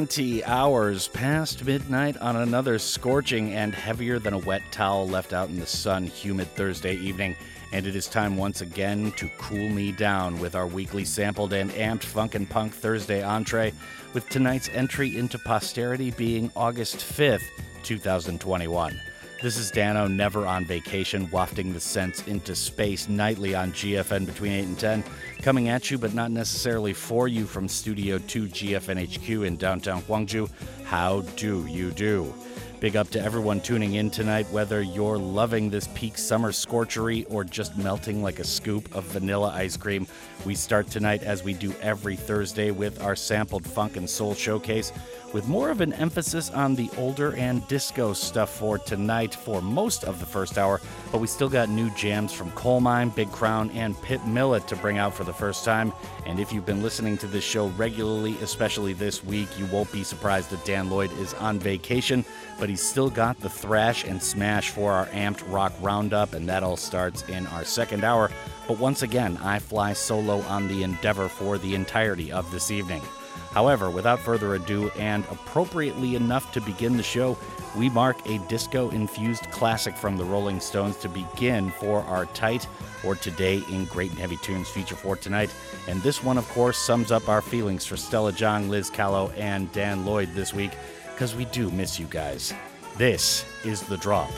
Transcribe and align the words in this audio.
20 0.00 0.42
hours 0.44 1.08
past 1.08 1.62
midnight 1.66 2.16
on 2.22 2.34
another 2.34 2.78
scorching 2.78 3.52
and 3.52 3.74
heavier 3.74 4.18
than 4.18 4.32
a 4.32 4.38
wet 4.38 4.62
towel 4.70 5.06
left 5.06 5.34
out 5.34 5.50
in 5.50 5.60
the 5.60 5.66
sun 5.66 6.06
humid 6.06 6.48
Thursday 6.54 6.96
evening. 6.96 7.36
And 7.74 7.86
it 7.86 7.94
is 7.94 8.08
time 8.08 8.38
once 8.38 8.62
again 8.62 9.12
to 9.18 9.28
cool 9.36 9.68
me 9.68 9.92
down 9.92 10.40
with 10.40 10.54
our 10.54 10.66
weekly 10.66 11.04
sampled 11.04 11.52
and 11.52 11.70
amped 11.72 12.04
funk 12.04 12.34
and 12.34 12.48
punk 12.48 12.72
Thursday 12.72 13.22
entree, 13.22 13.74
with 14.14 14.26
tonight's 14.30 14.70
entry 14.70 15.18
into 15.18 15.38
posterity 15.38 16.12
being 16.12 16.50
August 16.56 16.96
5th, 16.96 17.44
2021. 17.82 18.98
This 19.42 19.56
is 19.56 19.70
Dano, 19.70 20.06
never 20.06 20.44
on 20.44 20.66
vacation, 20.66 21.30
wafting 21.30 21.72
the 21.72 21.80
scents 21.80 22.26
into 22.26 22.54
space 22.54 23.08
nightly 23.08 23.54
on 23.54 23.72
GFN 23.72 24.26
between 24.26 24.52
8 24.52 24.64
and 24.64 24.78
10, 24.78 25.04
coming 25.40 25.70
at 25.70 25.90
you 25.90 25.96
but 25.96 26.12
not 26.12 26.30
necessarily 26.30 26.92
for 26.92 27.26
you 27.26 27.46
from 27.46 27.66
Studio 27.66 28.18
2 28.18 28.48
GFNHQ 28.48 29.46
in 29.46 29.56
downtown 29.56 30.02
Gwangju. 30.02 30.50
How 30.84 31.22
do 31.36 31.66
you 31.66 31.90
do? 31.90 32.34
Big 32.80 32.96
up 32.96 33.10
to 33.10 33.20
everyone 33.22 33.60
tuning 33.60 33.96
in 33.96 34.08
tonight, 34.08 34.46
whether 34.50 34.80
you're 34.80 35.18
loving 35.18 35.68
this 35.68 35.86
peak 35.88 36.16
summer 36.16 36.50
scorchery 36.50 37.26
or 37.28 37.44
just 37.44 37.76
melting 37.76 38.22
like 38.22 38.38
a 38.38 38.44
scoop 38.44 38.94
of 38.94 39.04
vanilla 39.04 39.52
ice 39.54 39.76
cream. 39.76 40.06
We 40.46 40.54
start 40.54 40.86
tonight, 40.86 41.22
as 41.22 41.44
we 41.44 41.52
do 41.52 41.74
every 41.82 42.16
Thursday, 42.16 42.70
with 42.70 43.02
our 43.02 43.14
sampled 43.14 43.66
funk 43.66 43.98
and 43.98 44.08
soul 44.08 44.34
showcase, 44.34 44.94
with 45.34 45.46
more 45.46 45.68
of 45.68 45.82
an 45.82 45.92
emphasis 45.92 46.48
on 46.48 46.74
the 46.74 46.88
older 46.96 47.36
and 47.36 47.68
disco 47.68 48.14
stuff 48.14 48.56
for 48.56 48.78
tonight 48.78 49.34
for 49.34 49.60
most 49.60 50.04
of 50.04 50.18
the 50.18 50.24
first 50.24 50.56
hour. 50.56 50.80
But 51.12 51.20
we 51.20 51.26
still 51.26 51.50
got 51.50 51.68
new 51.68 51.90
jams 51.90 52.32
from 52.32 52.50
Colemine, 52.52 53.14
Big 53.14 53.30
Crown, 53.30 53.70
and 53.72 54.00
Pip 54.00 54.24
Millett 54.24 54.66
to 54.68 54.76
bring 54.76 54.96
out 54.96 55.12
for 55.12 55.24
the 55.24 55.34
first 55.34 55.66
time. 55.66 55.92
And 56.24 56.40
if 56.40 56.50
you've 56.50 56.66
been 56.66 56.82
listening 56.82 57.18
to 57.18 57.26
this 57.26 57.44
show 57.44 57.66
regularly, 57.68 58.38
especially 58.40 58.94
this 58.94 59.22
week, 59.22 59.48
you 59.58 59.66
won't 59.66 59.92
be 59.92 60.02
surprised 60.02 60.48
that 60.48 60.64
Dan 60.64 60.88
Lloyd 60.88 61.12
is 61.18 61.34
on 61.34 61.58
vacation 61.58 62.24
but 62.60 62.69
he's 62.70 62.80
still 62.80 63.10
got 63.10 63.38
the 63.40 63.50
thrash 63.50 64.04
and 64.04 64.22
smash 64.22 64.70
for 64.70 64.92
our 64.92 65.06
amped 65.06 65.42
rock 65.52 65.72
roundup, 65.80 66.34
and 66.34 66.48
that 66.48 66.62
all 66.62 66.76
starts 66.76 67.22
in 67.28 67.46
our 67.48 67.64
second 67.64 68.04
hour. 68.04 68.30
But 68.68 68.78
once 68.78 69.02
again, 69.02 69.36
I 69.38 69.58
fly 69.58 69.92
solo 69.92 70.38
on 70.42 70.68
the 70.68 70.84
endeavor 70.84 71.28
for 71.28 71.58
the 71.58 71.74
entirety 71.74 72.30
of 72.30 72.50
this 72.52 72.70
evening. 72.70 73.02
However, 73.50 73.90
without 73.90 74.20
further 74.20 74.54
ado, 74.54 74.90
and 74.90 75.24
appropriately 75.32 76.14
enough 76.14 76.52
to 76.52 76.60
begin 76.60 76.96
the 76.96 77.02
show, 77.02 77.36
we 77.76 77.90
mark 77.90 78.16
a 78.28 78.38
disco 78.46 78.90
infused 78.90 79.50
classic 79.50 79.96
from 79.96 80.16
the 80.16 80.24
Rolling 80.24 80.60
Stones 80.60 80.96
to 80.98 81.08
begin 81.08 81.70
for 81.72 82.02
our 82.02 82.26
tight 82.26 82.68
or 83.04 83.16
today 83.16 83.62
in 83.70 83.86
Great 83.86 84.10
and 84.10 84.20
Heavy 84.20 84.36
Tunes 84.36 84.68
feature 84.68 84.94
for 84.94 85.16
tonight. 85.16 85.52
And 85.88 86.00
this 86.02 86.22
one, 86.22 86.38
of 86.38 86.48
course, 86.50 86.78
sums 86.78 87.10
up 87.10 87.28
our 87.28 87.42
feelings 87.42 87.84
for 87.84 87.96
Stella 87.96 88.32
Jang, 88.32 88.68
Liz 88.68 88.90
Callow, 88.90 89.30
and 89.30 89.72
Dan 89.72 90.04
Lloyd 90.04 90.28
this 90.34 90.54
week 90.54 90.72
because 91.20 91.36
we 91.36 91.44
do 91.44 91.70
miss 91.72 92.00
you 92.00 92.06
guys. 92.06 92.54
This 92.96 93.44
is 93.62 93.82
The 93.82 93.98
Drop. 93.98 94.30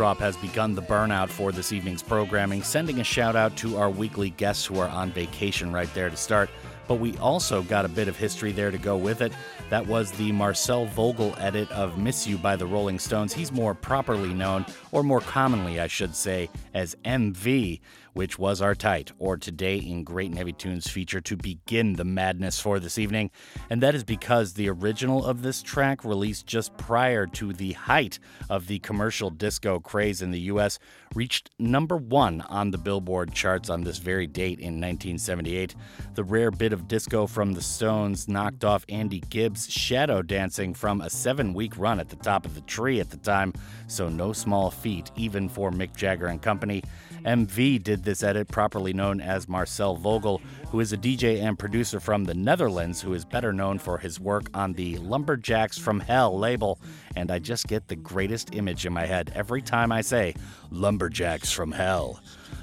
Drop 0.00 0.18
has 0.20 0.34
begun 0.38 0.74
the 0.74 0.80
burnout 0.80 1.28
for 1.28 1.52
this 1.52 1.74
evening's 1.74 2.02
programming, 2.02 2.62
sending 2.62 3.00
a 3.00 3.04
shout 3.04 3.36
out 3.36 3.54
to 3.58 3.76
our 3.76 3.90
weekly 3.90 4.30
guests 4.30 4.64
who 4.64 4.78
are 4.78 4.88
on 4.88 5.12
vacation 5.12 5.74
right 5.74 5.92
there 5.92 6.08
to 6.08 6.16
start. 6.16 6.48
But 6.88 6.94
we 6.94 7.18
also 7.18 7.60
got 7.60 7.84
a 7.84 7.88
bit 7.88 8.08
of 8.08 8.16
history 8.16 8.50
there 8.50 8.70
to 8.70 8.78
go 8.78 8.96
with 8.96 9.20
it. 9.20 9.30
That 9.68 9.86
was 9.86 10.10
the 10.12 10.32
Marcel 10.32 10.86
Vogel 10.86 11.34
edit 11.36 11.70
of 11.70 11.98
Miss 11.98 12.26
You 12.26 12.38
by 12.38 12.56
the 12.56 12.64
Rolling 12.64 12.98
Stones. 12.98 13.34
He's 13.34 13.52
more 13.52 13.74
properly 13.74 14.32
known, 14.32 14.64
or 14.90 15.02
more 15.02 15.20
commonly, 15.20 15.80
I 15.80 15.86
should 15.86 16.16
say, 16.16 16.48
as 16.72 16.96
MV 17.04 17.80
which 18.12 18.38
was 18.38 18.60
our 18.60 18.74
tight, 18.74 19.12
or 19.18 19.36
today 19.36 19.76
in 19.76 20.04
Great 20.04 20.28
and 20.28 20.38
Heavy 20.38 20.52
Tunes 20.52 20.88
feature 20.88 21.20
to 21.20 21.36
begin 21.36 21.94
the 21.94 22.04
madness 22.04 22.60
for 22.60 22.78
this 22.78 22.98
evening. 22.98 23.30
And 23.68 23.82
that 23.82 23.94
is 23.94 24.04
because 24.04 24.54
the 24.54 24.68
original 24.68 25.24
of 25.24 25.42
this 25.42 25.62
track, 25.62 26.04
released 26.04 26.46
just 26.46 26.76
prior 26.76 27.26
to 27.26 27.52
the 27.52 27.72
height 27.72 28.18
of 28.48 28.66
the 28.66 28.78
commercial 28.80 29.30
disco 29.30 29.80
craze 29.80 30.22
in 30.22 30.30
the 30.30 30.40
US, 30.40 30.78
reached 31.14 31.50
number 31.58 31.96
one 31.96 32.40
on 32.42 32.70
the 32.70 32.78
Billboard 32.78 33.32
charts 33.34 33.70
on 33.70 33.82
this 33.82 33.98
very 33.98 34.26
date 34.26 34.58
in 34.58 34.80
1978. 34.80 35.74
The 36.14 36.24
rare 36.24 36.50
bit 36.50 36.72
of 36.72 36.88
disco 36.88 37.26
from 37.26 37.52
the 37.52 37.62
Stones 37.62 38.28
knocked 38.28 38.64
off 38.64 38.84
Andy 38.88 39.20
Gibb's 39.30 39.70
shadow 39.70 40.22
dancing 40.22 40.74
from 40.74 41.00
a 41.00 41.10
seven 41.10 41.54
week 41.54 41.76
run 41.76 42.00
at 42.00 42.08
the 42.08 42.16
top 42.16 42.44
of 42.44 42.54
the 42.54 42.60
tree 42.62 43.00
at 43.00 43.10
the 43.10 43.16
time, 43.16 43.52
so 43.86 44.08
no 44.08 44.32
small 44.32 44.70
feat, 44.70 45.10
even 45.16 45.48
for 45.48 45.70
Mick 45.70 45.96
Jagger 45.96 46.26
and 46.26 46.40
company. 46.40 46.82
MV 47.24 47.82
did 47.82 48.04
this 48.04 48.22
edit, 48.22 48.48
properly 48.48 48.92
known 48.92 49.20
as 49.20 49.48
Marcel 49.48 49.94
Vogel, 49.94 50.40
who 50.68 50.80
is 50.80 50.92
a 50.92 50.96
DJ 50.96 51.42
and 51.42 51.58
producer 51.58 52.00
from 52.00 52.24
the 52.24 52.34
Netherlands 52.34 53.02
who 53.02 53.12
is 53.12 53.24
better 53.24 53.52
known 53.52 53.78
for 53.78 53.98
his 53.98 54.18
work 54.18 54.48
on 54.54 54.72
the 54.72 54.96
Lumberjacks 54.98 55.78
from 55.78 56.00
Hell 56.00 56.38
label. 56.38 56.78
And 57.16 57.30
I 57.30 57.38
just 57.38 57.68
get 57.68 57.88
the 57.88 57.96
greatest 57.96 58.54
image 58.54 58.86
in 58.86 58.92
my 58.92 59.06
head 59.06 59.32
every 59.34 59.62
time 59.62 59.92
I 59.92 60.00
say 60.00 60.34
Lumberjacks 60.70 61.52
from 61.52 61.72
Hell. 61.72 62.20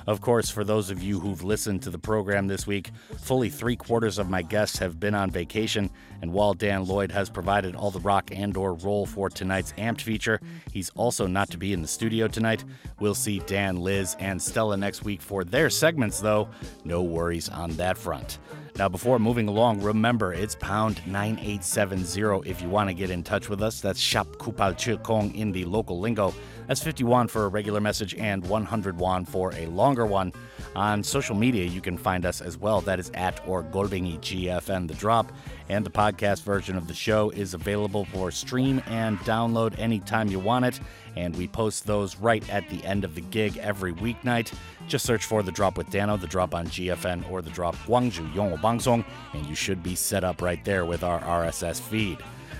Of 0.07 0.21
course, 0.21 0.49
for 0.49 0.63
those 0.63 0.89
of 0.89 1.03
you 1.03 1.19
who've 1.19 1.43
listened 1.43 1.83
to 1.83 1.89
the 1.89 1.99
program 1.99 2.47
this 2.47 2.65
week, 2.65 2.91
fully 3.19 3.49
three 3.49 3.75
quarters 3.75 4.17
of 4.17 4.29
my 4.29 4.41
guests 4.41 4.77
have 4.79 4.99
been 4.99 5.13
on 5.13 5.29
vacation, 5.29 5.89
and 6.21 6.33
while 6.33 6.53
Dan 6.53 6.85
Lloyd 6.85 7.11
has 7.11 7.29
provided 7.29 7.75
all 7.75 7.91
the 7.91 7.99
rock 7.99 8.31
and 8.33 8.55
or 8.57 8.73
roll 8.73 9.05
for 9.05 9.29
tonight's 9.29 9.73
amped 9.73 10.01
feature, 10.01 10.39
he's 10.71 10.89
also 10.91 11.27
not 11.27 11.49
to 11.51 11.57
be 11.57 11.73
in 11.73 11.81
the 11.81 11.87
studio 11.87 12.27
tonight. 12.27 12.63
We'll 12.99 13.15
see 13.15 13.39
Dan, 13.39 13.77
Liz, 13.77 14.15
and 14.19 14.41
Stella 14.41 14.77
next 14.77 15.03
week 15.03 15.21
for 15.21 15.43
their 15.43 15.69
segments, 15.69 16.19
though. 16.19 16.49
No 16.83 17.01
worries 17.01 17.49
on 17.49 17.71
that 17.71 17.97
front. 17.97 18.39
Now, 18.77 18.87
before 18.87 19.17
moving 19.17 19.47
along, 19.47 19.81
remember 19.81 20.33
it's 20.33 20.53
pound 20.53 21.01
9870 21.07 22.47
if 22.47 22.61
you 22.61 22.69
want 22.69 22.89
to 22.89 22.93
get 22.93 23.09
in 23.09 23.23
touch 23.23 23.49
with 23.49 23.63
us. 23.63 23.81
That's 23.81 23.99
Shap 23.99 24.27
Kupal 24.37 25.01
Kong 25.01 25.33
in 25.33 25.51
the 25.51 25.65
local 25.65 25.99
lingo. 25.99 26.31
That's 26.67 26.83
50 26.83 27.03
won 27.03 27.27
for 27.27 27.45
a 27.45 27.47
regular 27.47 27.81
message 27.81 28.13
and 28.15 28.45
100 28.45 28.99
won 28.99 29.25
for 29.25 29.51
a 29.55 29.65
longer 29.67 30.05
one. 30.05 30.31
On 30.75 31.03
social 31.03 31.35
media, 31.35 31.65
you 31.65 31.81
can 31.81 31.97
find 31.97 32.25
us 32.25 32.41
as 32.41 32.57
well. 32.57 32.81
That 32.81 32.99
is 32.99 33.09
at 33.15 33.41
or 33.47 33.63
Golbingi 33.63 34.19
GFN 34.19 34.87
The 34.87 34.93
Drop. 34.93 35.31
And 35.69 35.85
the 35.85 35.89
podcast 35.89 36.43
version 36.43 36.77
of 36.77 36.87
the 36.87 36.93
show 36.93 37.29
is 37.31 37.53
available 37.53 38.05
for 38.05 38.31
stream 38.31 38.81
and 38.87 39.17
download 39.19 39.77
anytime 39.79 40.29
you 40.29 40.39
want 40.39 40.65
it. 40.65 40.79
And 41.15 41.35
we 41.35 41.47
post 41.47 41.87
those 41.87 42.17
right 42.17 42.47
at 42.49 42.69
the 42.69 42.83
end 42.85 43.03
of 43.03 43.15
the 43.15 43.21
gig 43.21 43.57
every 43.57 43.93
weeknight. 43.93 44.53
Just 44.87 45.05
search 45.05 45.25
for 45.25 45.41
The 45.43 45.51
Drop 45.51 45.77
with 45.77 45.89
Dano, 45.89 46.15
The 46.15 46.27
Drop 46.27 46.53
on 46.53 46.67
GFN, 46.67 47.29
or 47.31 47.41
The 47.41 47.49
Drop 47.49 47.75
Gwangju 47.77 48.33
Yongwo 48.33 48.59
Bangsong, 48.59 49.03
and 49.33 49.45
you 49.47 49.55
should 49.55 49.81
be 49.81 49.95
set 49.95 50.23
up 50.23 50.41
right 50.41 50.63
there 50.63 50.85
with 50.85 51.03
our 51.03 51.19
RSS 51.21 51.81
feed. 51.81 52.19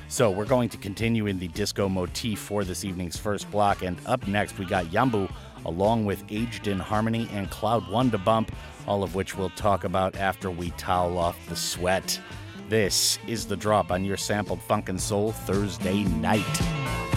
So 0.09 0.31
we're 0.31 0.45
going 0.45 0.69
to 0.69 0.77
continue 0.77 1.27
in 1.27 1.37
the 1.37 1.49
disco 1.49 1.89
motif 1.89 2.39
for 2.39 2.63
this 2.63 2.85
evening's 2.85 3.17
first 3.17 3.49
block, 3.51 3.83
and 3.83 3.97
up 4.05 4.25
next 4.25 4.57
we 4.57 4.65
got 4.65 4.85
Yambu 4.85 5.29
along 5.67 6.05
with 6.05 6.24
Aged 6.29 6.67
in 6.67 6.79
Harmony 6.79 7.29
and 7.31 7.50
Cloud 7.51 7.88
One 7.89 8.09
to 8.12 8.17
bump, 8.17 8.51
all 8.88 9.03
of 9.03 9.13
which 9.13 9.38
we'll 9.38 9.50
talk 9.51 9.83
about 9.83 10.15
after 10.15 10.50
we 10.50 10.71
towel 10.71 11.17
off 11.17 11.38
the 11.47 11.55
sweat. 11.55 12.19
This 12.69 13.19
is 13.27 13.45
the 13.45 13.55
drop 13.55 13.91
on 13.91 14.03
your 14.03 14.17
sampled 14.17 14.62
funk 14.62 14.89
and 14.89 15.00
soul 15.00 15.31
Thursday 15.31 16.03
night. 16.03 17.16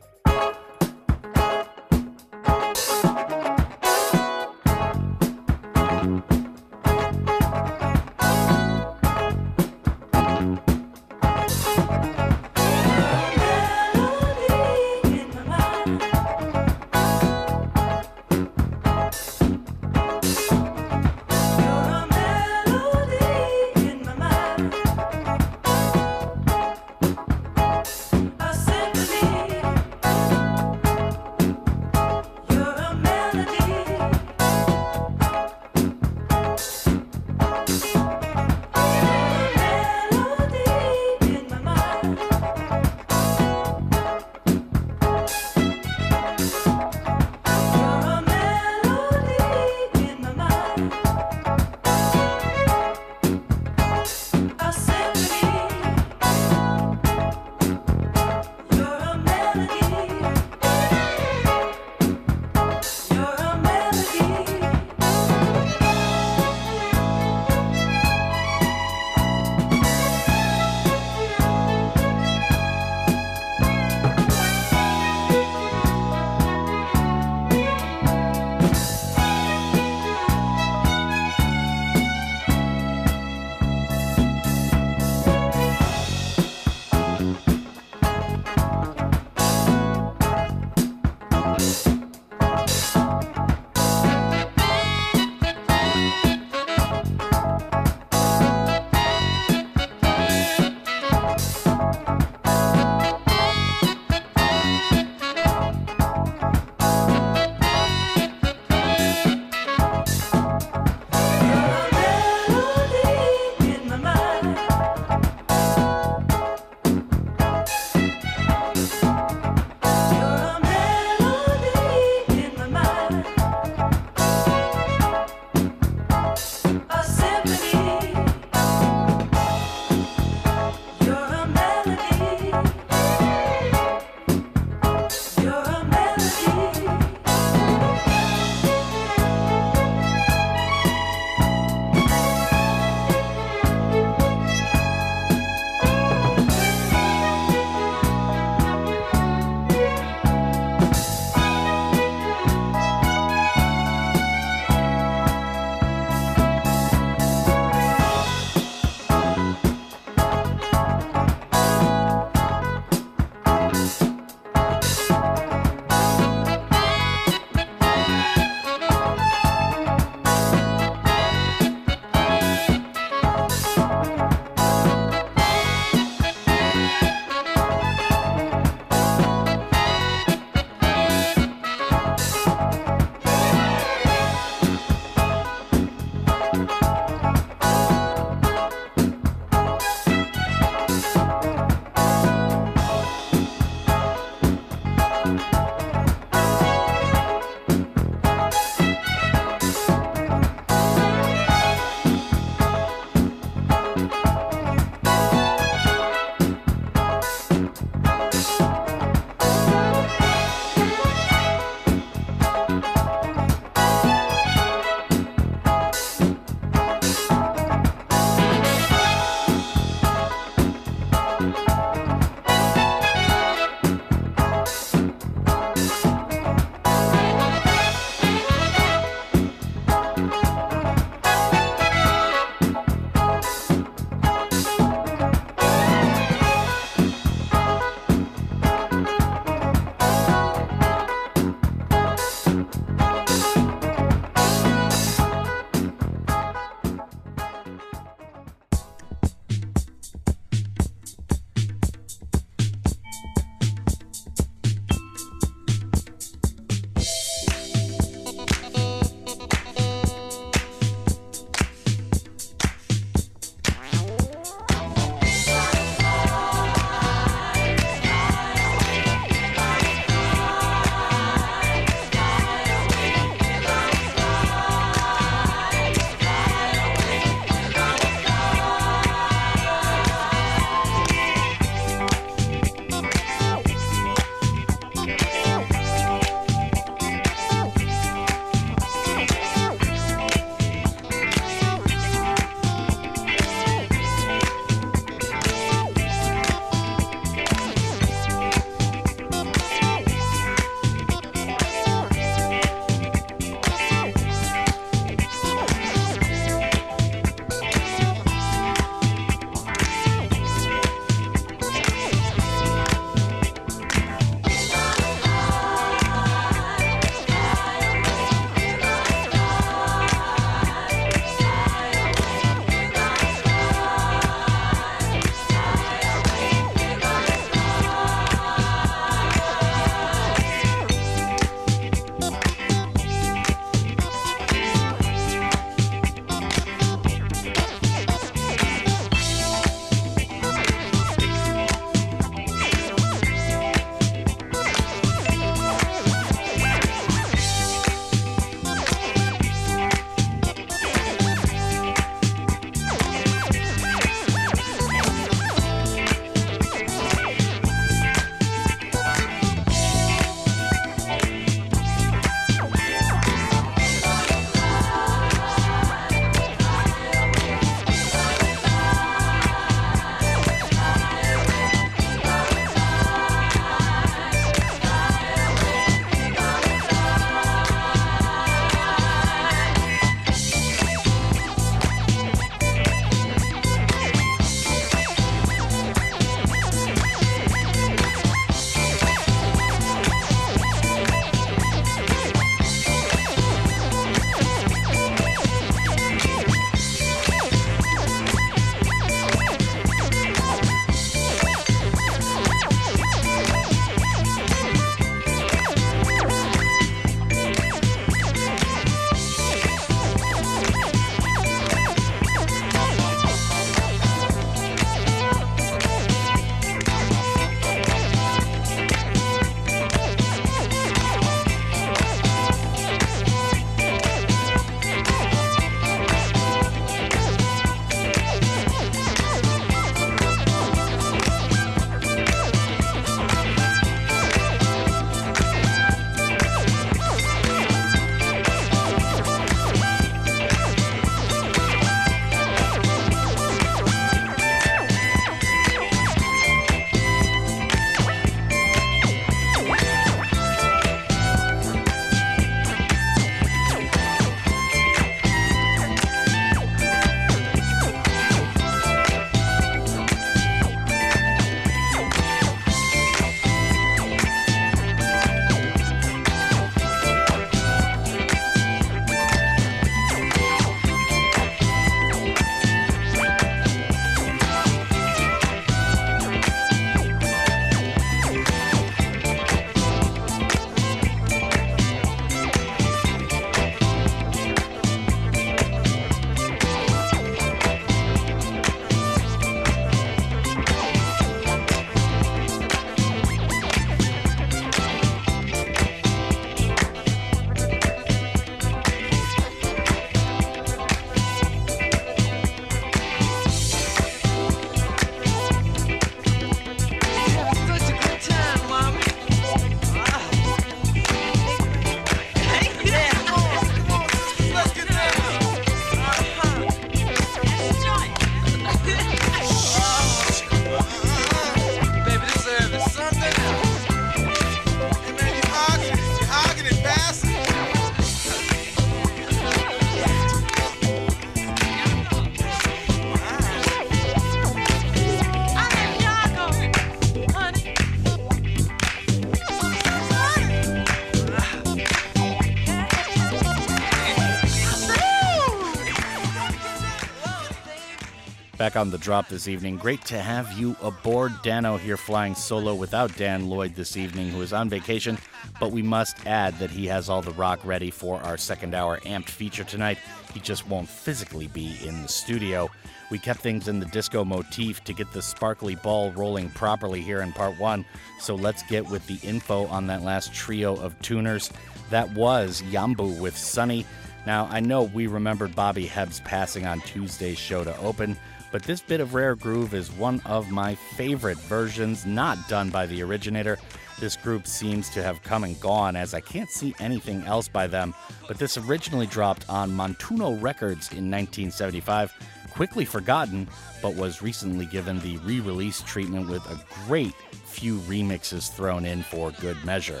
Back 548.60 548.76
on 548.76 548.90
the 548.90 548.98
drop 548.98 549.26
this 549.28 549.48
evening. 549.48 549.78
Great 549.78 550.04
to 550.04 550.18
have 550.18 550.52
you 550.52 550.76
aboard. 550.82 551.32
Dano 551.42 551.78
here 551.78 551.96
flying 551.96 552.34
solo 552.34 552.74
without 552.74 553.16
Dan 553.16 553.48
Lloyd 553.48 553.74
this 553.74 553.96
evening, 553.96 554.28
who 554.28 554.42
is 554.42 554.52
on 554.52 554.68
vacation. 554.68 555.16
But 555.58 555.72
we 555.72 555.80
must 555.80 556.26
add 556.26 556.58
that 556.58 556.68
he 556.68 556.86
has 556.88 557.08
all 557.08 557.22
the 557.22 557.30
rock 557.30 557.64
ready 557.64 557.90
for 557.90 558.20
our 558.20 558.36
second 558.36 558.74
hour 558.74 559.00
amped 559.06 559.30
feature 559.30 559.64
tonight. 559.64 559.96
He 560.34 560.40
just 560.40 560.68
won't 560.68 560.90
physically 560.90 561.46
be 561.46 561.78
in 561.86 562.02
the 562.02 562.08
studio. 562.08 562.70
We 563.10 563.18
kept 563.18 563.40
things 563.40 563.66
in 563.66 563.80
the 563.80 563.86
disco 563.86 564.26
motif 564.26 564.84
to 564.84 564.92
get 564.92 565.10
the 565.14 565.22
sparkly 565.22 565.76
ball 565.76 566.12
rolling 566.12 566.50
properly 566.50 567.00
here 567.00 567.22
in 567.22 567.32
part 567.32 567.58
one. 567.58 567.86
So 568.18 568.34
let's 568.34 568.62
get 568.64 568.86
with 568.90 569.06
the 569.06 569.26
info 569.26 569.68
on 569.68 569.86
that 569.86 570.02
last 570.02 570.34
trio 570.34 570.76
of 570.76 571.00
tuners. 571.00 571.50
That 571.88 572.12
was 572.12 572.60
Yambu 572.70 573.22
with 573.22 573.38
Sunny. 573.38 573.86
Now, 574.26 574.48
I 574.50 574.60
know 574.60 574.82
we 574.82 575.06
remembered 575.06 575.56
Bobby 575.56 575.86
Hebb's 575.86 576.20
passing 576.20 576.66
on 576.66 576.82
Tuesday's 576.82 577.38
show 577.38 577.64
to 577.64 577.74
open, 577.78 578.18
but 578.52 578.62
this 578.62 578.80
bit 578.80 579.00
of 579.00 579.14
rare 579.14 579.34
groove 579.34 579.74
is 579.74 579.92
one 579.92 580.20
of 580.24 580.50
my 580.50 580.74
favorite 580.74 581.38
versions, 581.38 582.06
not 582.06 582.48
done 582.48 582.70
by 582.70 582.86
the 582.86 583.02
originator. 583.02 583.58
This 584.00 584.16
group 584.16 584.46
seems 584.46 584.88
to 584.90 585.02
have 585.02 585.22
come 585.22 585.44
and 585.44 585.60
gone 585.60 585.94
as 585.94 586.14
I 586.14 586.20
can't 586.20 586.50
see 586.50 586.74
anything 586.80 587.22
else 587.24 587.48
by 587.48 587.66
them, 587.66 587.94
but 588.26 588.38
this 588.38 588.56
originally 588.56 589.06
dropped 589.06 589.48
on 589.48 589.70
Montuno 589.70 590.40
Records 590.40 590.90
in 590.90 591.10
1975, 591.10 592.12
quickly 592.50 592.84
forgotten, 592.84 593.46
but 593.82 593.94
was 593.94 594.22
recently 594.22 594.66
given 594.66 594.98
the 595.00 595.18
re 595.18 595.40
release 595.40 595.82
treatment 595.82 596.28
with 596.28 596.44
a 596.46 596.60
great 596.86 597.14
few 597.44 597.78
remixes 597.80 598.50
thrown 598.50 598.84
in 598.86 599.02
for 599.02 599.32
good 599.32 599.62
measure. 599.64 600.00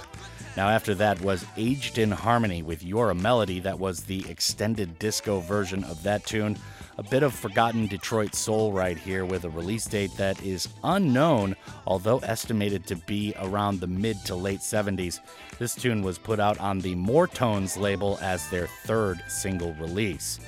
Now, 0.56 0.68
after 0.68 0.94
that 0.96 1.20
was 1.20 1.44
Aged 1.56 1.98
in 1.98 2.10
Harmony 2.10 2.62
with 2.62 2.82
You're 2.82 3.10
a 3.10 3.14
Melody, 3.14 3.60
that 3.60 3.78
was 3.78 4.00
the 4.04 4.28
extended 4.28 4.98
disco 4.98 5.40
version 5.40 5.84
of 5.84 6.02
that 6.02 6.26
tune. 6.26 6.56
A 7.00 7.02
bit 7.02 7.22
of 7.22 7.32
forgotten 7.32 7.86
Detroit 7.86 8.34
soul 8.34 8.72
right 8.74 8.98
here 8.98 9.24
with 9.24 9.44
a 9.44 9.48
release 9.48 9.86
date 9.86 10.14
that 10.18 10.42
is 10.42 10.68
unknown, 10.84 11.56
although 11.86 12.18
estimated 12.18 12.86
to 12.88 12.96
be 12.96 13.32
around 13.40 13.80
the 13.80 13.86
mid 13.86 14.22
to 14.26 14.34
late 14.34 14.60
70s. 14.60 15.20
This 15.58 15.74
tune 15.74 16.02
was 16.02 16.18
put 16.18 16.38
out 16.38 16.60
on 16.60 16.78
the 16.78 16.94
More 16.94 17.26
Tones 17.26 17.78
label 17.78 18.18
as 18.20 18.46
their 18.50 18.66
third 18.84 19.24
single 19.28 19.72
release. 19.80 20.40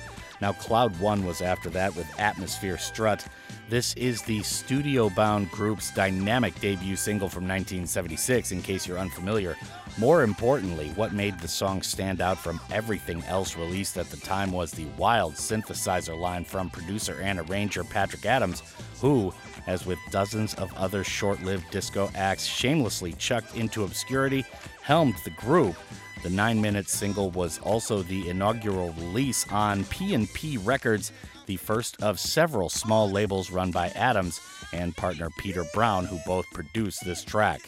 Now, 0.43 0.51
Cloud 0.51 0.99
One 0.99 1.25
was 1.25 1.41
after 1.41 1.69
that 1.69 1.95
with 1.95 2.19
Atmosphere 2.19 2.77
Strut. 2.77 3.25
This 3.69 3.93
is 3.93 4.21
the 4.23 4.43
studio 4.43 5.09
bound 5.09 5.49
group's 5.49 5.93
dynamic 5.93 6.59
debut 6.59 6.97
single 6.97 7.29
from 7.29 7.43
1976, 7.43 8.51
in 8.51 8.61
case 8.61 8.85
you're 8.85 8.99
unfamiliar. 8.99 9.55
More 9.97 10.21
importantly, 10.21 10.89
what 10.97 11.13
made 11.13 11.39
the 11.39 11.47
song 11.47 11.81
stand 11.81 12.19
out 12.19 12.37
from 12.37 12.59
everything 12.73 13.23
else 13.23 13.55
released 13.55 13.95
at 13.95 14.09
the 14.09 14.17
time 14.17 14.51
was 14.51 14.71
the 14.71 14.87
wild 14.97 15.35
synthesizer 15.35 16.19
line 16.19 16.43
from 16.43 16.69
producer 16.69 17.21
and 17.21 17.39
arranger 17.39 17.85
Patrick 17.85 18.25
Adams, 18.25 18.63
who, 18.99 19.33
as 19.65 19.85
with 19.85 19.99
dozens 20.11 20.55
of 20.55 20.73
other 20.73 21.05
short 21.05 21.41
lived 21.41 21.71
disco 21.71 22.11
acts 22.15 22.45
shamelessly 22.45 23.13
chucked 23.13 23.55
into 23.55 23.85
obscurity, 23.85 24.43
helmed 24.81 25.15
the 25.23 25.29
group. 25.29 25.77
The 26.23 26.29
nine 26.29 26.61
minute 26.61 26.87
single 26.87 27.31
was 27.31 27.59
also 27.59 28.01
the 28.01 28.29
inaugural 28.29 28.93
release 28.93 29.45
on 29.51 29.83
P&P 29.83 30.57
Records, 30.57 31.11
the 31.47 31.57
first 31.57 32.01
of 32.01 32.17
several 32.17 32.69
small 32.69 33.11
labels 33.11 33.51
run 33.51 33.71
by 33.71 33.89
Adams 33.89 34.39
and 34.71 34.95
partner 34.95 35.27
Peter 35.37 35.65
Brown, 35.73 36.05
who 36.05 36.17
both 36.25 36.45
produced 36.53 37.03
this 37.03 37.25
track. 37.25 37.61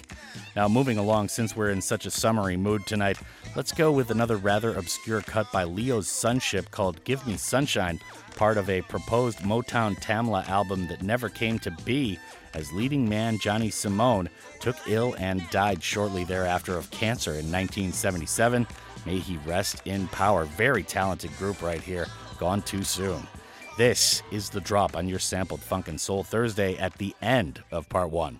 Now, 0.56 0.70
moving 0.70 0.98
along, 0.98 1.28
since 1.28 1.54
we're 1.54 1.70
in 1.70 1.82
such 1.82 2.06
a 2.06 2.12
summery 2.12 2.56
mood 2.56 2.86
tonight, 2.86 3.20
let's 3.58 3.74
go 3.74 3.92
with 3.92 4.10
another 4.10 4.38
rather 4.38 4.74
obscure 4.74 5.20
cut 5.20 5.52
by 5.52 5.66
Leo's 5.66 6.08
Sunshipp 6.08 6.72
called 6.72 7.04
Give 7.04 7.28
Me 7.28 7.36
Sunshine, 7.36 8.00
part 8.38 8.58
of 8.58 8.70
a 8.70 8.84
proposed 8.84 9.40
Motown 9.40 10.00
Tamla 10.00 10.48
album 10.48 10.88
that 10.88 11.04
never 11.04 11.28
came 11.28 11.60
to 11.60 11.72
be, 11.72 12.18
as 12.56 12.72
leading 12.72 13.08
man 13.08 13.38
Johnny 13.38 13.70
Simone 13.70 14.30
took 14.60 14.78
ill 14.88 15.16
and 15.20 15.48
died 15.52 15.84
shortly 15.84 16.24
thereafter 16.24 16.78
of 16.78 16.90
cancer 16.90 17.32
in 17.32 17.52
1977. 17.52 18.66
May 19.06 19.20
he 19.20 19.38
rest 19.46 19.82
in 19.86 20.08
power. 20.08 20.46
Very 20.46 20.82
talented 20.82 21.36
group 21.38 21.62
right 21.62 21.82
here. 21.82 22.08
Gone 22.40 22.62
too 22.64 22.84
soon. 22.84 23.28
This 23.78 24.24
is 24.32 24.50
the 24.50 24.62
drop 24.62 24.96
on 24.96 25.08
your 25.08 25.20
sampled 25.20 25.62
Funk 25.62 25.90
and 25.90 26.00
Soul 26.00 26.24
Thursday 26.24 26.78
at 26.78 26.98
the 26.98 27.14
end 27.22 27.62
of 27.72 27.90
part 27.90 28.10
one. 28.10 28.40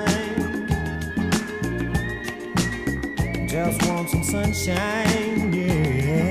some 4.11 4.23
sunshine, 4.23 5.53
yeah. 5.53 6.29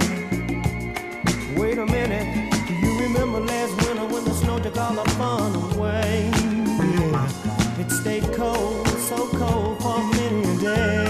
Wait 1.57 1.79
a 1.79 1.87
minute, 1.87 2.51
do 2.67 2.75
you 2.75 3.01
remember 3.01 3.41
last 3.41 3.75
winter 3.87 4.05
when 4.13 4.23
the 4.25 4.35
snow 4.35 4.59
took 4.59 4.77
all 4.77 4.99
our 4.99 5.09
fun 5.21 5.55
away? 5.73 6.31
Yeah. 6.35 7.81
It 7.81 7.91
stayed 7.91 8.25
cold, 8.35 8.87
so 9.09 9.27
cold 9.29 9.81
for 9.83 9.99
many 10.13 10.43
a 10.43 10.57
day. 10.59 11.07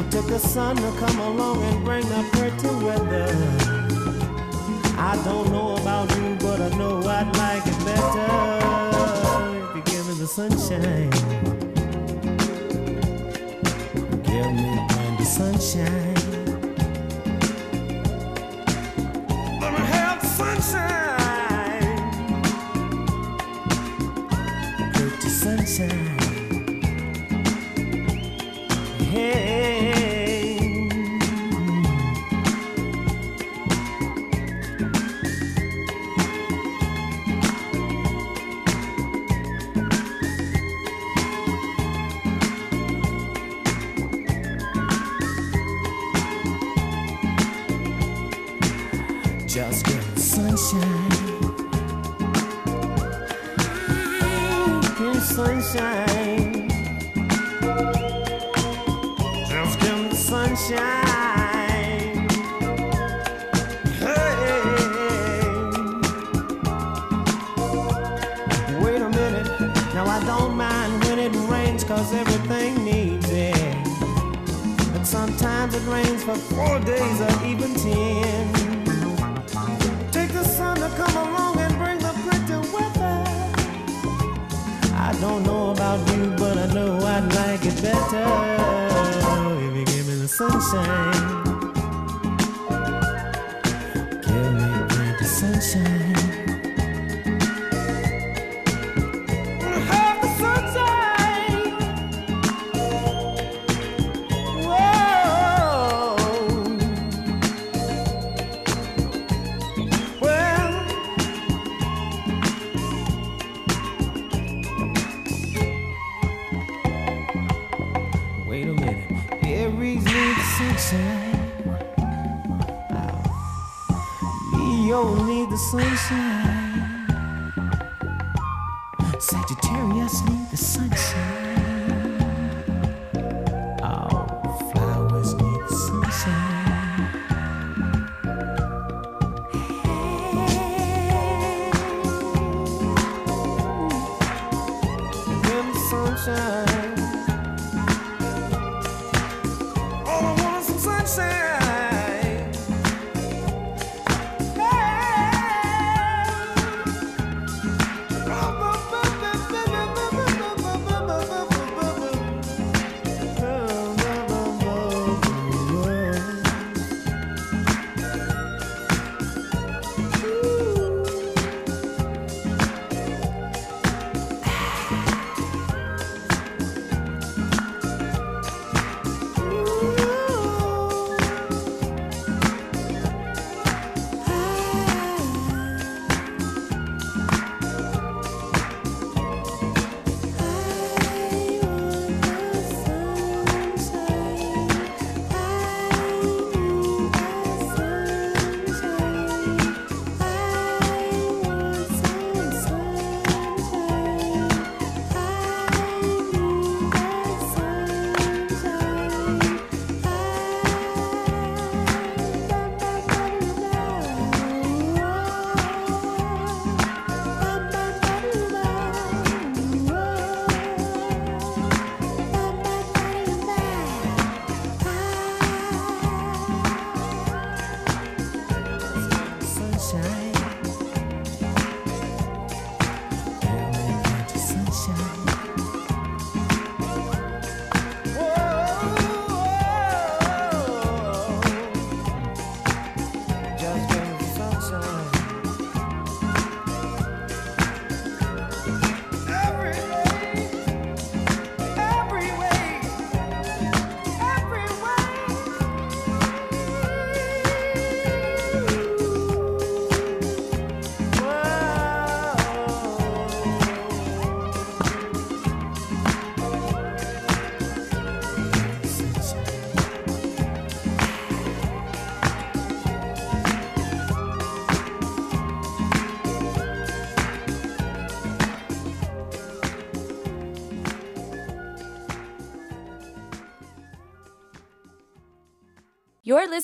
It 0.00 0.10
took 0.10 0.26
the 0.26 0.40
sun 0.40 0.74
to 0.76 0.90
come 0.98 1.20
along 1.20 1.62
and 1.62 1.84
bring 1.84 2.04
the 2.08 2.24
pretty 2.32 2.74
weather. 2.84 3.28
I 4.98 5.14
don't 5.24 5.52
know 5.52 5.76
about 5.76 6.10
you, 6.16 6.36
but 6.40 6.60
I 6.60 6.76
know 6.76 6.98
I'd 7.06 7.30
like 7.36 7.64
it 7.72 7.78
better 7.84 8.30
if 9.62 9.76
you 9.76 9.82
give 9.92 10.08
me 10.08 10.14
the 10.14 10.26
sunshine. 10.26 11.10
Give 14.24 14.52
me 14.52 14.77
sunshine. 15.28 16.14
Let 19.60 19.72
me 19.74 19.78
have 19.92 20.07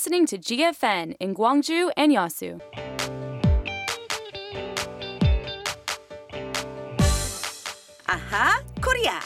listening 0.04 0.26
to 0.26 0.36
GFN 0.36 1.16
in 1.18 1.34
Gwangju 1.34 1.90
and 1.96 2.12
Yeosu. 2.12 2.60
Aha, 8.06 8.60
Korea. 8.82 9.22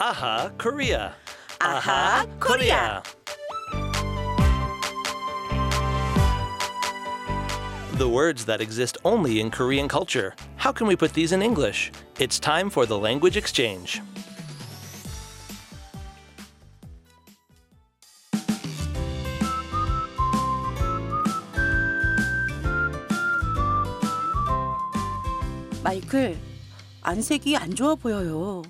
Aha, 0.00 0.50
Korea. 0.56 1.14
Aha, 1.60 2.26
Korea. 2.40 3.02
The 7.98 8.08
words 8.08 8.46
that 8.46 8.62
exist 8.62 8.96
only 9.04 9.38
in 9.38 9.50
Korean 9.50 9.86
culture. 9.86 10.34
How 10.56 10.72
can 10.72 10.86
we 10.86 10.96
put 10.96 11.12
these 11.12 11.32
in 11.32 11.42
English? 11.42 11.92
It's 12.18 12.40
time 12.40 12.70
for 12.70 12.86
the 12.86 12.98
language 12.98 13.36
exchange. 13.36 14.00
마이클 26.12 26.36
안색이 27.00 27.56
안 27.56 27.74
좋아 27.74 27.94
보여요. 27.94 28.60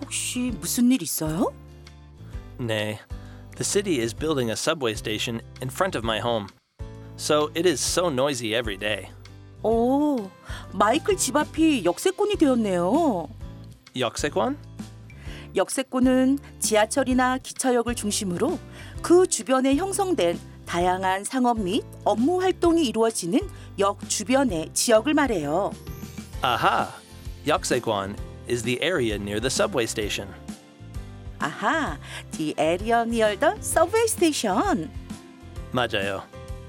혹시 0.00 0.52
무슨 0.60 0.90
일 0.90 1.02
있어요? 1.02 1.52
Nay, 2.60 2.98
the 3.54 3.62
city 3.62 4.00
is 4.00 4.12
building 4.12 4.50
a 4.50 4.54
subway 4.54 4.92
station 4.92 5.40
in 5.62 5.70
front 5.70 5.96
of 5.96 6.04
my 6.04 6.18
home. 6.18 6.48
So 7.16 7.50
it 7.56 7.68
is 7.68 7.80
so 7.80 8.08
noisy 8.08 8.54
every 8.54 8.76
day. 8.76 9.08
오, 9.62 10.28
마이클 10.72 11.16
집 11.16 11.36
앞이 11.36 11.84
역세권이 11.84 12.34
되었네요. 12.34 13.28
Yoksekwan? 13.94 14.58
역세권은 15.54 16.40
지하철이나 16.58 17.38
기차역을 17.38 17.94
중심으로 17.94 18.58
그 19.00 19.28
주변에 19.28 19.76
형성된 19.76 20.40
다양한 20.66 21.22
상업 21.22 21.60
및 21.60 21.84
업무 22.04 22.42
활동이 22.42 22.84
이루어지는 22.84 23.40
역 23.78 24.08
주변의 24.08 24.70
지역을 24.74 25.14
말해요. 25.14 25.70
Aha! 26.43 26.93
Yoksekwan 27.45 28.15
is 28.47 28.63
the 28.63 28.81
area 28.81 29.17
near 29.17 29.39
the 29.39 29.49
subway 29.49 29.85
station. 29.85 30.27
아하, 31.39 31.97
the 32.37 32.55
area 32.57 33.05
near 33.05 33.35
the 33.35 33.55
subway 33.61 34.05
station. 34.07 34.89
맞아요. 35.73 36.23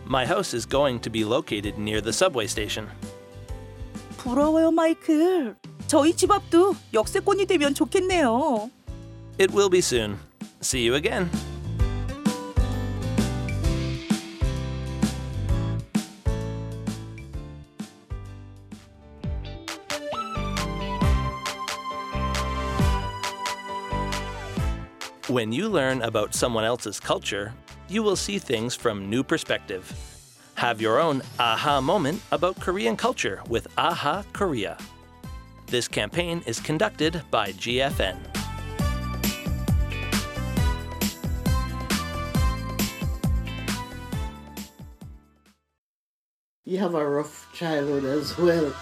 My 0.07 0.27
house 0.27 0.53
is 0.53 0.67
going 0.67 1.01
to 1.01 1.11
be 1.11 1.25
located 1.25 1.79
near 1.79 2.01
the 2.01 2.13
subway 2.13 2.47
station. 2.47 2.89
부러워요, 4.19 4.71
마이클. 4.71 5.55
저희 5.87 6.15
집 6.15 6.31
앞도 6.31 6.75
역세권이 6.93 7.47
되면 7.47 7.75
좋겠네요. 7.75 8.71
It 9.39 9.53
will 9.53 9.71
be 9.71 9.81
soon. 9.81 10.19
See 10.61 10.85
you 10.85 10.95
again. 10.95 11.31
When 25.30 25.52
you 25.52 25.70
learn 25.70 26.02
about 26.02 26.34
someone 26.34 26.64
else's 26.64 27.00
culture, 27.00 27.54
you 27.88 28.02
will 28.02 28.16
see 28.16 28.40
things 28.40 28.74
from 28.74 29.12
new 29.12 29.24
perspective. 29.24 29.86
Have 30.56 30.82
your 30.82 31.00
own 31.00 31.22
aha 31.40 31.80
moment 31.82 32.20
about 32.32 32.60
Korean 32.60 32.98
culture 32.98 33.40
with 33.48 33.68
Aha 33.78 34.24
Korea. 34.34 34.76
This 35.68 35.88
campaign 35.88 36.42
is 36.48 36.60
conducted 36.60 37.22
by 37.30 37.52
GFN. 37.52 38.18
You 46.66 46.80
have 46.80 46.96
a 46.96 47.08
rough 47.08 47.48
childhood 47.54 48.04
as 48.04 48.36
well 48.36 48.74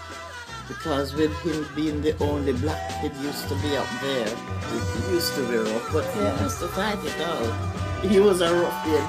because 0.68 1.14
with 1.14 1.32
him 1.40 1.66
being 1.74 2.02
the 2.02 2.14
only 2.22 2.52
black 2.52 3.00
kid 3.00 3.12
used 3.16 3.48
to 3.48 3.54
be 3.56 3.76
up 3.76 3.86
there, 4.02 4.28
it 4.28 5.10
used 5.10 5.34
to 5.34 5.48
be 5.48 5.56
rough, 5.56 5.92
but 5.92 6.04
he 6.14 6.44
used 6.44 6.58
to 6.60 6.68
fight 6.68 6.98
it 7.02 7.20
out. 7.22 8.04
He 8.04 8.20
was 8.20 8.40
a 8.42 8.52
ruffian. 8.54 9.04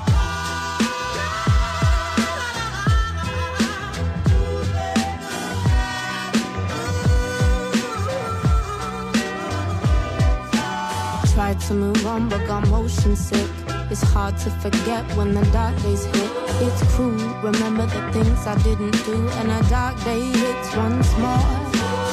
Tried 11.33 11.59
to 11.67 11.73
move 11.73 12.05
on 12.05 12.29
but 12.29 12.45
got 12.47 12.67
motion 12.69 13.15
sick. 13.15 13.68
It's 13.91 14.03
hard 14.03 14.37
to 14.39 14.51
forget 14.61 15.03
when 15.17 15.33
the 15.33 15.43
dark 15.51 15.75
days 15.81 16.05
hit. 16.05 16.31
It's 16.61 16.81
cruel, 16.93 17.17
remember 17.41 17.87
the 17.87 18.11
things 18.13 18.45
I 18.45 18.55
didn't 18.61 19.03
do. 19.03 19.27
And 19.39 19.49
a 19.49 19.67
dark 19.67 19.95
day 20.03 20.21
hits 20.21 20.75
once 20.75 21.11
more. 21.17 21.49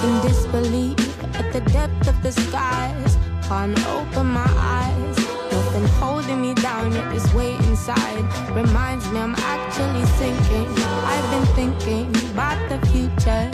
In 0.05 0.21
disbelief 0.23 0.99
at 1.37 1.53
the 1.53 1.61
depth 1.73 2.09
of 2.09 2.23
the 2.23 2.33
skies. 2.33 3.19
Can't 3.47 3.79
open 3.89 4.27
my 4.27 4.51
eyes. 4.57 5.17
Nothing 5.53 5.87
holding 6.01 6.41
me 6.41 6.55
down, 6.55 6.93
yet 6.93 7.13
this 7.13 7.33
weight 7.35 7.61
inside 7.69 8.25
reminds 8.55 9.11
me 9.13 9.21
I'm 9.21 9.35
actually 9.37 10.07
sinking. 10.17 10.69
I've 11.13 11.31
been 11.31 11.47
thinking 11.55 12.31
about 12.33 12.59
the 12.71 12.79
future. 12.87 13.51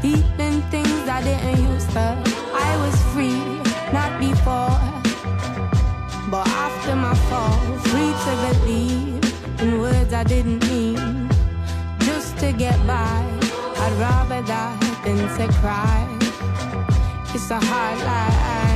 Deep 0.00 0.24
in 0.38 0.62
things 0.70 1.08
I 1.08 1.22
didn't 1.22 1.72
used 1.72 1.90
to. 1.90 2.27
After 6.88 7.00
my 7.00 7.14
fall, 7.28 7.78
free 7.88 8.12
to 8.24 8.60
believe 8.60 9.60
in 9.60 9.80
words 9.80 10.12
I 10.14 10.24
didn't 10.24 10.66
mean. 10.68 11.28
Just 12.00 12.38
to 12.38 12.52
get 12.52 12.76
by, 12.86 13.24
I'd 13.76 13.92
rather 14.00 14.46
die 14.46 14.78
than 15.04 15.18
to 15.36 15.52
cry. 15.60 16.06
It's 17.34 17.50
a 17.50 17.60
hard 17.60 17.98
life. 17.98 18.67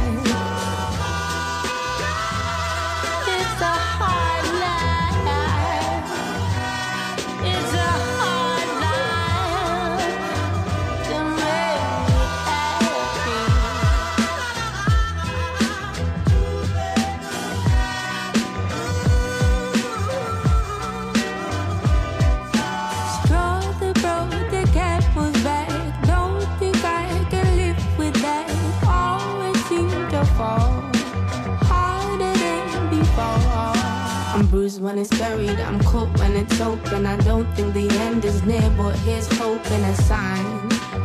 When 34.93 35.01
it's 35.01 35.19
buried. 35.19 35.59
I'm 35.59 35.79
cut 35.81 36.09
when 36.19 36.37
it's 36.37 36.61
open. 36.61 37.07
I 37.07 37.17
don't 37.29 37.49
think 37.55 37.73
the 37.73 37.89
end 38.07 38.27
is 38.27 38.43
near, 38.43 38.69
but 38.77 38.95
here's 39.07 39.27
hope 39.39 39.65
and 39.71 39.85
a 39.87 39.95
sign. 40.03 40.45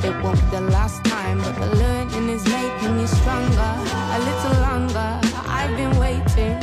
It 0.03 0.13
won't 0.21 0.41
be 0.41 0.57
the 0.57 0.65
last 0.75 1.05
time, 1.05 1.37
but 1.37 1.55
the 1.55 1.69
learning 1.83 2.29
is 2.29 2.43
making 2.45 2.97
me 2.97 3.05
stronger. 3.07 3.71
A 4.15 4.19
little 4.29 4.55
longer. 4.67 5.09
I've 5.57 5.73
been 5.77 5.95
waiting. 5.97 6.59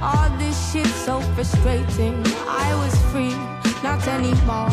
All 0.00 0.30
this 0.38 0.56
shit's 0.70 0.94
so 0.94 1.20
frustrating. 1.34 2.22
I 2.46 2.68
was 2.82 2.94
free, 3.10 3.34
not 3.82 4.06
anymore. 4.06 4.70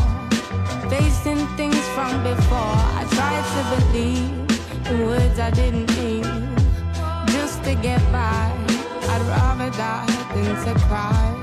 Facing 0.92 1.48
things 1.58 1.84
from 1.96 2.14
before. 2.22 2.78
I 3.00 3.04
tried 3.18 3.46
to 3.56 3.62
believe 3.74 4.30
in 4.90 5.08
words 5.08 5.40
I 5.40 5.50
didn't 5.50 5.90
mean. 5.98 6.26
Just 7.34 7.64
to 7.64 7.74
get 7.74 8.02
by, 8.12 8.54
I'd 9.12 9.24
rather 9.34 9.72
die 9.72 10.06
than 10.36 10.54
to 10.66 10.80
cry. 10.86 11.37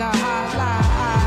A 0.00 0.04
hard 0.04 1.21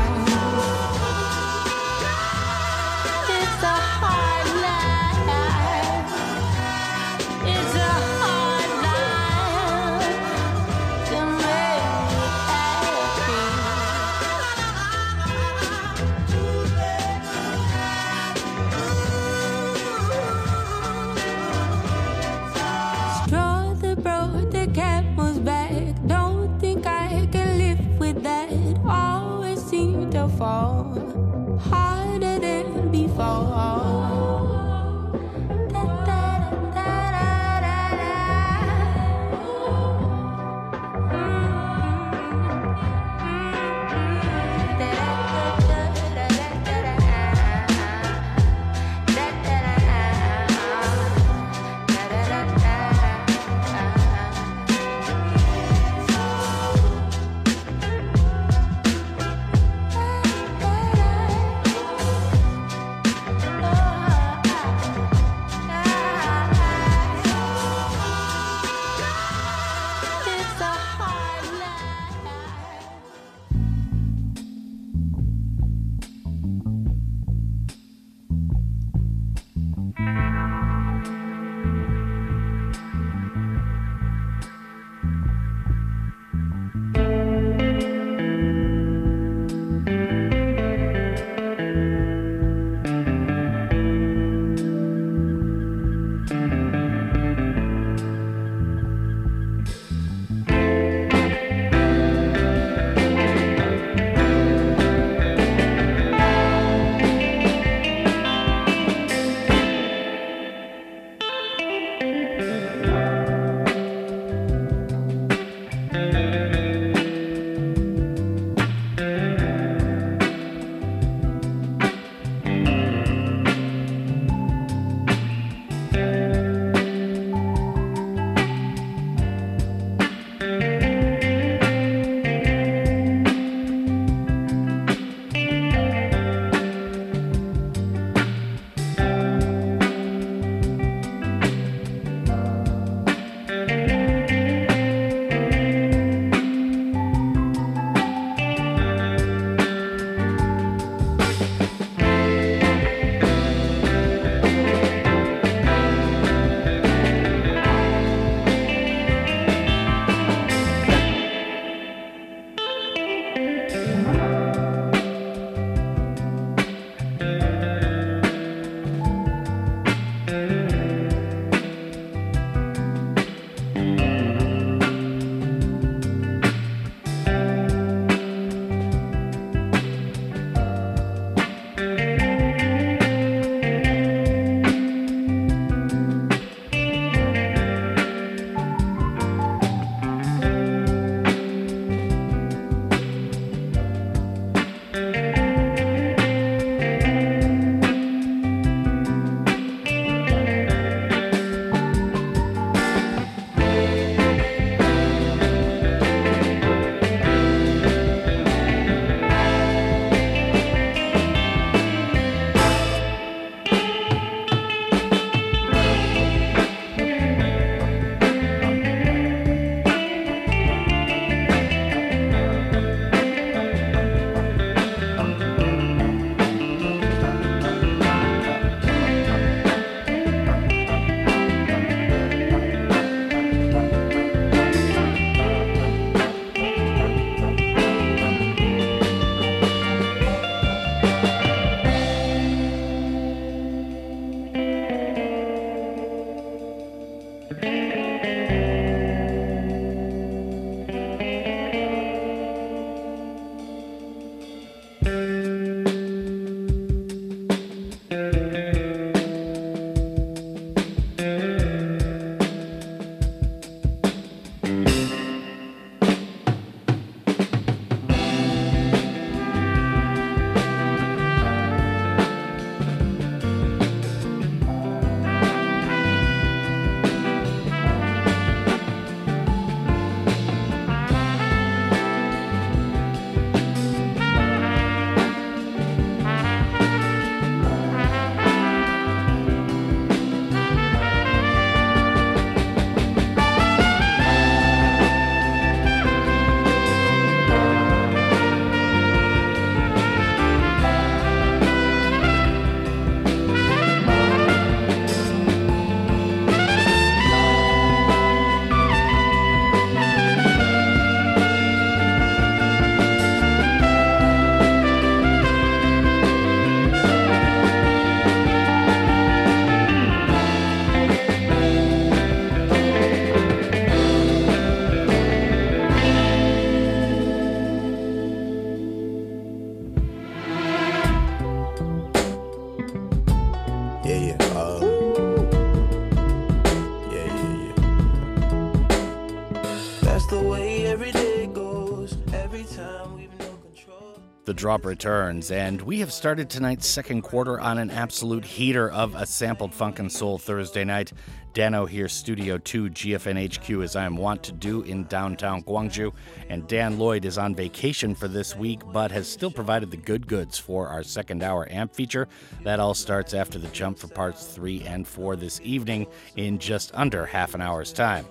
drop 344.56 344.86
returns, 344.86 345.50
and 345.50 345.80
we 345.82 346.00
have 346.00 346.12
started 346.12 346.48
tonight's 346.48 346.88
second 346.88 347.22
quarter 347.22 347.60
on 347.60 347.78
an 347.78 347.90
absolute 347.90 348.44
heater 348.44 348.90
of 348.90 349.14
a 349.14 349.26
sampled 349.26 349.72
funk 349.72 349.98
and 349.98 350.10
soul 350.10 350.38
Thursday 350.38 350.82
night. 350.82 351.12
Dano 351.52 351.86
here, 351.86 352.08
Studio 352.08 352.58
2, 352.58 352.90
GFN 352.90 353.54
HQ, 353.54 353.82
as 353.82 353.96
I 353.96 354.04
am 354.04 354.16
wont 354.16 354.42
to 354.42 354.52
do 354.52 354.82
in 354.82 355.04
downtown 355.04 355.62
Gwangju. 355.62 356.12
And 356.48 356.66
Dan 356.66 356.98
Lloyd 356.98 357.24
is 357.24 357.38
on 357.38 357.54
vacation 357.54 358.14
for 358.14 358.28
this 358.28 358.54
week, 358.56 358.80
but 358.92 359.10
has 359.10 359.28
still 359.28 359.50
provided 359.50 359.90
the 359.90 359.96
good 359.96 360.26
goods 360.26 360.58
for 360.58 360.88
our 360.88 361.02
second 361.02 361.42
hour 361.42 361.66
amp 361.70 361.94
feature. 361.94 362.28
That 362.62 362.80
all 362.80 362.94
starts 362.94 363.32
after 363.32 363.58
the 363.58 363.68
jump 363.68 363.98
for 363.98 364.08
parts 364.08 364.46
3 364.46 364.82
and 364.82 365.06
4 365.06 365.36
this 365.36 365.60
evening 365.62 366.06
in 366.36 366.58
just 366.58 366.90
under 366.94 367.24
half 367.24 367.54
an 367.54 367.62
hour's 367.62 367.92
time. 367.92 368.26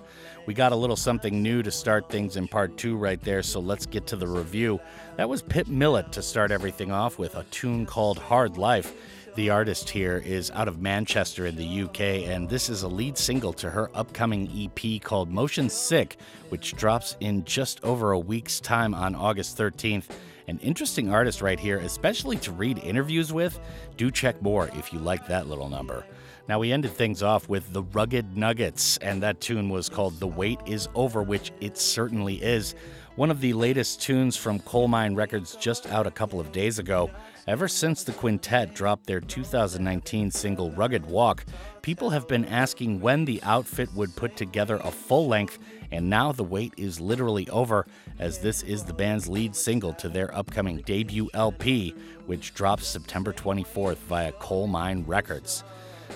We 0.46 0.54
got 0.54 0.70
a 0.70 0.76
little 0.76 0.94
something 0.94 1.42
new 1.42 1.60
to 1.64 1.72
start 1.72 2.08
things 2.08 2.36
in 2.36 2.46
part 2.46 2.76
two 2.76 2.96
right 2.96 3.20
there, 3.20 3.42
so 3.42 3.58
let's 3.58 3.84
get 3.84 4.06
to 4.06 4.16
the 4.16 4.28
review. 4.28 4.80
That 5.16 5.28
was 5.28 5.42
Pip 5.42 5.66
Millett 5.66 6.12
to 6.12 6.22
start 6.22 6.52
everything 6.52 6.92
off 6.92 7.18
with 7.18 7.34
a 7.34 7.42
tune 7.50 7.84
called 7.84 8.16
Hard 8.16 8.56
Life. 8.56 8.94
The 9.34 9.50
artist 9.50 9.90
here 9.90 10.22
is 10.24 10.52
out 10.52 10.68
of 10.68 10.80
Manchester 10.80 11.46
in 11.46 11.56
the 11.56 11.82
UK, 11.82 12.00
and 12.30 12.48
this 12.48 12.68
is 12.68 12.84
a 12.84 12.88
lead 12.88 13.18
single 13.18 13.52
to 13.54 13.68
her 13.70 13.90
upcoming 13.92 14.48
EP 14.56 15.02
called 15.02 15.30
Motion 15.30 15.68
Sick, 15.68 16.16
which 16.50 16.76
drops 16.76 17.16
in 17.18 17.44
just 17.44 17.82
over 17.82 18.12
a 18.12 18.18
week's 18.18 18.60
time 18.60 18.94
on 18.94 19.16
August 19.16 19.58
13th. 19.58 20.04
An 20.46 20.60
interesting 20.60 21.12
artist 21.12 21.42
right 21.42 21.58
here, 21.58 21.78
especially 21.78 22.36
to 22.36 22.52
read 22.52 22.78
interviews 22.78 23.32
with. 23.32 23.58
Do 23.96 24.12
check 24.12 24.40
more 24.40 24.70
if 24.74 24.92
you 24.92 25.00
like 25.00 25.26
that 25.26 25.48
little 25.48 25.68
number. 25.68 26.06
Now, 26.48 26.60
we 26.60 26.70
ended 26.70 26.92
things 26.92 27.24
off 27.24 27.48
with 27.48 27.72
the 27.72 27.82
Rugged 27.82 28.36
Nuggets, 28.36 28.98
and 28.98 29.20
that 29.20 29.40
tune 29.40 29.68
was 29.68 29.88
called 29.88 30.20
The 30.20 30.28
Wait 30.28 30.60
Is 30.64 30.88
Over, 30.94 31.24
which 31.24 31.50
it 31.60 31.76
certainly 31.76 32.36
is. 32.36 32.76
One 33.16 33.32
of 33.32 33.40
the 33.40 33.52
latest 33.52 34.00
tunes 34.00 34.36
from 34.36 34.60
Colemine 34.60 35.16
Records 35.16 35.56
just 35.56 35.88
out 35.88 36.06
a 36.06 36.10
couple 36.10 36.38
of 36.38 36.52
days 36.52 36.78
ago. 36.78 37.10
Ever 37.48 37.66
since 37.66 38.04
the 38.04 38.12
quintet 38.12 38.74
dropped 38.74 39.06
their 39.06 39.20
2019 39.20 40.30
single 40.30 40.70
Rugged 40.70 41.06
Walk, 41.06 41.44
people 41.82 42.10
have 42.10 42.28
been 42.28 42.44
asking 42.44 43.00
when 43.00 43.24
the 43.24 43.42
outfit 43.42 43.92
would 43.94 44.14
put 44.14 44.36
together 44.36 44.76
a 44.84 44.92
full 44.92 45.26
length, 45.26 45.58
and 45.90 46.08
now 46.08 46.30
the 46.30 46.44
wait 46.44 46.74
is 46.76 47.00
literally 47.00 47.48
over, 47.48 47.86
as 48.20 48.38
this 48.38 48.62
is 48.62 48.84
the 48.84 48.94
band's 48.94 49.28
lead 49.28 49.56
single 49.56 49.94
to 49.94 50.08
their 50.08 50.32
upcoming 50.32 50.76
debut 50.82 51.28
LP, 51.34 51.92
which 52.26 52.54
drops 52.54 52.86
September 52.86 53.32
24th 53.32 53.96
via 53.96 54.30
Colemine 54.32 55.02
Records. 55.08 55.64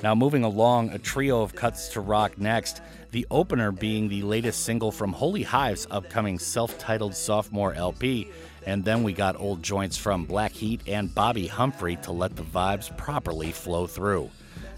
Now, 0.02 0.14
moving 0.14 0.44
along, 0.44 0.90
a 0.90 0.98
trio 0.98 1.42
of 1.42 1.54
cuts 1.54 1.88
to 1.90 2.00
rock 2.00 2.38
next. 2.38 2.80
The 3.10 3.26
opener 3.30 3.70
being 3.70 4.08
the 4.08 4.22
latest 4.22 4.64
single 4.64 4.90
from 4.90 5.12
Holy 5.12 5.42
Hive's 5.42 5.86
upcoming 5.90 6.38
self 6.38 6.78
titled 6.78 7.14
sophomore 7.14 7.74
LP. 7.74 8.30
And 8.66 8.84
then 8.84 9.02
we 9.02 9.12
got 9.12 9.38
old 9.38 9.62
joints 9.62 9.96
from 9.96 10.24
Black 10.24 10.52
Heat 10.52 10.80
and 10.86 11.10
Bobbi 11.10 11.48
Humphrey 11.48 11.96
to 11.96 12.12
let 12.12 12.36
the 12.36 12.42
vibes 12.42 12.96
properly 12.96 13.52
flow 13.52 13.86
through. 13.86 14.30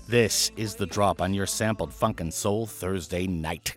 This 0.08 0.50
is 0.56 0.74
the 0.74 0.86
drop 0.86 1.20
on 1.20 1.34
your 1.34 1.46
sampled 1.46 1.92
funk 1.92 2.20
and 2.20 2.34
soul 2.34 2.66
Thursday 2.66 3.26
night. 3.26 3.76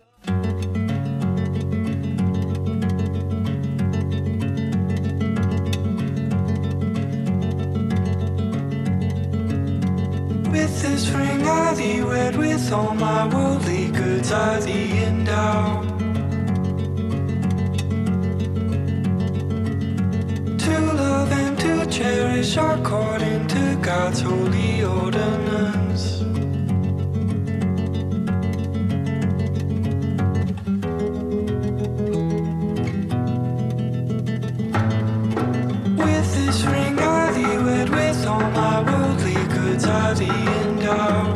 With 12.66 12.74
all 12.74 12.95
my 12.95 13.28
worldly 13.28 13.91
goods 13.91 14.32
are 14.32 14.59
the 14.59 15.03
endow. 15.05 15.84
To 20.57 20.80
love 20.93 21.32
and 21.32 21.59
to 21.59 21.86
cherish 21.86 22.57
according 22.57 23.45
to 23.49 23.78
God's 23.84 24.22
holy 24.22 24.84
ordinance. 24.84 26.22
With 36.03 36.28
this 36.34 36.63
ring 36.63 36.97
I 36.99 37.32
thee 37.32 37.57
wed, 37.63 37.89
with 37.89 38.26
all 38.26 38.49
my 38.51 38.82
worldly 38.82 39.36
goods 39.53 39.86
I 39.86 40.13
thee 40.16 40.26
endow. 40.63 41.34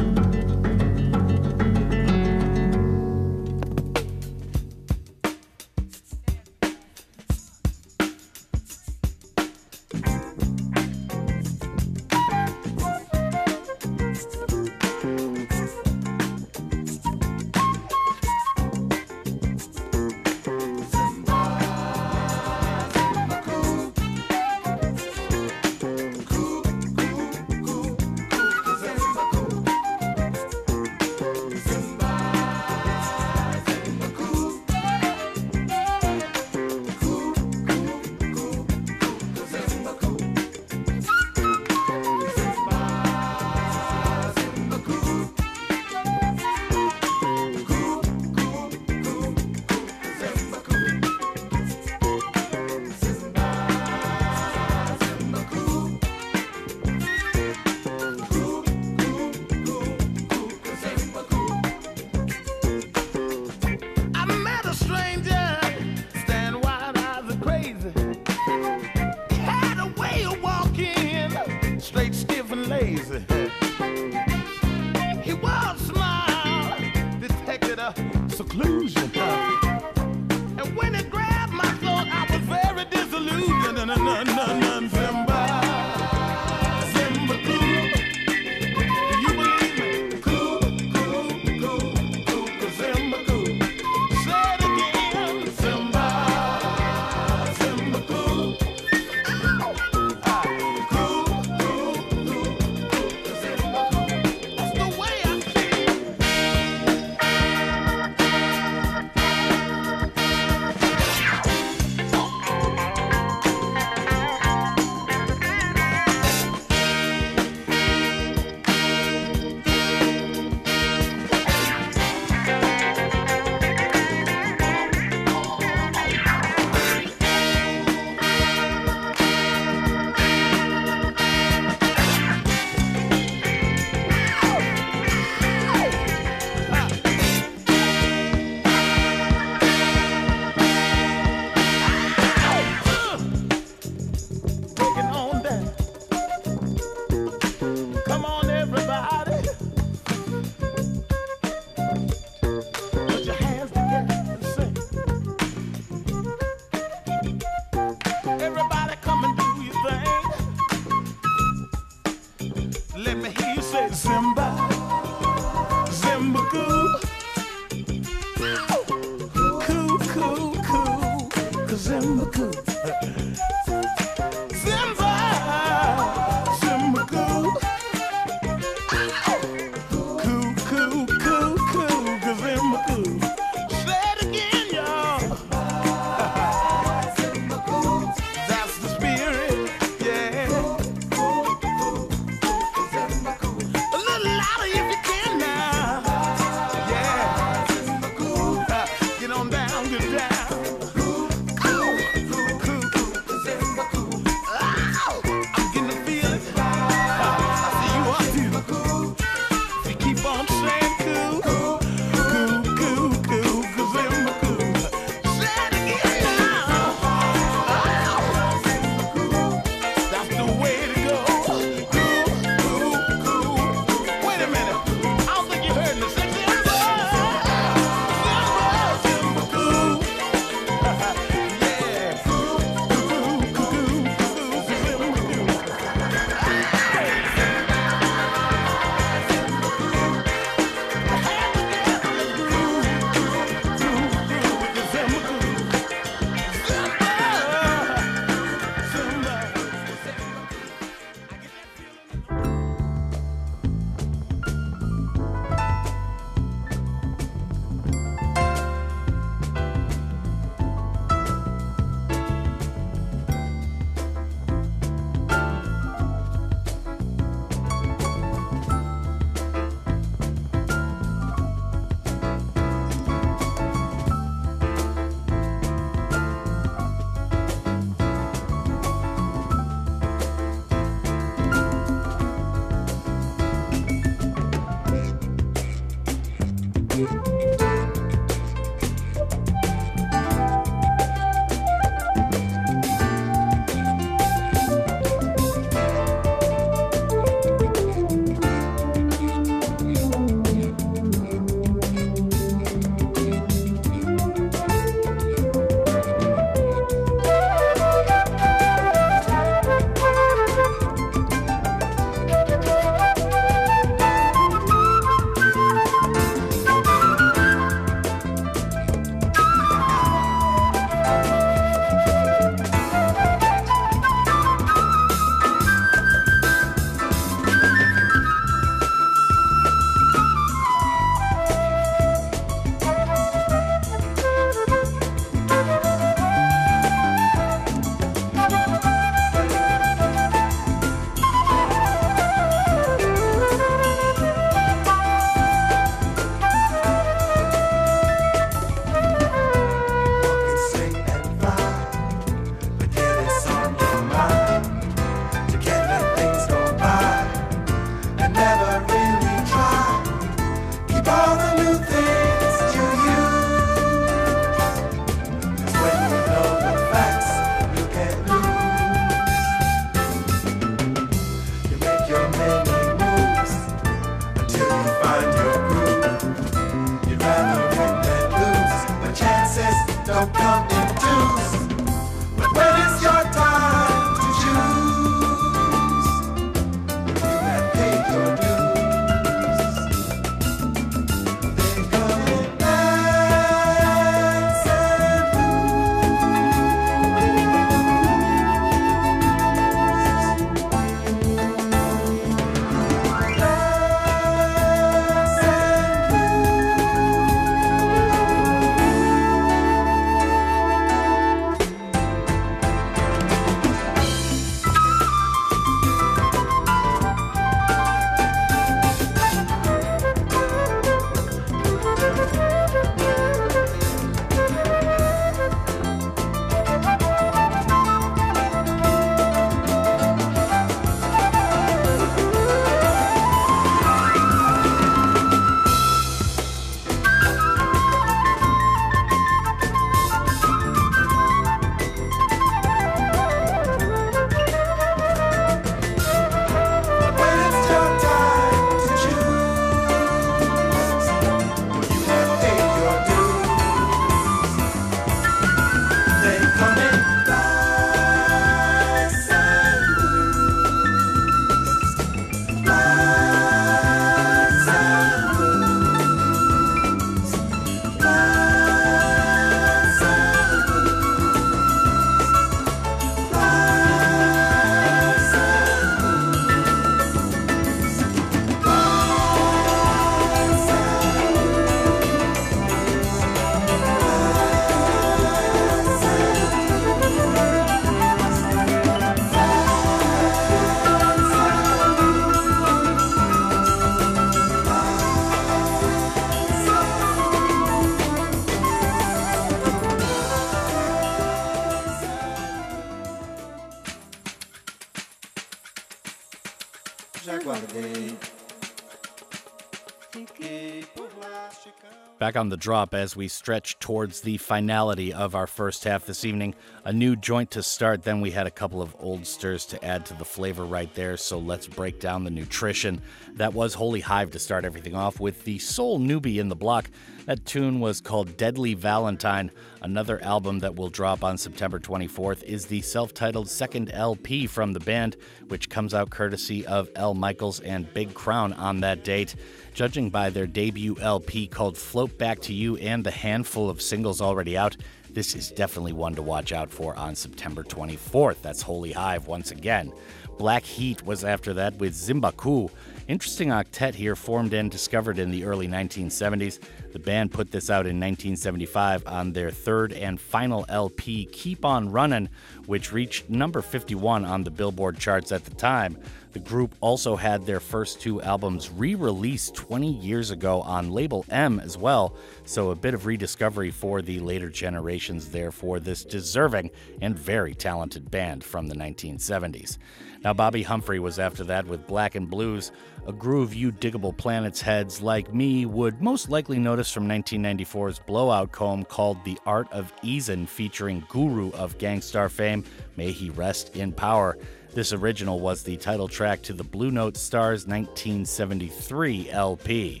Back 512.30 512.36
on 512.36 512.48
the 512.48 512.56
drop 512.56 512.94
as 512.94 513.16
we 513.16 513.26
stretch 513.26 513.76
towards 513.80 514.20
the 514.20 514.36
finality 514.36 515.12
of 515.12 515.34
our 515.34 515.48
first 515.48 515.82
half 515.82 516.06
this 516.06 516.24
evening. 516.24 516.54
A 516.84 516.92
new 516.92 517.16
joint 517.16 517.50
to 517.50 517.60
start, 517.60 518.04
then 518.04 518.20
we 518.20 518.30
had 518.30 518.46
a 518.46 518.52
couple 518.52 518.80
of 518.80 518.94
old 519.00 519.26
stirs 519.26 519.66
to 519.66 519.84
add 519.84 520.06
to 520.06 520.14
the 520.14 520.24
flavor 520.24 520.64
right 520.64 520.94
there, 520.94 521.16
so 521.16 521.40
let's 521.40 521.66
break 521.66 521.98
down 521.98 522.22
the 522.22 522.30
nutrition. 522.30 523.02
That 523.34 523.52
was 523.52 523.74
Holy 523.74 523.98
Hive 523.98 524.30
to 524.30 524.38
start 524.38 524.64
everything 524.64 524.94
off 524.94 525.18
with 525.18 525.42
the 525.42 525.58
sole 525.58 525.98
newbie 525.98 526.38
in 526.38 526.48
the 526.48 526.54
block. 526.54 526.88
That 527.30 527.46
tune 527.46 527.78
was 527.78 528.00
called 528.00 528.36
Deadly 528.36 528.74
Valentine. 528.74 529.52
Another 529.82 530.20
album 530.20 530.58
that 530.58 530.74
will 530.74 530.88
drop 530.88 531.22
on 531.22 531.38
September 531.38 531.78
24th 531.78 532.42
is 532.42 532.66
the 532.66 532.80
self 532.80 533.14
titled 533.14 533.48
second 533.48 533.92
LP 533.92 534.48
from 534.48 534.72
the 534.72 534.80
band, 534.80 535.16
which 535.46 535.70
comes 535.70 535.94
out 535.94 536.10
courtesy 536.10 536.66
of 536.66 536.90
El 536.96 537.14
Michels 537.14 537.60
and 537.60 537.94
Big 537.94 538.14
Crown 538.14 538.52
on 538.54 538.80
that 538.80 539.04
date. 539.04 539.36
Judging 539.74 540.10
by 540.10 540.28
their 540.28 540.48
debut 540.48 540.96
LP 541.00 541.46
called 541.46 541.78
Float 541.78 542.18
Back 542.18 542.40
to 542.40 542.52
You 542.52 542.76
and 542.78 543.04
the 543.04 543.12
handful 543.12 543.70
of 543.70 543.80
singles 543.80 544.20
already 544.20 544.56
out, 544.56 544.76
this 545.08 545.36
is 545.36 545.52
definitely 545.52 545.92
one 545.92 546.16
to 546.16 546.22
watch 546.22 546.50
out 546.50 546.68
for 546.68 546.96
on 546.96 547.14
September 547.14 547.62
24th. 547.62 548.42
That's 548.42 548.62
Holy 548.62 548.90
Hive 548.90 549.28
once 549.28 549.52
again. 549.52 549.92
Black 550.36 550.64
Heat 550.64 551.04
was 551.04 551.22
after 551.22 551.52
that 551.54 551.76
with 551.76 551.94
Zimba 551.94 552.36
Ku. 552.36 552.70
Interesting 553.10 553.48
octet 553.48 553.96
here, 553.96 554.14
formed 554.14 554.52
and 554.52 554.70
discovered 554.70 555.18
in 555.18 555.32
the 555.32 555.42
early 555.42 555.66
1970s. 555.66 556.60
The 556.92 557.00
band 557.00 557.32
put 557.32 557.50
this 557.50 557.68
out 557.68 557.88
in 557.88 557.98
1975 557.98 559.04
on 559.04 559.32
their 559.32 559.50
third 559.50 559.92
and 559.92 560.20
final 560.20 560.64
LP, 560.68 561.24
Keep 561.24 561.64
On 561.64 561.90
Runnin', 561.90 562.28
which 562.66 562.92
reached 562.92 563.28
number 563.28 563.62
51 563.62 564.24
on 564.24 564.44
the 564.44 564.52
Billboard 564.52 565.00
charts 565.00 565.32
at 565.32 565.44
the 565.44 565.56
time. 565.56 565.98
The 566.32 566.38
group 566.38 566.76
also 566.80 567.16
had 567.16 567.44
their 567.44 567.58
first 567.58 568.00
two 568.00 568.22
albums 568.22 568.70
re 568.70 568.94
released 568.94 569.56
20 569.56 569.92
years 569.94 570.30
ago 570.30 570.62
on 570.62 570.90
Label 570.92 571.24
M 571.28 571.58
as 571.58 571.76
well, 571.76 572.14
so 572.44 572.70
a 572.70 572.76
bit 572.76 572.94
of 572.94 573.06
rediscovery 573.06 573.70
for 573.70 574.00
the 574.00 574.20
later 574.20 574.48
generations 574.48 575.30
there 575.30 575.50
for 575.50 575.80
this 575.80 576.04
deserving 576.04 576.70
and 577.00 577.18
very 577.18 577.54
talented 577.54 578.10
band 578.10 578.44
from 578.44 578.68
the 578.68 578.76
1970s. 578.76 579.78
Now, 580.22 580.34
Bobbi 580.34 580.64
Humphrey 580.64 580.98
was 581.00 581.18
after 581.18 581.42
that 581.44 581.66
with 581.66 581.86
Black 581.86 582.14
and 582.14 582.28
Blues, 582.28 582.72
a 583.06 583.12
groove 583.12 583.54
you 583.54 583.72
Diggable 583.72 584.16
Planets 584.16 584.60
heads 584.60 585.00
like 585.00 585.32
me 585.32 585.64
would 585.64 586.02
most 586.02 586.28
likely 586.28 586.58
notice 586.58 586.92
from 586.92 587.08
1994's 587.08 588.00
blowout 588.00 588.52
comb 588.52 588.84
called 588.84 589.24
The 589.24 589.38
Art 589.46 589.72
of 589.72 589.92
Easin, 590.02 590.46
featuring 590.46 591.04
Guru 591.08 591.50
of 591.52 591.78
Gang 591.78 592.02
Starr 592.02 592.28
fame, 592.28 592.64
May 592.96 593.10
He 593.10 593.30
Rest 593.30 593.74
in 593.74 593.92
Power. 593.92 594.36
This 594.72 594.92
original 594.92 595.40
was 595.40 595.64
the 595.64 595.76
title 595.76 596.06
track 596.06 596.42
to 596.42 596.52
the 596.52 596.62
Blue 596.62 596.92
Note 596.92 597.16
Stars 597.16 597.66
1973 597.66 599.28
LP. 599.28 600.00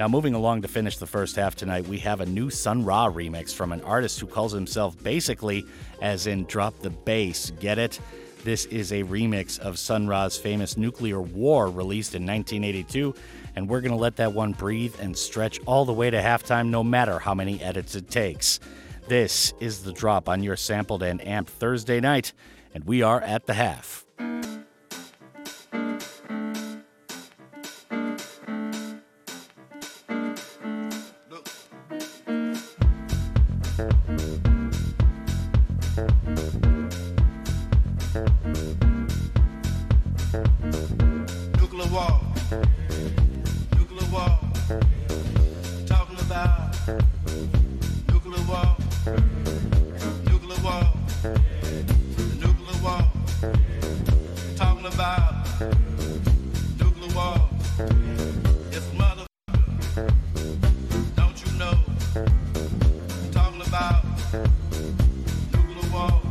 Now, 0.00 0.08
moving 0.08 0.32
along 0.32 0.62
to 0.62 0.68
finish 0.68 0.96
the 0.96 1.06
first 1.06 1.36
half 1.36 1.54
tonight, 1.54 1.86
we 1.86 1.98
have 1.98 2.22
a 2.22 2.26
new 2.26 2.48
Sun 2.48 2.86
Ra 2.86 3.10
remix 3.10 3.52
from 3.52 3.70
an 3.70 3.82
artist 3.82 4.18
who 4.18 4.26
calls 4.26 4.52
himself 4.52 4.96
Bassically, 4.96 5.66
as 6.00 6.26
in 6.26 6.46
drop 6.46 6.78
the 6.78 6.88
bass, 6.88 7.50
get 7.60 7.78
it? 7.78 8.00
This 8.44 8.64
is 8.66 8.92
a 8.92 9.02
remix 9.02 9.58
of 9.58 9.78
Sun 9.78 10.08
Ra's 10.08 10.38
famous 10.38 10.78
Nuclear 10.78 11.20
War 11.20 11.68
released 11.68 12.14
in 12.14 12.24
1982, 12.24 13.14
and 13.56 13.68
we're 13.68 13.82
going 13.82 13.92
to 13.92 13.98
let 13.98 14.16
that 14.16 14.32
one 14.32 14.52
breathe 14.52 14.94
and 15.00 15.14
stretch 15.14 15.60
all 15.66 15.84
the 15.84 15.92
way 15.92 16.08
to 16.08 16.18
halftime 16.18 16.68
no 16.68 16.82
matter 16.82 17.18
how 17.18 17.34
many 17.34 17.62
edits 17.62 17.94
it 17.94 18.10
takes. 18.10 18.58
This 19.06 19.52
is 19.60 19.82
the 19.82 19.92
drop 19.92 20.30
on 20.30 20.42
your 20.42 20.56
sampled 20.56 21.02
and 21.02 21.20
amped 21.20 21.48
Thursday 21.48 22.00
night, 22.00 22.32
and 22.74 22.84
we 22.84 23.02
are 23.02 23.20
at 23.20 23.46
the 23.46 23.54
half. 23.54 24.04
Talking 62.14 63.60
about 63.66 64.04
nuclear 65.52 65.92
war. 65.92 66.22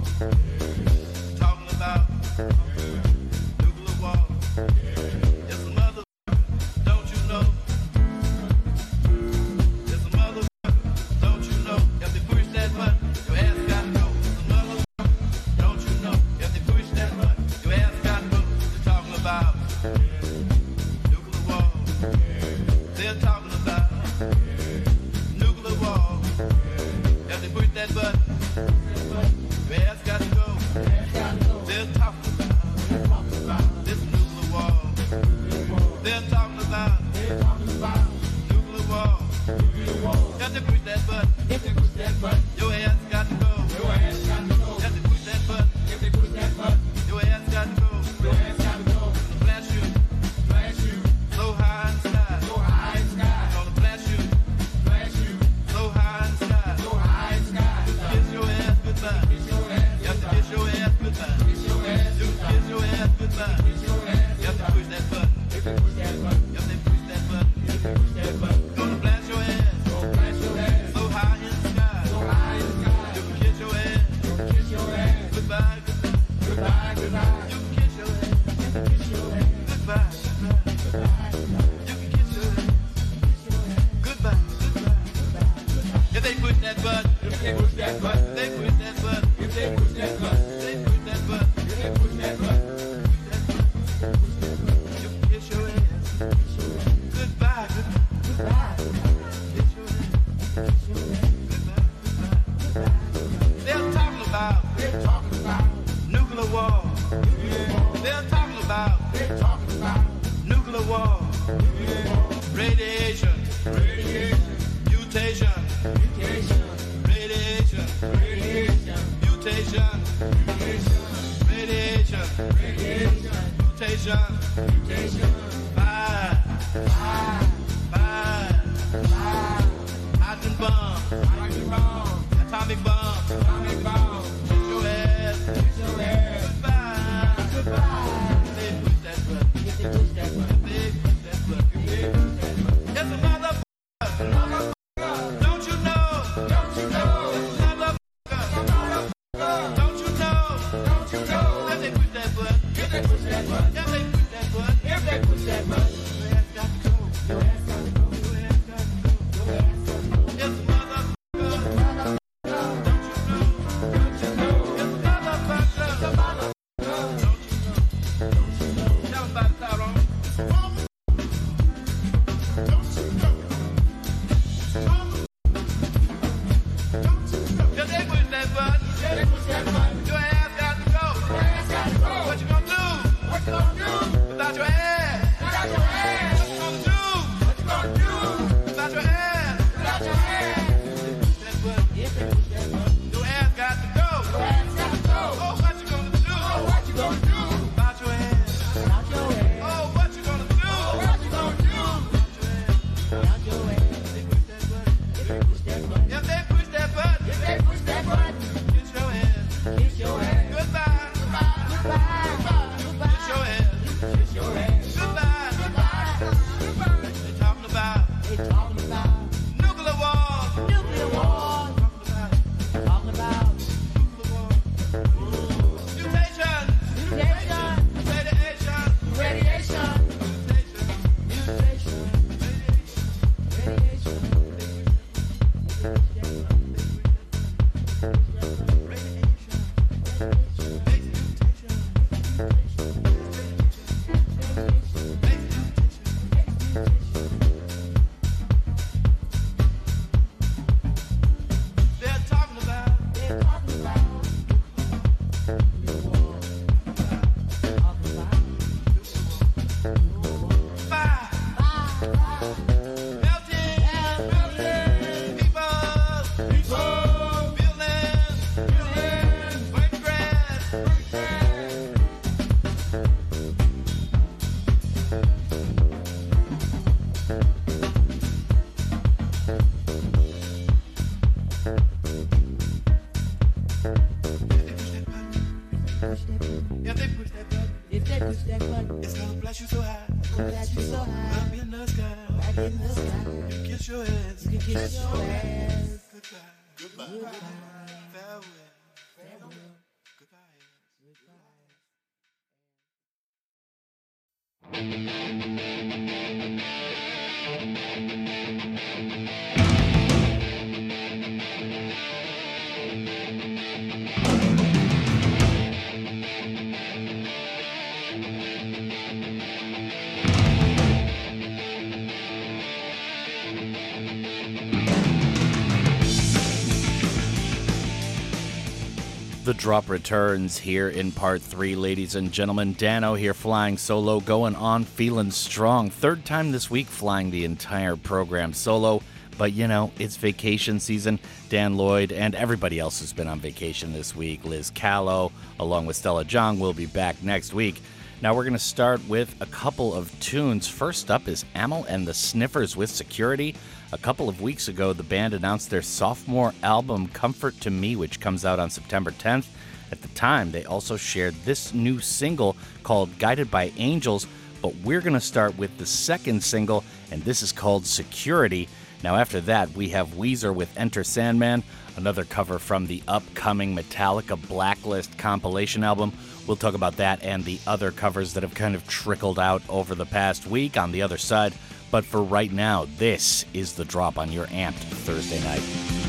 The 329.48 329.54
drop 329.54 329.88
returns 329.88 330.58
here 330.58 330.90
in 330.90 331.14
part 331.14 331.42
three, 331.42 331.78
ladies 331.78 332.16
and 332.16 332.34
gentlemen. 332.34 332.74
Dano 332.74 333.14
here 333.14 333.34
flying 333.34 333.78
solo, 333.78 334.20
going 334.20 334.56
on, 334.56 334.84
feeling 334.84 335.32
strong. 335.32 335.90
Third 335.90 336.26
time 336.26 336.52
this 336.52 336.70
week 336.70 336.88
flying 336.88 337.32
the 337.32 337.46
entire 337.46 337.96
program 337.96 338.52
solo. 338.52 339.02
But 339.38 339.54
you 339.54 339.70
know, 339.70 339.94
it's 340.00 340.18
vacation 340.18 340.82
season. 340.82 341.18
Dan 341.48 341.78
Lloyd 341.78 342.12
and 342.12 342.36
everybody 342.36 342.78
else 342.78 343.00
who's 343.00 343.14
been 343.14 343.30
on 343.30 343.40
vacation 343.40 343.94
this 343.94 344.14
week. 344.14 344.44
Liz 344.44 344.70
Callow, 344.70 345.32
along 345.62 345.86
with 345.86 345.96
Stella 345.96 346.26
Jong, 346.26 346.60
will 346.60 346.74
be 346.74 346.86
back 346.86 347.24
next 347.24 347.54
week. 347.54 347.82
Now 348.22 348.36
we're 348.36 348.44
going 348.44 348.52
to 348.52 348.60
start 348.60 349.08
with 349.08 349.34
a 349.40 349.46
couple 349.46 349.94
of 349.94 350.12
tunes. 350.20 350.68
First 350.68 351.10
up 351.10 351.30
is 351.30 351.46
Amyl 351.56 351.86
and 351.88 352.06
the 352.06 352.14
Sniffers 352.14 352.76
with 352.76 352.90
Security. 352.90 353.56
A 353.94 353.98
couple 353.98 354.28
of 354.28 354.42
weeks 354.42 354.68
ago, 354.68 354.92
the 354.92 355.02
band 355.02 355.34
announced 355.34 355.70
their 355.70 355.82
sophomore 355.82 356.54
album, 356.62 357.08
Comfort 357.08 357.62
to 357.62 357.72
Me, 357.72 357.96
which 357.96 358.20
comes 358.20 358.44
out 358.44 358.60
on 358.60 358.70
September 358.70 359.12
10th. 359.12 359.46
At 359.94 360.02
the 360.02 360.10
time, 360.10 360.52
they 360.52 360.66
also 360.66 360.98
shared 360.98 361.34
this 361.46 361.74
new 361.74 362.02
single 362.02 362.58
called 362.84 363.18
Guided 363.18 363.50
by 363.50 363.72
Angels, 363.78 364.28
but 364.62 364.76
we're 364.84 365.00
going 365.00 365.14
to 365.14 365.22
start 365.22 365.58
with 365.58 365.78
the 365.78 365.86
second 365.86 366.44
single, 366.44 366.84
and 367.12 367.24
this 367.24 367.42
is 367.42 367.54
called 367.54 367.86
Security. 367.86 368.68
Now, 369.06 369.16
after 369.16 369.40
that, 369.42 369.72
we 369.72 369.88
have 369.90 370.10
Weezer 370.10 370.54
with 370.54 370.78
Enter 370.78 371.06
Sandman, 371.06 371.64
another 371.96 372.26
cover 372.26 372.60
from 372.60 372.88
the 372.88 373.02
upcoming 373.08 373.74
Metallica 373.74 374.36
Blacklist 374.50 375.18
compilation 375.18 375.86
album. 375.86 376.12
We'll 376.46 376.58
talk 376.58 376.74
about 376.74 376.98
that 376.98 377.24
and 377.24 377.46
the 377.46 377.60
other 377.66 377.92
covers 377.92 378.34
that 378.34 378.44
have 378.44 378.54
kind 378.54 378.76
of 378.76 378.86
trickled 378.86 379.40
out 379.40 379.62
over 379.70 379.96
the 379.96 380.06
past 380.06 380.46
week 380.46 380.76
on 380.76 380.92
the 380.92 381.04
other 381.04 381.18
side. 381.18 381.54
But 381.92 382.06
for 382.06 382.22
right 382.22 382.52
now, 382.52 382.88
this 382.98 383.46
is 383.54 383.74
the 383.74 383.86
drop 383.86 384.18
on 384.18 384.32
your 384.32 384.48
amped 384.48 384.74
Thursday 384.74 385.42
night. 385.44 386.07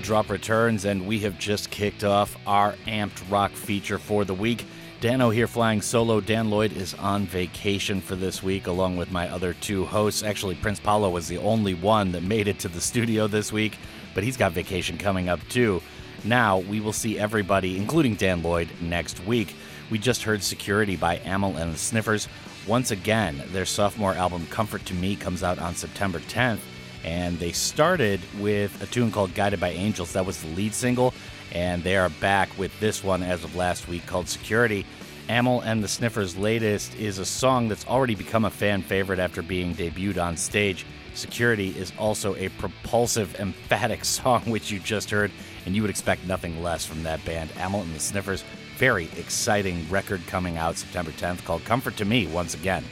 The 0.00 0.06
drop 0.06 0.30
returns, 0.30 0.86
and 0.86 1.06
we 1.06 1.18
have 1.18 1.38
just 1.38 1.70
kicked 1.70 2.04
off 2.04 2.34
our 2.46 2.72
amped 2.86 3.30
rock 3.30 3.52
feature 3.52 3.98
for 3.98 4.24
the 4.24 4.32
week. 4.32 4.64
Dano 5.02 5.28
here 5.28 5.46
flying 5.46 5.82
solo. 5.82 6.22
Dan 6.22 6.48
Lloyd 6.48 6.72
is 6.72 6.94
on 6.94 7.26
vacation 7.26 8.00
for 8.00 8.16
this 8.16 8.42
week, 8.42 8.66
along 8.66 8.96
with 8.96 9.12
my 9.12 9.28
other 9.28 9.52
two 9.52 9.84
hosts. 9.84 10.22
Actually, 10.22 10.54
Prince 10.54 10.80
Paulo 10.80 11.10
was 11.10 11.28
the 11.28 11.36
only 11.36 11.74
one 11.74 12.12
that 12.12 12.22
made 12.22 12.48
it 12.48 12.58
to 12.60 12.68
the 12.68 12.80
studio 12.90 13.26
this 13.26 13.52
week, 13.52 13.76
but 14.14 14.24
he's 14.24 14.38
got 14.38 14.52
vacation 14.52 14.96
coming 14.96 15.28
up 15.28 15.46
too. 15.50 15.82
Now, 16.24 16.60
we 16.60 16.80
will 16.80 16.94
see 16.94 17.18
everybody, 17.18 17.76
including 17.76 18.14
Dan 18.14 18.42
Lloyd, 18.42 18.70
next 18.80 19.22
week. 19.26 19.54
We 19.90 19.98
just 19.98 20.22
heard 20.22 20.42
Security 20.42 20.96
by 20.96 21.18
Amyl 21.18 21.58
and 21.58 21.74
the 21.74 21.78
Sniffers. 21.78 22.26
Once 22.66 22.90
again, 22.90 23.42
their 23.48 23.66
sophomore 23.66 24.14
album 24.14 24.46
Comfort 24.46 24.86
to 24.86 24.94
Me 24.94 25.14
comes 25.14 25.42
out 25.42 25.58
on 25.58 25.74
September 25.74 26.20
10th 26.20 26.60
and 27.04 27.38
they 27.38 27.52
started 27.52 28.20
with 28.38 28.82
a 28.82 28.86
tune 28.86 29.10
called 29.10 29.34
Guided 29.34 29.60
by 29.60 29.70
Angels. 29.70 30.12
That 30.12 30.26
was 30.26 30.42
the 30.42 30.48
lead 30.48 30.74
single, 30.74 31.14
and 31.52 31.82
they 31.82 31.96
are 31.96 32.08
back 32.08 32.56
with 32.58 32.78
this 32.80 33.02
one 33.02 33.22
as 33.22 33.44
of 33.44 33.56
last 33.56 33.88
week 33.88 34.06
called 34.06 34.28
Security. 34.28 34.84
Amyl 35.28 35.60
and 35.60 35.82
the 35.82 35.88
Sniffers' 35.88 36.36
latest 36.36 36.94
is 36.96 37.18
a 37.18 37.24
song 37.24 37.68
that's 37.68 37.86
already 37.86 38.14
become 38.14 38.44
a 38.44 38.50
fan 38.50 38.82
favorite 38.82 39.20
after 39.20 39.42
being 39.42 39.74
debuted 39.74 40.22
on 40.22 40.36
stage. 40.36 40.84
Security 41.14 41.70
is 41.70 41.92
also 41.98 42.34
a 42.36 42.48
propulsive, 42.50 43.38
emphatic 43.38 44.04
song, 44.04 44.42
which 44.46 44.70
you 44.70 44.78
just 44.80 45.10
heard, 45.10 45.30
and 45.66 45.76
you 45.76 45.82
would 45.82 45.90
expect 45.90 46.26
nothing 46.26 46.62
less 46.62 46.84
from 46.84 47.02
that 47.04 47.24
band. 47.24 47.50
Amyl 47.56 47.82
and 47.82 47.94
the 47.94 48.00
Sniffers, 48.00 48.44
very 48.76 49.04
exciting 49.16 49.88
record 49.88 50.26
coming 50.26 50.56
out 50.56 50.76
September 50.76 51.10
10th 51.12 51.44
called 51.44 51.64
Comfort 51.64 51.96
to 51.98 52.04
Me 52.04 52.26
once 52.26 52.54
again. 52.54 52.84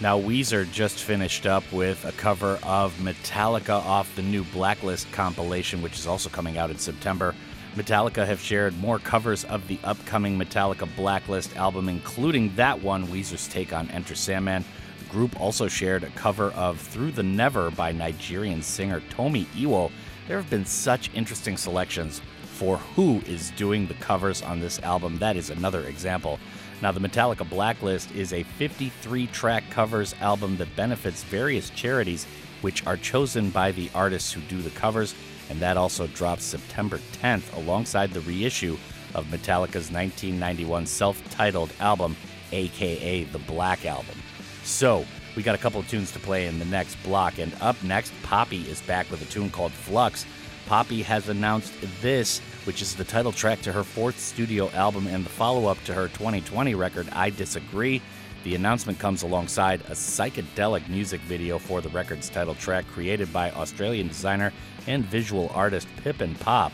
Now, 0.00 0.20
Weezer 0.20 0.70
just 0.72 0.98
finished 0.98 1.46
up 1.46 1.62
with 1.72 2.04
a 2.04 2.12
cover 2.12 2.58
of 2.64 2.92
Metallica 2.98 3.80
off 3.84 4.14
the 4.16 4.22
new 4.22 4.42
Blacklist 4.44 5.10
compilation, 5.12 5.82
which 5.82 5.96
is 5.96 6.06
also 6.06 6.28
coming 6.28 6.58
out 6.58 6.70
in 6.70 6.78
September. 6.78 7.32
Metallica 7.76 8.26
have 8.26 8.40
shared 8.40 8.76
more 8.78 8.98
covers 8.98 9.44
of 9.44 9.66
the 9.68 9.78
upcoming 9.84 10.36
Metallica 10.36 10.88
Blacklist 10.96 11.56
album, 11.56 11.88
including 11.88 12.54
that 12.56 12.82
one, 12.82 13.06
Weezer's 13.06 13.46
take 13.46 13.72
on 13.72 13.88
Enter 13.90 14.16
Sandman. 14.16 14.64
The 14.98 15.12
group 15.12 15.40
also 15.40 15.68
shared 15.68 16.02
a 16.02 16.10
cover 16.10 16.50
of 16.52 16.80
Through 16.80 17.12
the 17.12 17.22
Never 17.22 17.70
by 17.70 17.92
Nigerian 17.92 18.62
singer 18.62 19.00
Tomi 19.10 19.46
Owó. 19.54 19.92
There 20.26 20.36
have 20.36 20.50
been 20.50 20.66
such 20.66 21.10
interesting 21.14 21.56
selections 21.56 22.20
for 22.54 22.78
who 22.78 23.20
is 23.26 23.50
doing 23.52 23.86
the 23.86 23.94
covers 23.94 24.42
on 24.42 24.58
this 24.60 24.80
album. 24.80 25.18
That 25.18 25.36
is 25.36 25.50
another 25.50 25.84
example. 25.84 26.38
Now, 26.82 26.92
the 26.92 27.00
Metallica 27.00 27.48
Blacklist 27.48 28.10
is 28.12 28.32
a 28.32 28.42
53 28.42 29.26
track 29.28 29.64
covers 29.70 30.14
album 30.20 30.56
that 30.58 30.74
benefits 30.76 31.22
various 31.24 31.70
charities, 31.70 32.26
which 32.60 32.86
are 32.86 32.96
chosen 32.96 33.50
by 33.50 33.72
the 33.72 33.90
artists 33.94 34.32
who 34.32 34.40
do 34.42 34.60
the 34.60 34.70
covers, 34.70 35.14
and 35.50 35.60
that 35.60 35.76
also 35.76 36.06
drops 36.08 36.44
September 36.44 36.98
10th 37.22 37.56
alongside 37.56 38.10
the 38.10 38.20
reissue 38.20 38.76
of 39.14 39.26
Metallica's 39.26 39.90
1991 39.90 40.86
self 40.86 41.22
titled 41.30 41.72
album, 41.80 42.16
aka 42.52 43.24
the 43.24 43.38
Black 43.38 43.86
Album. 43.86 44.16
So, 44.64 45.04
we 45.36 45.42
got 45.42 45.54
a 45.54 45.58
couple 45.58 45.80
of 45.80 45.88
tunes 45.88 46.12
to 46.12 46.18
play 46.18 46.46
in 46.46 46.58
the 46.58 46.64
next 46.64 46.96
block, 47.02 47.38
and 47.38 47.52
up 47.60 47.80
next, 47.82 48.12
Poppy 48.22 48.62
is 48.68 48.80
back 48.82 49.10
with 49.10 49.22
a 49.22 49.26
tune 49.26 49.50
called 49.50 49.72
Flux. 49.72 50.26
Poppy 50.66 51.02
has 51.02 51.28
announced 51.28 51.72
this, 52.00 52.40
which 52.64 52.80
is 52.80 52.94
the 52.94 53.04
title 53.04 53.32
track 53.32 53.60
to 53.62 53.72
her 53.72 53.84
fourth 53.84 54.18
studio 54.18 54.70
album 54.70 55.06
and 55.06 55.24
the 55.24 55.30
follow 55.30 55.66
up 55.66 55.82
to 55.84 55.94
her 55.94 56.08
2020 56.08 56.74
record, 56.74 57.08
I 57.12 57.30
Disagree. 57.30 58.00
The 58.42 58.54
announcement 58.54 58.98
comes 58.98 59.22
alongside 59.22 59.80
a 59.82 59.92
psychedelic 59.92 60.88
music 60.88 61.20
video 61.22 61.58
for 61.58 61.80
the 61.80 61.88
record's 61.90 62.28
title 62.28 62.54
track 62.54 62.86
created 62.88 63.32
by 63.32 63.50
Australian 63.52 64.08
designer 64.08 64.52
and 64.86 65.04
visual 65.04 65.50
artist 65.54 65.88
Pippin 66.02 66.34
Pop. 66.36 66.72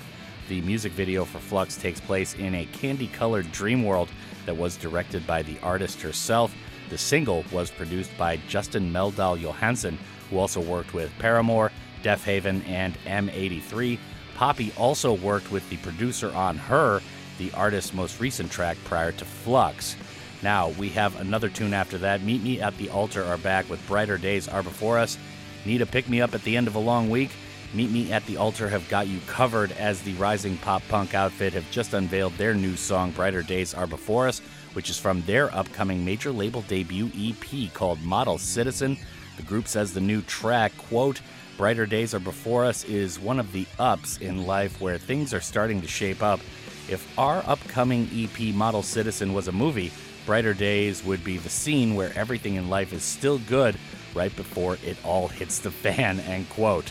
The 0.49 0.61
music 0.63 0.93
video 0.93 1.25
for 1.25 1.39
Flux 1.39 1.77
takes 1.77 2.01
place 2.01 2.35
in 2.35 2.55
a 2.55 2.67
candy 2.67 3.07
colored 3.07 3.51
dream 3.53 3.85
world 3.85 4.09
that 4.47 4.57
was 4.57 4.77
directed 4.77 5.27
by 5.27 5.43
the 5.43 5.59
artist 5.63 6.03
herself. 6.03 6.53
The 6.89 6.99
single 6.99 7.45
was 7.53 7.71
produced 7.71 8.11
by 8.19 8.39
Justin 8.49 8.93
Meldal 8.93 9.39
Johnsen, 9.39 9.97
who 10.29 10.39
also 10.39 10.61
worked 10.61 10.93
with 10.93 11.17
Paramore, 11.21 11.71
Def 12.03 12.25
Haven, 12.25 12.63
and 12.63 12.99
M83. 13.05 13.99
Poppy 14.41 14.73
also 14.79 15.13
worked 15.13 15.53
with 15.53 15.69
the 15.69 15.77
producer 15.77 16.33
on 16.35 16.57
Her, 16.57 17.03
the 17.37 17.53
artist's 17.53 17.93
most 17.93 18.21
recent 18.21 18.51
track 18.51 18.79
prior 18.85 19.13
to 19.13 19.25
Flux. 19.27 19.97
Now, 20.43 20.71
we 20.79 20.89
have 20.89 21.21
another 21.21 21.51
tune 21.51 21.75
after 21.75 21.99
that. 21.99 22.23
Meet 22.23 22.43
Me 22.43 22.59
at 22.59 22.75
the 22.79 22.89
Altar 22.89 23.23
are 23.23 23.37
back 23.37 23.69
with 23.69 23.87
Brighter 23.87 24.17
Days 24.17 24.49
Are 24.49 24.63
Before 24.63 24.97
Us. 24.97 25.19
Need 25.67 25.83
a 25.83 25.87
pick 25.87 26.09
me 26.09 26.23
up 26.23 26.35
at 26.35 26.43
the 26.43 26.57
end 26.57 26.69
of 26.69 26.75
a 26.75 26.79
long 26.79 27.11
week? 27.11 27.29
Meet 27.75 27.91
Me 27.91 28.13
at 28.13 28.25
the 28.25 28.39
Altar 28.39 28.71
have 28.71 28.89
got 28.89 29.09
you 29.09 29.21
covered 29.27 29.73
as 29.73 30.01
the 30.01 30.15
rising 30.15 30.57
pop 30.57 30.81
punk 30.89 31.13
outfit 31.13 31.53
have 31.53 31.71
just 31.71 31.93
unveiled 31.93 32.33
their 32.39 32.55
new 32.55 32.77
song, 32.77 33.11
Brighter 33.11 33.43
Days 33.43 33.75
Are 33.75 33.87
Before 33.87 34.27
Us, 34.27 34.39
which 34.73 34.89
is 34.89 34.99
from 34.99 35.21
their 35.27 35.55
upcoming 35.55 36.03
major 36.03 36.33
label 36.33 36.63
debut 36.63 37.11
EP 37.15 37.71
called 37.75 38.01
Model 38.01 38.39
Citizen. 38.39 38.97
The 39.37 39.43
group 39.43 39.69
says 39.69 39.93
the 39.93 40.01
new 40.01 40.23
track, 40.23 40.75
quote, 40.79 41.21
Brighter 41.61 41.85
Days 41.85 42.15
Are 42.15 42.21
Before 42.21 42.65
Us 42.65 42.85
is 42.85 43.21
one 43.21 43.39
of 43.39 43.53
the 43.53 43.67
ups 43.79 44.17
in 44.17 44.47
life 44.47 44.81
where 44.81 44.97
things 44.97 45.35
are 45.35 45.43
starting 45.43 45.83
to 45.83 45.87
shape 45.87 46.23
up. 46.23 46.41
If 46.89 47.07
our 47.19 47.45
upcoming 47.47 48.09
EP, 48.15 48.55
Model 48.55 48.83
Citizen, 48.83 49.35
was 49.35 49.47
a 49.47 49.53
movie, 49.53 49.93
Brighter 50.25 50.55
Days 50.55 51.05
would 51.05 51.23
be 51.23 51.37
the 51.37 51.51
scene 51.51 51.95
where 51.95 52.17
everything 52.17 52.55
in 52.55 52.71
life 52.71 52.95
is 52.95 53.03
still 53.03 53.37
good 53.41 53.77
right 54.15 54.35
before 54.37 54.79
it 54.87 54.97
all 55.05 55.29
hits 55.29 55.59
the 55.59 55.71
fan, 55.71 56.19
end 56.21 56.49
quote. 56.49 56.91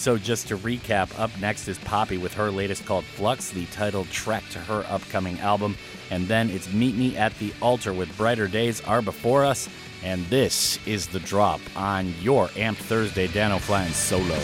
So, 0.00 0.16
just 0.16 0.48
to 0.48 0.56
recap, 0.56 1.10
up 1.20 1.30
next 1.42 1.68
is 1.68 1.76
Poppy 1.80 2.16
with 2.16 2.32
her 2.32 2.50
latest 2.50 2.86
called 2.86 3.04
Flux, 3.04 3.50
the 3.50 3.66
title 3.66 4.06
track 4.06 4.48
to 4.48 4.58
her 4.58 4.82
upcoming 4.88 5.38
album. 5.40 5.76
And 6.10 6.26
then 6.26 6.48
it's 6.48 6.72
Meet 6.72 6.94
Me 6.94 7.18
at 7.18 7.38
the 7.38 7.52
Altar 7.60 7.92
with 7.92 8.16
Brighter 8.16 8.48
Days 8.48 8.80
Are 8.80 9.02
Before 9.02 9.44
Us. 9.44 9.68
And 10.02 10.24
this 10.28 10.78
is 10.86 11.06
The 11.06 11.20
Drop 11.20 11.60
on 11.76 12.14
your 12.22 12.48
Amp 12.56 12.78
Thursday, 12.78 13.26
Dano 13.26 13.58
flying 13.58 13.92
solo. 13.92 14.38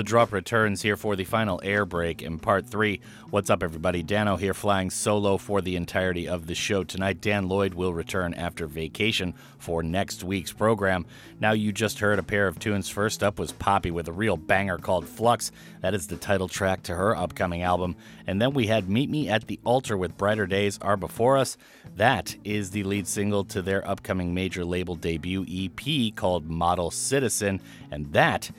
The 0.00 0.04
drop 0.04 0.32
returns 0.32 0.80
here 0.80 0.96
for 0.96 1.14
the 1.14 1.24
final 1.24 1.60
air 1.62 1.84
break 1.84 2.22
in 2.22 2.38
part 2.38 2.66
three. 2.66 3.02
What's 3.28 3.50
up, 3.50 3.62
everybody? 3.62 4.02
Dano 4.02 4.36
here, 4.36 4.54
flying 4.54 4.88
solo 4.88 5.36
for 5.36 5.60
the 5.60 5.76
entirety 5.76 6.26
of 6.26 6.46
the 6.46 6.54
show 6.54 6.84
tonight. 6.84 7.20
Dan 7.20 7.50
Lloyd 7.50 7.74
will 7.74 7.92
return 7.92 8.32
after 8.32 8.66
vacation 8.66 9.34
for 9.58 9.82
next 9.82 10.24
week's 10.24 10.54
program. 10.54 11.04
Now, 11.38 11.52
you 11.52 11.70
just 11.70 11.98
heard 11.98 12.18
a 12.18 12.22
pair 12.22 12.46
of 12.46 12.58
tunes. 12.58 12.88
First 12.88 13.22
up 13.22 13.38
was 13.38 13.52
Poppy 13.52 13.90
with 13.90 14.08
a 14.08 14.12
real 14.12 14.38
banger 14.38 14.78
called 14.78 15.06
Flux. 15.06 15.52
That 15.82 15.92
is 15.92 16.06
the 16.06 16.16
title 16.16 16.48
track 16.48 16.82
to 16.84 16.94
her 16.94 17.14
upcoming 17.14 17.62
album. 17.62 17.94
And 18.26 18.40
then 18.40 18.54
we 18.54 18.68
had 18.68 18.88
Meet 18.88 19.10
Me 19.10 19.28
at 19.28 19.48
the 19.48 19.60
Altar 19.64 19.98
with 19.98 20.16
Brighter 20.16 20.46
Days 20.46 20.78
Are 20.80 20.96
Before 20.96 21.36
Us. 21.36 21.58
That 21.96 22.34
is 22.42 22.70
the 22.70 22.84
lead 22.84 23.06
single 23.06 23.44
to 23.44 23.60
their 23.60 23.86
upcoming 23.86 24.32
major 24.32 24.64
label 24.64 24.94
debut 24.94 25.44
EP 25.46 26.16
called 26.16 26.48
Model 26.48 26.90
Citizen. 26.90 27.60
And 27.90 28.10
that 28.14 28.46
is 28.46 28.54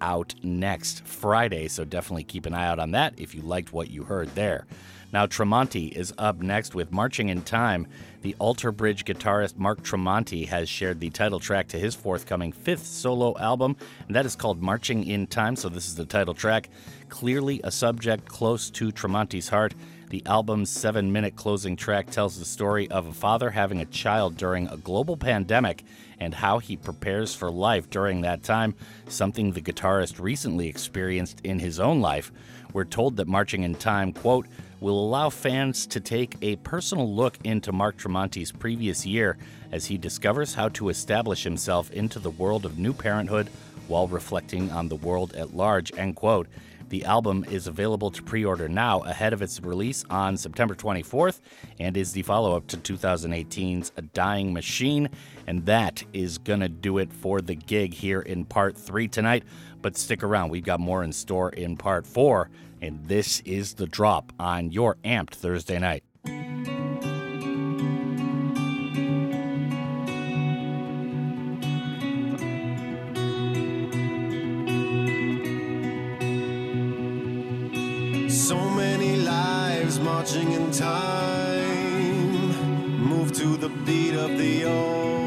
out 0.00 0.34
next 0.42 1.06
Friday, 1.06 1.68
so 1.68 1.84
definitely 1.84 2.24
keep 2.24 2.46
an 2.46 2.54
eye 2.54 2.66
out 2.66 2.78
on 2.78 2.90
that 2.92 3.14
if 3.18 3.34
you 3.34 3.42
liked 3.42 3.72
what 3.72 3.90
you 3.90 4.04
heard 4.04 4.34
there. 4.34 4.66
Now, 5.12 5.26
Tremonti 5.26 5.92
is 5.92 6.14
up 6.16 6.40
next 6.40 6.74
with 6.74 6.90
Marching 6.90 7.28
in 7.28 7.42
Time. 7.42 7.86
The 8.22 8.34
Alter 8.38 8.72
Bridge 8.72 9.04
guitarist 9.04 9.58
Mark 9.58 9.82
Tremonti 9.82 10.48
has 10.48 10.70
shared 10.70 11.00
the 11.00 11.10
title 11.10 11.38
track 11.38 11.68
to 11.68 11.78
his 11.78 11.94
forthcoming 11.94 12.50
fifth 12.50 12.86
solo 12.86 13.36
album, 13.38 13.76
and 14.06 14.16
that 14.16 14.24
is 14.24 14.36
called 14.36 14.62
Marching 14.62 15.06
in 15.06 15.26
Time, 15.26 15.54
so 15.54 15.68
this 15.68 15.86
is 15.86 15.96
the 15.96 16.06
title 16.06 16.32
track. 16.32 16.70
Clearly 17.10 17.60
a 17.62 17.70
subject 17.70 18.26
close 18.26 18.70
to 18.70 18.90
Tremonti's 18.90 19.50
heart. 19.50 19.74
The 20.08 20.22
album's 20.26 20.70
seven 20.70 21.12
minute 21.12 21.36
closing 21.36 21.76
track 21.76 22.10
tells 22.10 22.38
the 22.38 22.44
story 22.44 22.90
of 22.90 23.06
a 23.06 23.12
father 23.12 23.50
having 23.50 23.80
a 23.80 23.86
child 23.86 24.36
during 24.36 24.68
a 24.68 24.76
global 24.76 25.16
pandemic 25.16 25.84
and 26.22 26.34
how 26.34 26.58
he 26.58 26.76
prepares 26.76 27.34
for 27.34 27.50
life 27.50 27.90
during 27.90 28.20
that 28.20 28.42
time, 28.42 28.74
something 29.08 29.52
the 29.52 29.60
guitarist 29.60 30.20
recently 30.20 30.68
experienced 30.68 31.40
in 31.42 31.58
his 31.58 31.80
own 31.80 32.00
life. 32.00 32.30
We're 32.72 32.84
told 32.84 33.16
that 33.16 33.28
Marching 33.28 33.64
in 33.64 33.74
Time, 33.74 34.12
quote, 34.12 34.46
will 34.80 34.98
allow 34.98 35.30
fans 35.30 35.86
to 35.86 36.00
take 36.00 36.36
a 36.42 36.56
personal 36.56 37.14
look 37.14 37.38
into 37.44 37.72
Mark 37.72 37.96
Tremonti's 37.98 38.50
previous 38.50 39.04
year 39.04 39.36
as 39.70 39.86
he 39.86 39.98
discovers 39.98 40.54
how 40.54 40.68
to 40.70 40.88
establish 40.88 41.44
himself 41.44 41.90
into 41.90 42.18
the 42.18 42.30
world 42.30 42.64
of 42.64 42.78
new 42.78 42.92
parenthood 42.92 43.48
while 43.88 44.08
reflecting 44.08 44.70
on 44.70 44.88
the 44.88 44.96
world 44.96 45.34
at 45.34 45.54
large, 45.54 45.92
end 45.96 46.16
quote. 46.16 46.48
The 46.92 47.06
album 47.06 47.46
is 47.50 47.68
available 47.68 48.10
to 48.10 48.22
pre 48.22 48.44
order 48.44 48.68
now 48.68 49.00
ahead 49.00 49.32
of 49.32 49.40
its 49.40 49.58
release 49.62 50.04
on 50.10 50.36
September 50.36 50.74
24th 50.74 51.40
and 51.80 51.96
is 51.96 52.12
the 52.12 52.20
follow 52.20 52.54
up 52.54 52.66
to 52.66 52.76
2018's 52.76 53.92
A 53.96 54.02
Dying 54.02 54.52
Machine. 54.52 55.08
And 55.46 55.64
that 55.64 56.04
is 56.12 56.36
going 56.36 56.60
to 56.60 56.68
do 56.68 56.98
it 56.98 57.10
for 57.10 57.40
the 57.40 57.54
gig 57.54 57.94
here 57.94 58.20
in 58.20 58.44
part 58.44 58.76
three 58.76 59.08
tonight. 59.08 59.44
But 59.80 59.96
stick 59.96 60.22
around, 60.22 60.50
we've 60.50 60.66
got 60.66 60.80
more 60.80 61.02
in 61.02 61.12
store 61.12 61.48
in 61.48 61.78
part 61.78 62.06
four. 62.06 62.50
And 62.82 63.02
this 63.06 63.40
is 63.46 63.72
the 63.72 63.86
drop 63.86 64.30
on 64.38 64.70
your 64.70 64.96
amped 65.02 65.30
Thursday 65.30 65.78
night. 65.78 66.04
Marching 80.22 80.52
in 80.52 80.70
time, 80.70 81.66
move 82.96 83.32
to 83.32 83.56
the 83.56 83.68
beat 83.68 84.14
of 84.14 84.38
the 84.38 84.64
old 84.64 85.21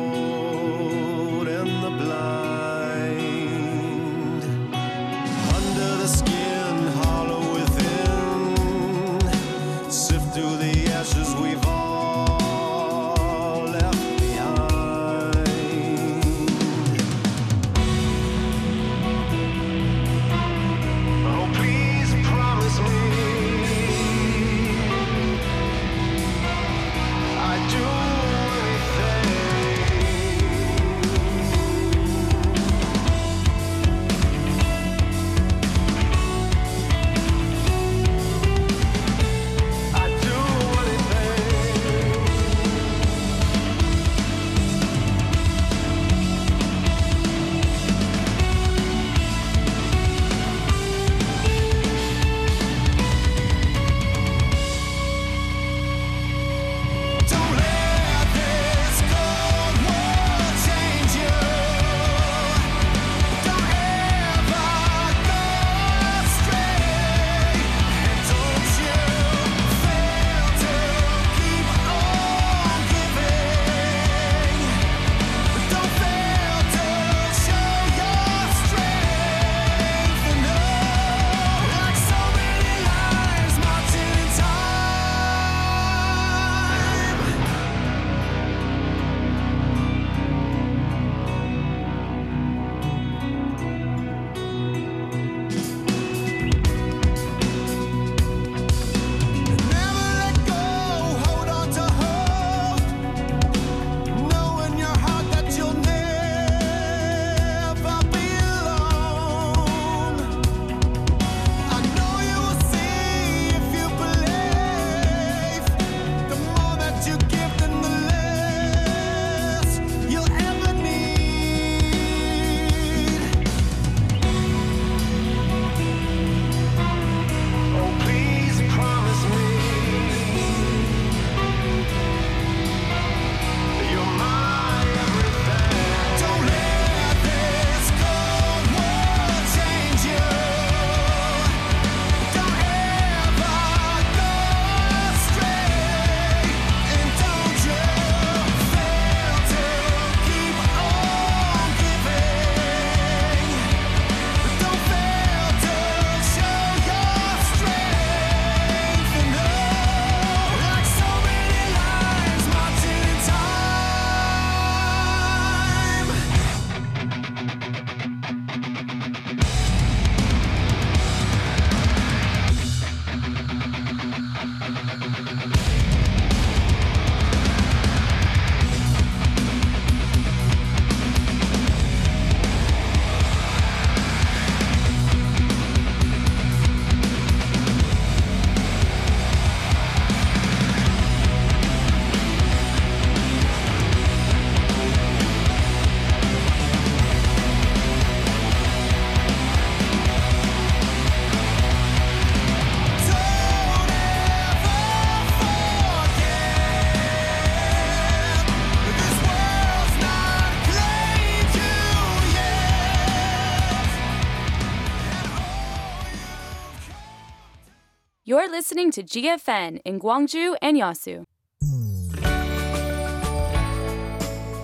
listening 218.55 218.89
to 218.89 219.03
GFN 219.03 219.81
in 219.83 219.99
Gwangju 219.99 220.55
and 220.61 220.77
Yeosu. 220.77 221.25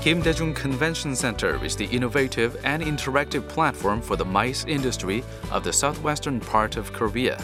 Kim 0.01 0.21
Daejung 0.23 0.55
Convention 0.55 1.13
Center 1.13 1.61
is 1.61 1.75
the 1.75 1.87
innovative 1.87 2.55
and 2.63 2.81
interactive 2.81 3.45
platform 3.49 4.01
for 4.01 4.15
the 4.15 4.23
MICE 4.23 4.63
industry 4.63 5.25
of 5.51 5.65
the 5.65 5.73
southwestern 5.73 6.39
part 6.39 6.77
of 6.77 6.93
Korea. 6.93 7.37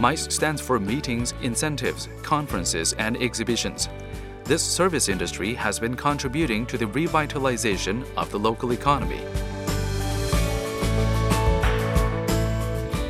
MICE 0.00 0.32
stands 0.34 0.62
for 0.62 0.80
Meetings, 0.80 1.34
Incentives, 1.42 2.08
Conferences, 2.22 2.94
and 2.94 3.18
Exhibitions. 3.18 3.90
This 4.44 4.62
service 4.62 5.10
industry 5.10 5.52
has 5.52 5.78
been 5.78 5.94
contributing 5.94 6.64
to 6.68 6.78
the 6.78 6.86
revitalization 6.86 8.02
of 8.16 8.30
the 8.30 8.38
local 8.38 8.72
economy. 8.72 9.20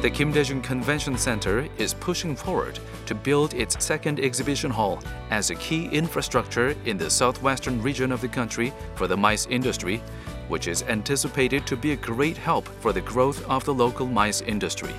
The 0.06 0.12
Kim 0.12 0.32
Daejung 0.32 0.62
Convention 0.62 1.18
Center 1.18 1.66
is 1.78 1.92
pushing 1.94 2.36
forward 2.36 2.78
to 3.06 3.14
build 3.16 3.54
its 3.54 3.84
second 3.84 4.20
exhibition 4.20 4.70
hall 4.70 5.00
as 5.30 5.50
a 5.50 5.56
key 5.56 5.86
infrastructure 5.86 6.76
in 6.84 6.96
the 6.96 7.10
southwestern 7.10 7.82
region 7.82 8.12
of 8.12 8.20
the 8.20 8.28
country 8.28 8.72
for 8.94 9.08
the 9.08 9.16
mice 9.16 9.46
industry, 9.46 10.00
which 10.46 10.68
is 10.68 10.84
anticipated 10.84 11.66
to 11.66 11.76
be 11.76 11.90
a 11.90 11.96
great 11.96 12.36
help 12.36 12.68
for 12.68 12.92
the 12.92 13.00
growth 13.00 13.44
of 13.50 13.64
the 13.64 13.74
local 13.74 14.06
mice 14.06 14.42
industry. 14.42 14.94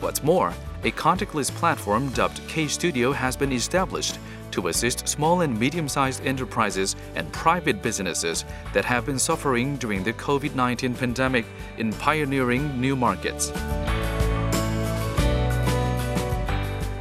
What's 0.00 0.24
more, 0.24 0.52
a 0.82 0.90
contactless 0.90 1.52
platform 1.52 2.08
dubbed 2.08 2.40
K 2.48 2.66
Studio 2.66 3.12
has 3.12 3.36
been 3.36 3.52
established 3.52 4.18
to 4.52 4.68
assist 4.68 5.08
small 5.08 5.40
and 5.40 5.58
medium 5.58 5.88
sized 5.88 6.24
enterprises 6.24 6.96
and 7.14 7.32
private 7.32 7.82
businesses 7.82 8.44
that 8.72 8.84
have 8.84 9.06
been 9.06 9.18
suffering 9.18 9.76
during 9.76 10.02
the 10.02 10.12
COVID 10.12 10.54
19 10.54 10.94
pandemic 10.94 11.46
in 11.78 11.92
pioneering 11.92 12.80
new 12.80 12.96
markets. 12.96 13.52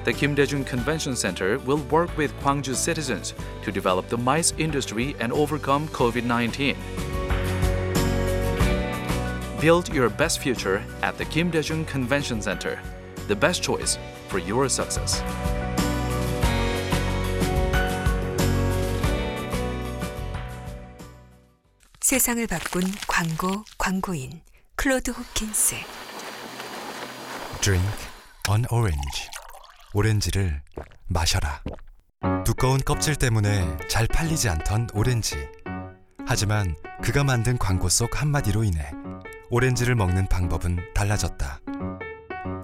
The 0.06 0.14
Kim 0.14 0.36
Daejung 0.36 0.66
Convention 0.66 1.16
Center 1.16 1.60
will 1.60 1.84
work 1.92 2.18
with 2.18 2.34
Gwangju 2.40 2.74
citizens 2.74 3.36
to 3.64 3.72
develop 3.72 4.08
the 4.08 4.18
mice 4.18 4.54
industry 4.58 5.16
and 5.20 5.32
overcome 5.32 5.88
COVID 5.90 6.24
19. 6.24 6.76
Build 9.62 9.94
your 9.94 10.10
best 10.10 10.40
future 10.40 10.82
at 11.04 11.18
the 11.18 11.26
Kim 11.26 11.52
Daejung 11.52 11.86
Convention 11.86 12.42
Center, 12.42 12.80
the 13.28 13.36
best 13.36 13.62
choice 13.62 14.00
for 14.30 14.40
your 14.40 14.70
success. 14.70 15.22
세상을 22.10 22.48
바꾼 22.48 22.82
광고 23.08 23.64
광고인 23.78 24.42
클로드 24.76 25.12
호킨스 25.12 25.76
Drink 27.62 27.88
an 28.50 28.66
orange. 28.72 29.30
오렌지를 29.94 30.60
마셔라. 31.06 31.62
두꺼운 32.46 32.80
껍질 32.80 33.16
때문에 33.16 33.78
잘 33.88 34.08
팔리지 34.08 34.50
않던 34.50 34.88
오렌지. 34.96 35.36
하지만 36.26 36.76
그가 37.04 37.24
만든 37.24 37.60
광고 37.60 37.88
속 37.90 38.20
한마디로 38.20 38.64
인해 38.64 38.92
오렌지를 39.52 39.94
먹는 39.94 40.30
방법은 40.30 40.96
달라졌다. 40.96 41.60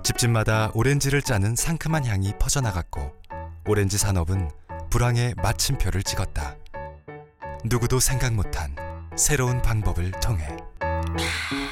집집마다 0.03 0.72
오렌지를 0.73 1.22
짜는 1.22 1.55
상큼한 1.55 2.07
향이 2.07 2.34
퍼져나갔고 2.39 3.13
오렌지 3.67 3.99
산업은 3.99 4.49
불황의 4.89 5.35
마침표를 5.38 6.01
찍었다. 6.01 6.55
누구도 7.63 7.99
생각 7.99 8.34
못한 8.34 8.76
새로운 9.17 9.61
방법을 9.61 10.11
통해 10.21 10.45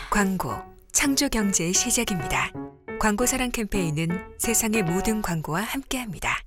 광고 0.10 0.54
창조 0.94 1.28
경제의 1.28 1.74
시작입니다. 1.74 2.52
광고 3.02 3.26
사랑 3.26 3.52
캠페인은 3.52 4.36
세상의 4.38 4.84
모든 4.84 5.22
광고와 5.22 5.62
함께합니다. 5.62 6.40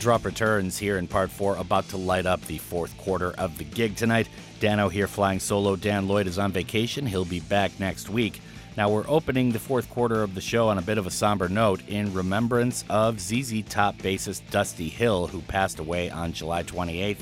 Drop 0.00 0.24
returns 0.24 0.78
here 0.78 0.96
in 0.96 1.06
part 1.06 1.30
four, 1.30 1.56
about 1.56 1.90
to 1.90 1.98
light 1.98 2.24
up 2.24 2.40
the 2.46 2.56
fourth 2.56 2.96
quarter 2.96 3.32
of 3.32 3.58
the 3.58 3.64
gig 3.64 3.96
tonight. 3.96 4.30
Dano 4.58 4.88
here 4.88 5.06
flying 5.06 5.38
solo. 5.38 5.76
Dan 5.76 6.08
Lloyd 6.08 6.26
is 6.26 6.38
on 6.38 6.52
vacation. 6.52 7.04
He'll 7.04 7.26
be 7.26 7.40
back 7.40 7.78
next 7.78 8.08
week. 8.08 8.40
Now, 8.78 8.88
we're 8.88 9.04
opening 9.06 9.52
the 9.52 9.58
fourth 9.58 9.90
quarter 9.90 10.22
of 10.22 10.34
the 10.34 10.40
show 10.40 10.70
on 10.70 10.78
a 10.78 10.82
bit 10.82 10.96
of 10.96 11.06
a 11.06 11.10
somber 11.10 11.50
note 11.50 11.86
in 11.86 12.14
remembrance 12.14 12.82
of 12.88 13.20
ZZ 13.20 13.62
Top 13.68 13.98
bassist 13.98 14.40
Dusty 14.50 14.88
Hill, 14.88 15.26
who 15.26 15.42
passed 15.42 15.78
away 15.78 16.08
on 16.08 16.32
July 16.32 16.62
28th. 16.62 17.18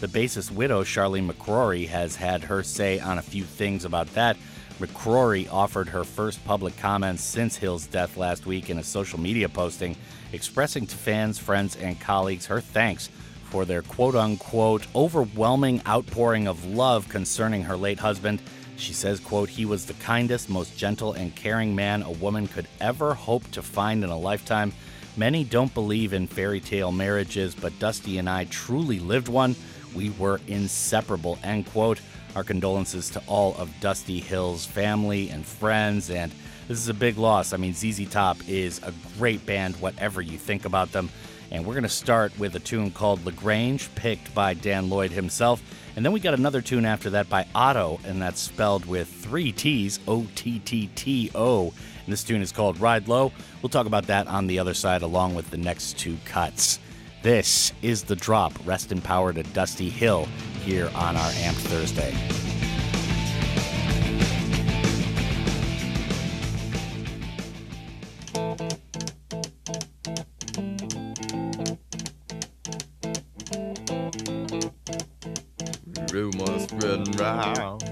The 0.00 0.06
bassist 0.06 0.50
widow, 0.52 0.84
Charleen 0.84 1.30
McCrory, 1.30 1.86
has 1.88 2.16
had 2.16 2.44
her 2.44 2.62
say 2.62 2.98
on 2.98 3.18
a 3.18 3.22
few 3.22 3.44
things 3.44 3.84
about 3.84 4.06
that. 4.14 4.38
McCrory 4.82 5.48
offered 5.52 5.88
her 5.90 6.02
first 6.02 6.44
public 6.44 6.76
comments 6.76 7.22
since 7.22 7.56
Hill's 7.56 7.86
death 7.86 8.16
last 8.16 8.46
week 8.46 8.68
in 8.68 8.78
a 8.78 8.82
social 8.82 9.20
media 9.20 9.48
posting, 9.48 9.96
expressing 10.32 10.88
to 10.88 10.96
fans, 10.96 11.38
friends, 11.38 11.76
and 11.76 12.00
colleagues 12.00 12.46
her 12.46 12.60
thanks 12.60 13.08
for 13.44 13.64
their 13.64 13.82
quote 13.82 14.16
unquote 14.16 14.88
overwhelming 14.92 15.80
outpouring 15.86 16.48
of 16.48 16.64
love 16.64 17.08
concerning 17.08 17.62
her 17.62 17.76
late 17.76 18.00
husband. 18.00 18.42
She 18.76 18.92
says, 18.92 19.20
quote, 19.20 19.48
he 19.48 19.64
was 19.64 19.86
the 19.86 19.94
kindest, 19.94 20.48
most 20.48 20.76
gentle, 20.76 21.12
and 21.12 21.36
caring 21.36 21.76
man 21.76 22.02
a 22.02 22.10
woman 22.10 22.48
could 22.48 22.66
ever 22.80 23.14
hope 23.14 23.48
to 23.52 23.62
find 23.62 24.02
in 24.02 24.10
a 24.10 24.18
lifetime. 24.18 24.72
Many 25.16 25.44
don't 25.44 25.72
believe 25.74 26.12
in 26.12 26.26
fairy 26.26 26.58
tale 26.58 26.90
marriages, 26.90 27.54
but 27.54 27.78
Dusty 27.78 28.18
and 28.18 28.28
I 28.28 28.46
truly 28.46 28.98
lived 28.98 29.28
one. 29.28 29.54
We 29.94 30.10
were 30.10 30.40
inseparable, 30.48 31.38
end 31.44 31.66
quote. 31.66 32.00
Our 32.34 32.44
condolences 32.44 33.10
to 33.10 33.22
all 33.26 33.54
of 33.56 33.70
Dusty 33.80 34.20
Hill's 34.20 34.64
family 34.64 35.28
and 35.28 35.44
friends, 35.44 36.08
and 36.08 36.32
this 36.66 36.78
is 36.78 36.88
a 36.88 36.94
big 36.94 37.18
loss. 37.18 37.52
I 37.52 37.58
mean, 37.58 37.74
ZZ 37.74 38.08
Top 38.08 38.38
is 38.48 38.80
a 38.82 38.92
great 39.18 39.44
band, 39.44 39.76
whatever 39.76 40.22
you 40.22 40.38
think 40.38 40.64
about 40.64 40.92
them. 40.92 41.10
And 41.50 41.66
we're 41.66 41.74
going 41.74 41.82
to 41.82 41.90
start 41.90 42.38
with 42.38 42.56
a 42.56 42.60
tune 42.60 42.90
called 42.90 43.26
LaGrange, 43.26 43.94
picked 43.94 44.34
by 44.34 44.54
Dan 44.54 44.88
Lloyd 44.88 45.10
himself. 45.10 45.62
And 45.94 46.02
then 46.02 46.12
we 46.12 46.20
got 46.20 46.32
another 46.32 46.62
tune 46.62 46.86
after 46.86 47.10
that 47.10 47.28
by 47.28 47.46
Ottto, 47.54 48.00
and 48.06 48.22
that's 48.22 48.40
spelled 48.40 48.86
with 48.86 49.08
three 49.08 49.52
T's, 49.52 50.00
O 50.08 50.26
T 50.34 50.60
T 50.60 50.88
T 50.94 51.30
O. 51.34 51.64
And 51.66 52.12
this 52.12 52.24
tune 52.24 52.40
is 52.40 52.52
called 52.52 52.80
Ride 52.80 53.08
Low. 53.08 53.30
We'll 53.60 53.68
talk 53.68 53.86
about 53.86 54.06
that 54.06 54.26
on 54.26 54.46
the 54.46 54.58
other 54.58 54.72
side, 54.72 55.02
along 55.02 55.34
with 55.34 55.50
the 55.50 55.58
next 55.58 55.98
two 55.98 56.16
cuts. 56.24 56.78
This 57.22 57.72
is 57.82 58.02
The 58.02 58.16
Drop. 58.16 58.52
Rest 58.64 58.90
in 58.90 59.00
power 59.00 59.32
to 59.32 59.44
Dusty 59.44 59.88
Hill 59.88 60.26
here 60.64 60.90
on 60.92 61.16
our 61.16 61.30
Amp 61.36 61.56
Thursday. 61.56 62.12
Rumors 76.12 76.64
spreading 76.64 77.12
round 77.12 77.84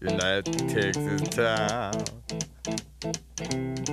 in 0.00 0.16
that 0.16 0.46
Texas 0.68 1.28
town 1.28 2.02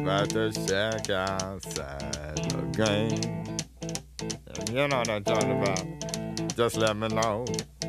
about 0.01 0.30
the 0.30 0.51
shack 0.67 1.11
outside 1.11 2.38
the 2.49 2.63
game. 2.76 3.59
You 4.69 4.87
know 4.87 4.99
what 4.99 5.09
I'm 5.09 5.23
talking 5.23 5.59
about. 5.59 6.55
Just 6.55 6.77
let 6.77 6.95
me 6.95 7.07
know 7.07 7.43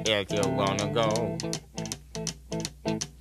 if 0.07 0.33
you 0.33 0.41
wanna 0.49 0.89
go 0.95 1.37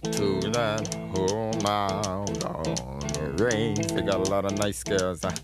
to 0.01 0.39
that 0.51 0.87
home 1.13 1.65
out 1.65 2.43
on 2.45 2.99
the 2.99 3.43
range. 3.43 3.87
They 3.87 4.01
got 4.01 4.25
a 4.25 4.31
lot 4.31 4.45
of 4.45 4.57
nice 4.57 4.81
girls. 4.81 5.23
Huh? 5.23 5.35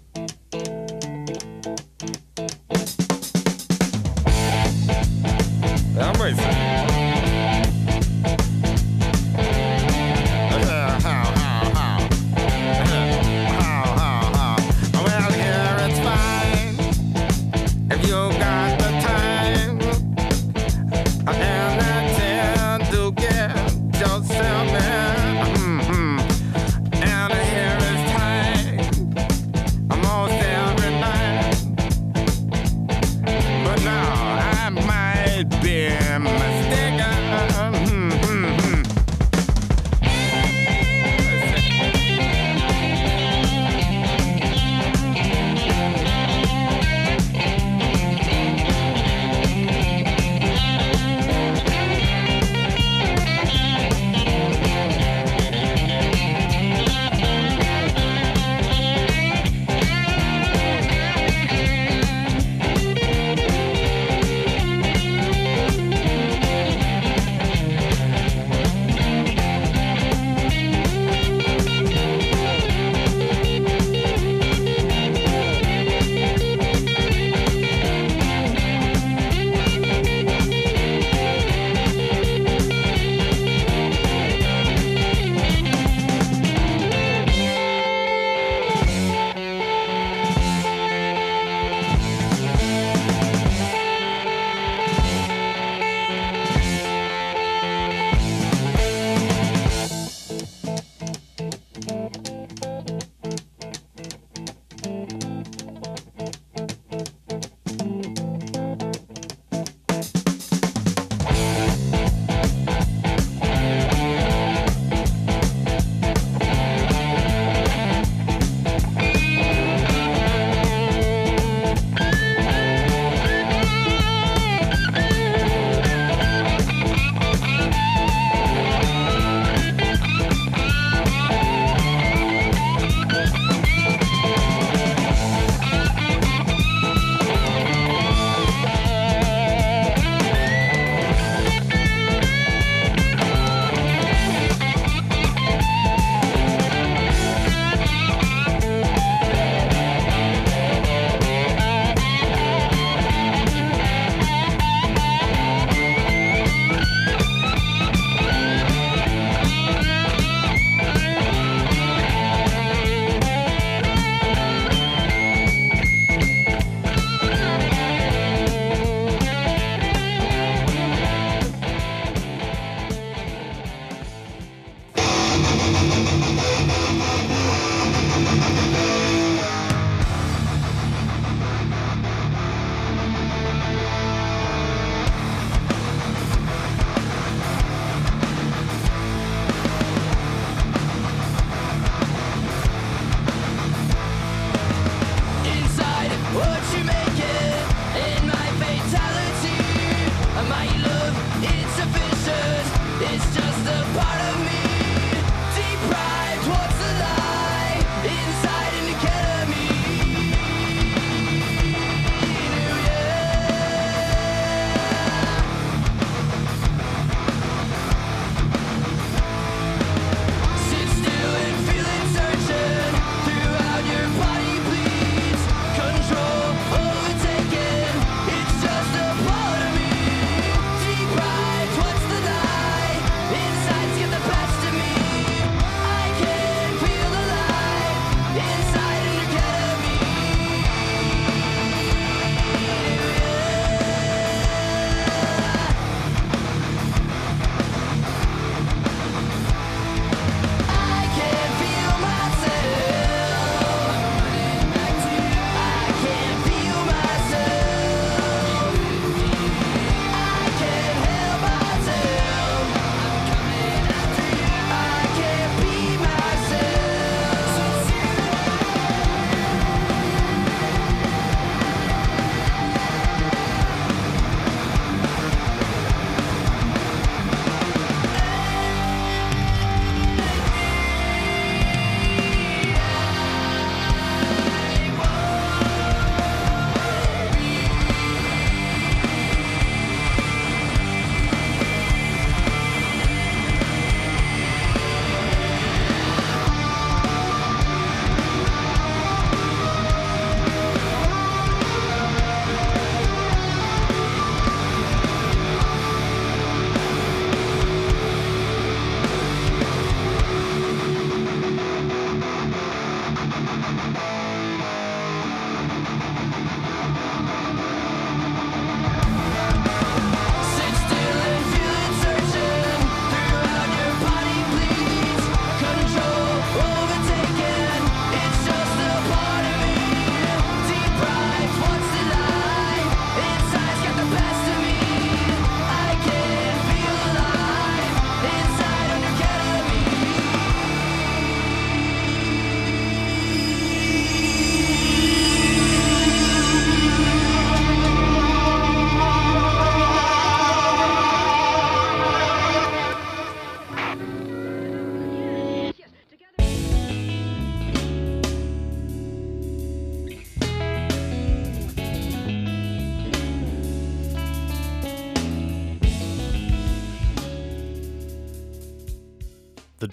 I'm 5.99 6.21
racing. 6.21 6.54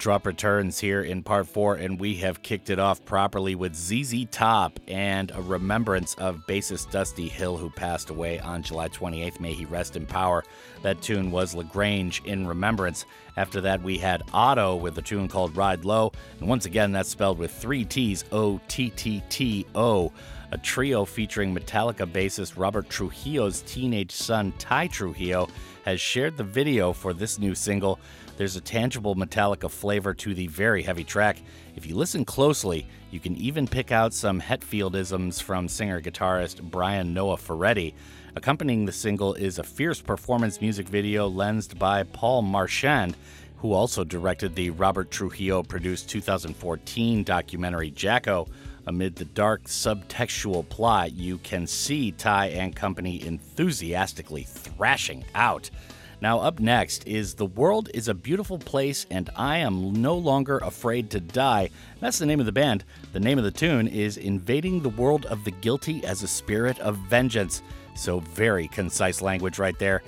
Drop 0.03 0.25
returns 0.25 0.79
here 0.81 1.01
in 1.01 1.23
part 1.23 1.47
four, 1.47 1.75
and 1.75 1.97
we 1.97 2.15
have 2.15 2.41
kicked 2.41 2.69
it 2.69 2.77
off 2.77 3.05
properly 3.05 3.55
with 3.55 3.73
ZZ 3.73 4.25
Top 4.31 4.77
and 4.89 5.31
a 5.31 5.41
remembrance 5.41 6.13
of 6.15 6.45
bassist 6.45 6.91
Dusty 6.91 7.29
Hill, 7.29 7.55
who 7.55 7.69
passed 7.69 8.09
away 8.09 8.37
on 8.41 8.63
July 8.63 8.89
28th. 8.89 9.39
May 9.39 9.53
he 9.53 9.63
rest 9.63 9.95
in 9.95 10.05
power. 10.05 10.43
That 10.81 11.01
tune 11.01 11.31
was 11.31 11.55
LaGrange 11.55 12.21
in 12.25 12.45
remembrance. 12.45 13.05
After 13.37 13.61
that, 13.61 13.81
we 13.81 13.97
had 13.97 14.23
Ottto 14.33 14.75
with 14.75 14.97
a 14.97 15.01
tune 15.01 15.29
called 15.29 15.55
Ride 15.55 15.85
Low, 15.85 16.11
and 16.41 16.49
once 16.49 16.65
again, 16.65 16.91
that's 16.91 17.07
spelled 17.07 17.39
with 17.39 17.53
three 17.53 17.85
T's 17.85 18.25
O 18.33 18.59
T 18.67 18.89
T 18.89 19.23
T 19.29 19.65
O. 19.73 20.11
A 20.51 20.57
trio 20.57 21.05
featuring 21.05 21.55
Metallica 21.55 22.05
bassist 22.05 22.57
Robert 22.57 22.89
Trujillo's 22.89 23.61
teenage 23.61 24.11
son, 24.11 24.53
Ty 24.59 24.87
Trujillo, 24.87 25.47
has 25.85 25.99
shared 25.99 26.37
the 26.37 26.43
video 26.43 26.91
for 26.93 27.13
this 27.13 27.39
new 27.39 27.55
single. 27.55 27.99
There's 28.35 28.55
a 28.55 28.61
tangible 28.61 29.15
Metallica 29.15 29.69
flavor 29.69 30.13
to 30.15 30.33
the 30.33 30.47
very 30.47 30.81
heavy 30.81 31.03
track. 31.03 31.37
If 31.75 31.85
you 31.85 31.95
listen 31.95 32.25
closely, 32.25 32.87
you 33.11 33.19
can 33.19 33.35
even 33.37 33.67
pick 33.67 33.91
out 33.91 34.11
some 34.11 34.41
Hetfieldisms 34.41 35.41
from 35.41 35.67
singer 35.67 36.01
guitarist 36.01 36.61
Brian 36.61 37.13
Noah 37.13 37.37
Ferretti. 37.37 37.93
Accompanying 38.35 38.85
the 38.85 38.91
single 38.91 39.35
is 39.35 39.59
a 39.59 39.63
fierce 39.63 40.01
performance 40.01 40.61
music 40.61 40.89
video 40.89 41.27
lensed 41.27 41.77
by 41.77 42.01
Paul 42.03 42.41
Marchand, 42.41 43.15
who 43.57 43.71
also 43.71 44.03
directed 44.03 44.55
the 44.55 44.71
Robert 44.71 45.11
Trujillo 45.11 45.61
produced 45.61 46.09
2014 46.09 47.23
documentary 47.23 47.91
Jaco. 47.91 48.49
Amid 48.87 49.15
the 49.15 49.25
dark 49.25 49.65
subtextual 49.65 50.67
plot, 50.67 51.13
you 51.13 51.37
can 51.37 51.67
see 51.67 52.11
Ty 52.11 52.47
and 52.47 52.75
company 52.75 53.25
enthusiastically 53.25 54.43
thrashing 54.43 55.23
out. 55.35 55.69
Now, 56.23 56.39
up 56.39 56.61
next 56.61 57.05
is 57.05 57.33
The 57.33 57.47
World 57.47 57.89
is 57.93 58.07
a 58.07 58.13
Beautiful 58.13 58.57
Place 58.57 59.05
and 59.11 59.29
I 59.35 59.57
Am 59.57 60.01
No 60.01 60.15
Longer 60.15 60.57
Afraid 60.59 61.09
to 61.09 61.19
Die. 61.19 61.69
That's 61.99 62.17
the 62.17 62.25
name 62.25 62.39
of 62.39 62.45
the 62.45 62.53
band. 62.53 62.85
The 63.11 63.19
name 63.19 63.37
of 63.37 63.43
the 63.43 63.51
tune 63.51 63.89
is 63.89 64.15
Invading 64.15 64.79
the 64.79 64.87
World 64.87 65.25
of 65.25 65.43
the 65.43 65.51
Guilty 65.51 66.05
as 66.05 66.23
a 66.23 66.27
Spirit 66.29 66.79
of 66.79 66.95
Vengeance. 66.95 67.61
So, 67.97 68.21
very 68.21 68.69
concise 68.69 69.21
language 69.21 69.59
right 69.59 69.77
there. 69.79 70.01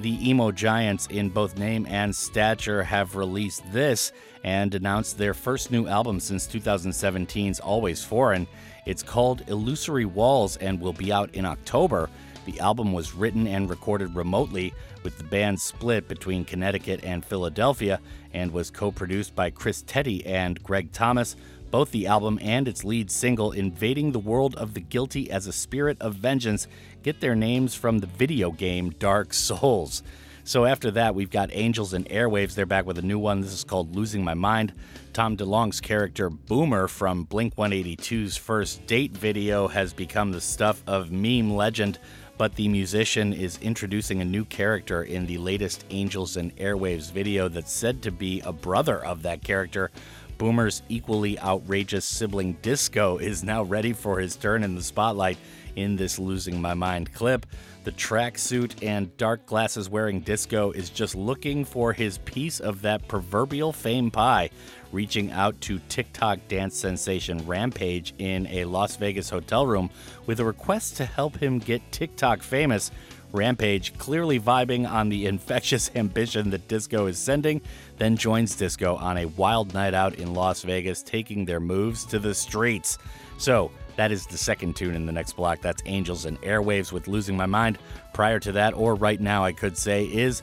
The 0.00 0.28
emo 0.28 0.50
giants, 0.50 1.06
in 1.06 1.30
both 1.30 1.56
name 1.56 1.86
and 1.88 2.14
stature, 2.14 2.82
have 2.82 3.16
released 3.16 3.62
this 3.72 4.12
and 4.44 4.74
announced 4.74 5.16
their 5.16 5.32
first 5.32 5.70
new 5.70 5.86
album 5.86 6.20
since 6.20 6.46
2017's 6.46 7.60
Always 7.60 8.04
Foreign. 8.04 8.46
It's 8.84 9.02
called 9.02 9.48
Illusory 9.48 10.04
Walls 10.04 10.58
and 10.58 10.78
will 10.78 10.92
be 10.92 11.10
out 11.10 11.34
in 11.34 11.46
October. 11.46 12.10
The 12.44 12.58
album 12.60 12.92
was 12.92 13.14
written 13.14 13.46
and 13.46 13.70
recorded 13.70 14.14
remotely, 14.16 14.74
with 15.02 15.18
the 15.18 15.24
band 15.24 15.60
split 15.60 16.08
between 16.08 16.44
Connecticut 16.44 17.00
and 17.04 17.24
Philadelphia, 17.24 18.00
and 18.32 18.52
was 18.52 18.70
co 18.70 18.90
produced 18.90 19.34
by 19.34 19.50
Chris 19.50 19.82
Teti 19.82 20.26
and 20.26 20.62
Greg 20.62 20.92
Thomas. 20.92 21.36
Both 21.70 21.90
the 21.90 22.06
album 22.06 22.38
and 22.42 22.68
its 22.68 22.84
lead 22.84 23.10
single, 23.10 23.52
Invading 23.52 24.12
the 24.12 24.18
World 24.18 24.54
of 24.56 24.74
the 24.74 24.80
Guilty 24.80 25.30
as 25.30 25.46
a 25.46 25.52
Spirit 25.52 25.96
of 26.00 26.14
Vengeance, 26.16 26.68
get 27.02 27.20
their 27.20 27.34
names 27.34 27.74
from 27.74 27.98
the 27.98 28.06
video 28.06 28.50
game 28.50 28.90
Dark 28.98 29.32
Souls. 29.32 30.02
So 30.44 30.64
after 30.64 30.90
that, 30.90 31.14
we've 31.14 31.30
got 31.30 31.50
Angels 31.52 31.94
and 31.94 32.04
Airwaves. 32.08 32.54
They're 32.54 32.66
back 32.66 32.84
with 32.84 32.98
a 32.98 33.02
new 33.02 33.18
one. 33.18 33.40
This 33.40 33.52
is 33.52 33.64
called 33.64 33.94
Losing 33.94 34.24
My 34.24 34.34
Mind. 34.34 34.72
Tom 35.12 35.36
DeLonge's 35.36 35.80
character 35.80 36.30
Boomer 36.30 36.88
from 36.88 37.24
Blink 37.24 37.54
182's 37.54 38.36
first 38.36 38.84
date 38.86 39.12
video 39.12 39.68
has 39.68 39.92
become 39.92 40.32
the 40.32 40.40
stuff 40.40 40.82
of 40.86 41.12
meme 41.12 41.54
legend, 41.54 42.00
but 42.38 42.54
the 42.54 42.68
musician 42.68 43.32
is 43.32 43.58
introducing 43.62 44.20
a 44.20 44.24
new 44.24 44.44
character 44.44 45.02
in 45.02 45.26
the 45.26 45.38
latest 45.38 45.84
Angels 45.90 46.36
and 46.36 46.54
Airwaves 46.56 47.12
video 47.12 47.48
that's 47.48 47.72
said 47.72 48.02
to 48.02 48.10
be 48.10 48.40
a 48.40 48.52
brother 48.52 49.04
of 49.04 49.22
that 49.22 49.42
character. 49.42 49.90
Boomer's 50.38 50.82
equally 50.88 51.38
outrageous 51.38 52.04
sibling 52.04 52.54
Disco 52.62 53.18
is 53.18 53.44
now 53.44 53.62
ready 53.62 53.92
for 53.92 54.18
his 54.18 54.34
turn 54.34 54.64
in 54.64 54.74
the 54.74 54.82
spotlight 54.82 55.38
in 55.76 55.96
this 55.96 56.18
Losing 56.18 56.60
My 56.60 56.74
Mind 56.74 57.12
clip. 57.12 57.46
The 57.84 57.92
tracksuit 57.92 58.86
and 58.86 59.16
dark 59.16 59.46
glasses 59.46 59.88
wearing 59.88 60.20
Disco 60.20 60.70
is 60.70 60.90
just 60.90 61.14
looking 61.14 61.64
for 61.64 61.92
his 61.92 62.18
piece 62.18 62.60
of 62.60 62.82
that 62.82 63.08
proverbial 63.08 63.72
fame 63.72 64.10
pie, 64.10 64.50
reaching 64.92 65.32
out 65.32 65.60
to 65.62 65.80
TikTok 65.88 66.38
dance 66.48 66.76
sensation 66.76 67.46
Rampage 67.46 68.14
in 68.18 68.46
a 68.46 68.64
Las 68.66 68.96
Vegas 68.96 69.30
hotel 69.30 69.66
room 69.66 69.90
with 70.26 70.38
a 70.38 70.44
request 70.44 70.96
to 70.98 71.04
help 71.04 71.36
him 71.36 71.58
get 71.58 71.90
TikTok 71.90 72.42
famous. 72.42 72.90
Rampage, 73.32 73.96
clearly 73.96 74.38
vibing 74.38 74.88
on 74.88 75.08
the 75.08 75.26
infectious 75.32 75.90
ambition 75.94 76.50
that 76.50 76.68
Disco 76.68 77.06
is 77.06 77.18
sending, 77.18 77.60
then 77.96 78.16
joins 78.16 78.54
Disco 78.54 78.96
on 78.96 79.18
a 79.18 79.26
wild 79.26 79.74
night 79.74 79.94
out 79.94 80.16
in 80.16 80.34
Las 80.34 80.62
Vegas, 80.62 81.02
taking 81.02 81.44
their 81.44 81.60
moves 81.60 82.04
to 82.06 82.18
the 82.18 82.34
streets. 82.34 82.98
So, 83.38 83.70
that 83.96 84.10
is 84.10 84.26
the 84.26 84.38
second 84.38 84.74
tune 84.74 84.94
in 84.94 85.04
the 85.04 85.12
next 85.12 85.34
block. 85.34 85.60
That's 85.60 85.82
Angels 85.84 86.24
and 86.24 86.40
Airwaves 86.42 86.92
with 86.92 87.08
Losing 87.08 87.36
My 87.36 87.46
Mind. 87.46 87.78
Prior 88.14 88.38
to 88.40 88.52
that, 88.52 88.72
or 88.74 88.94
right 88.94 89.20
now, 89.20 89.44
I 89.44 89.52
could 89.52 89.76
say, 89.76 90.04
is 90.04 90.42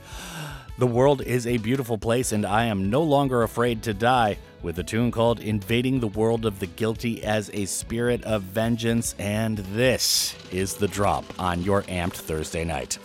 The 0.79 0.87
World 0.87 1.21
is 1.21 1.45
a 1.45 1.57
Beautiful 1.57 1.97
Place 1.97 2.31
and 2.31 2.45
I 2.45 2.63
Am 2.63 2.89
No 2.89 3.03
Longer 3.03 3.43
Afraid 3.43 3.83
to 3.83 3.93
Die 3.93 4.37
with 4.61 4.79
a 4.79 4.83
tune 4.83 5.11
called 5.11 5.41
Invading 5.41 5.99
the 5.99 6.07
World 6.07 6.45
of 6.45 6.59
the 6.59 6.67
Guilty 6.67 7.21
as 7.21 7.51
a 7.53 7.65
Spirit 7.65 8.23
of 8.23 8.43
Vengeance. 8.43 9.13
And 9.19 9.57
this 9.57 10.33
is 10.53 10.75
the 10.75 10.87
drop 10.87 11.25
on 11.37 11.63
your 11.63 11.81
amped 11.83 12.13
Thursday 12.13 12.63
night. 12.63 12.97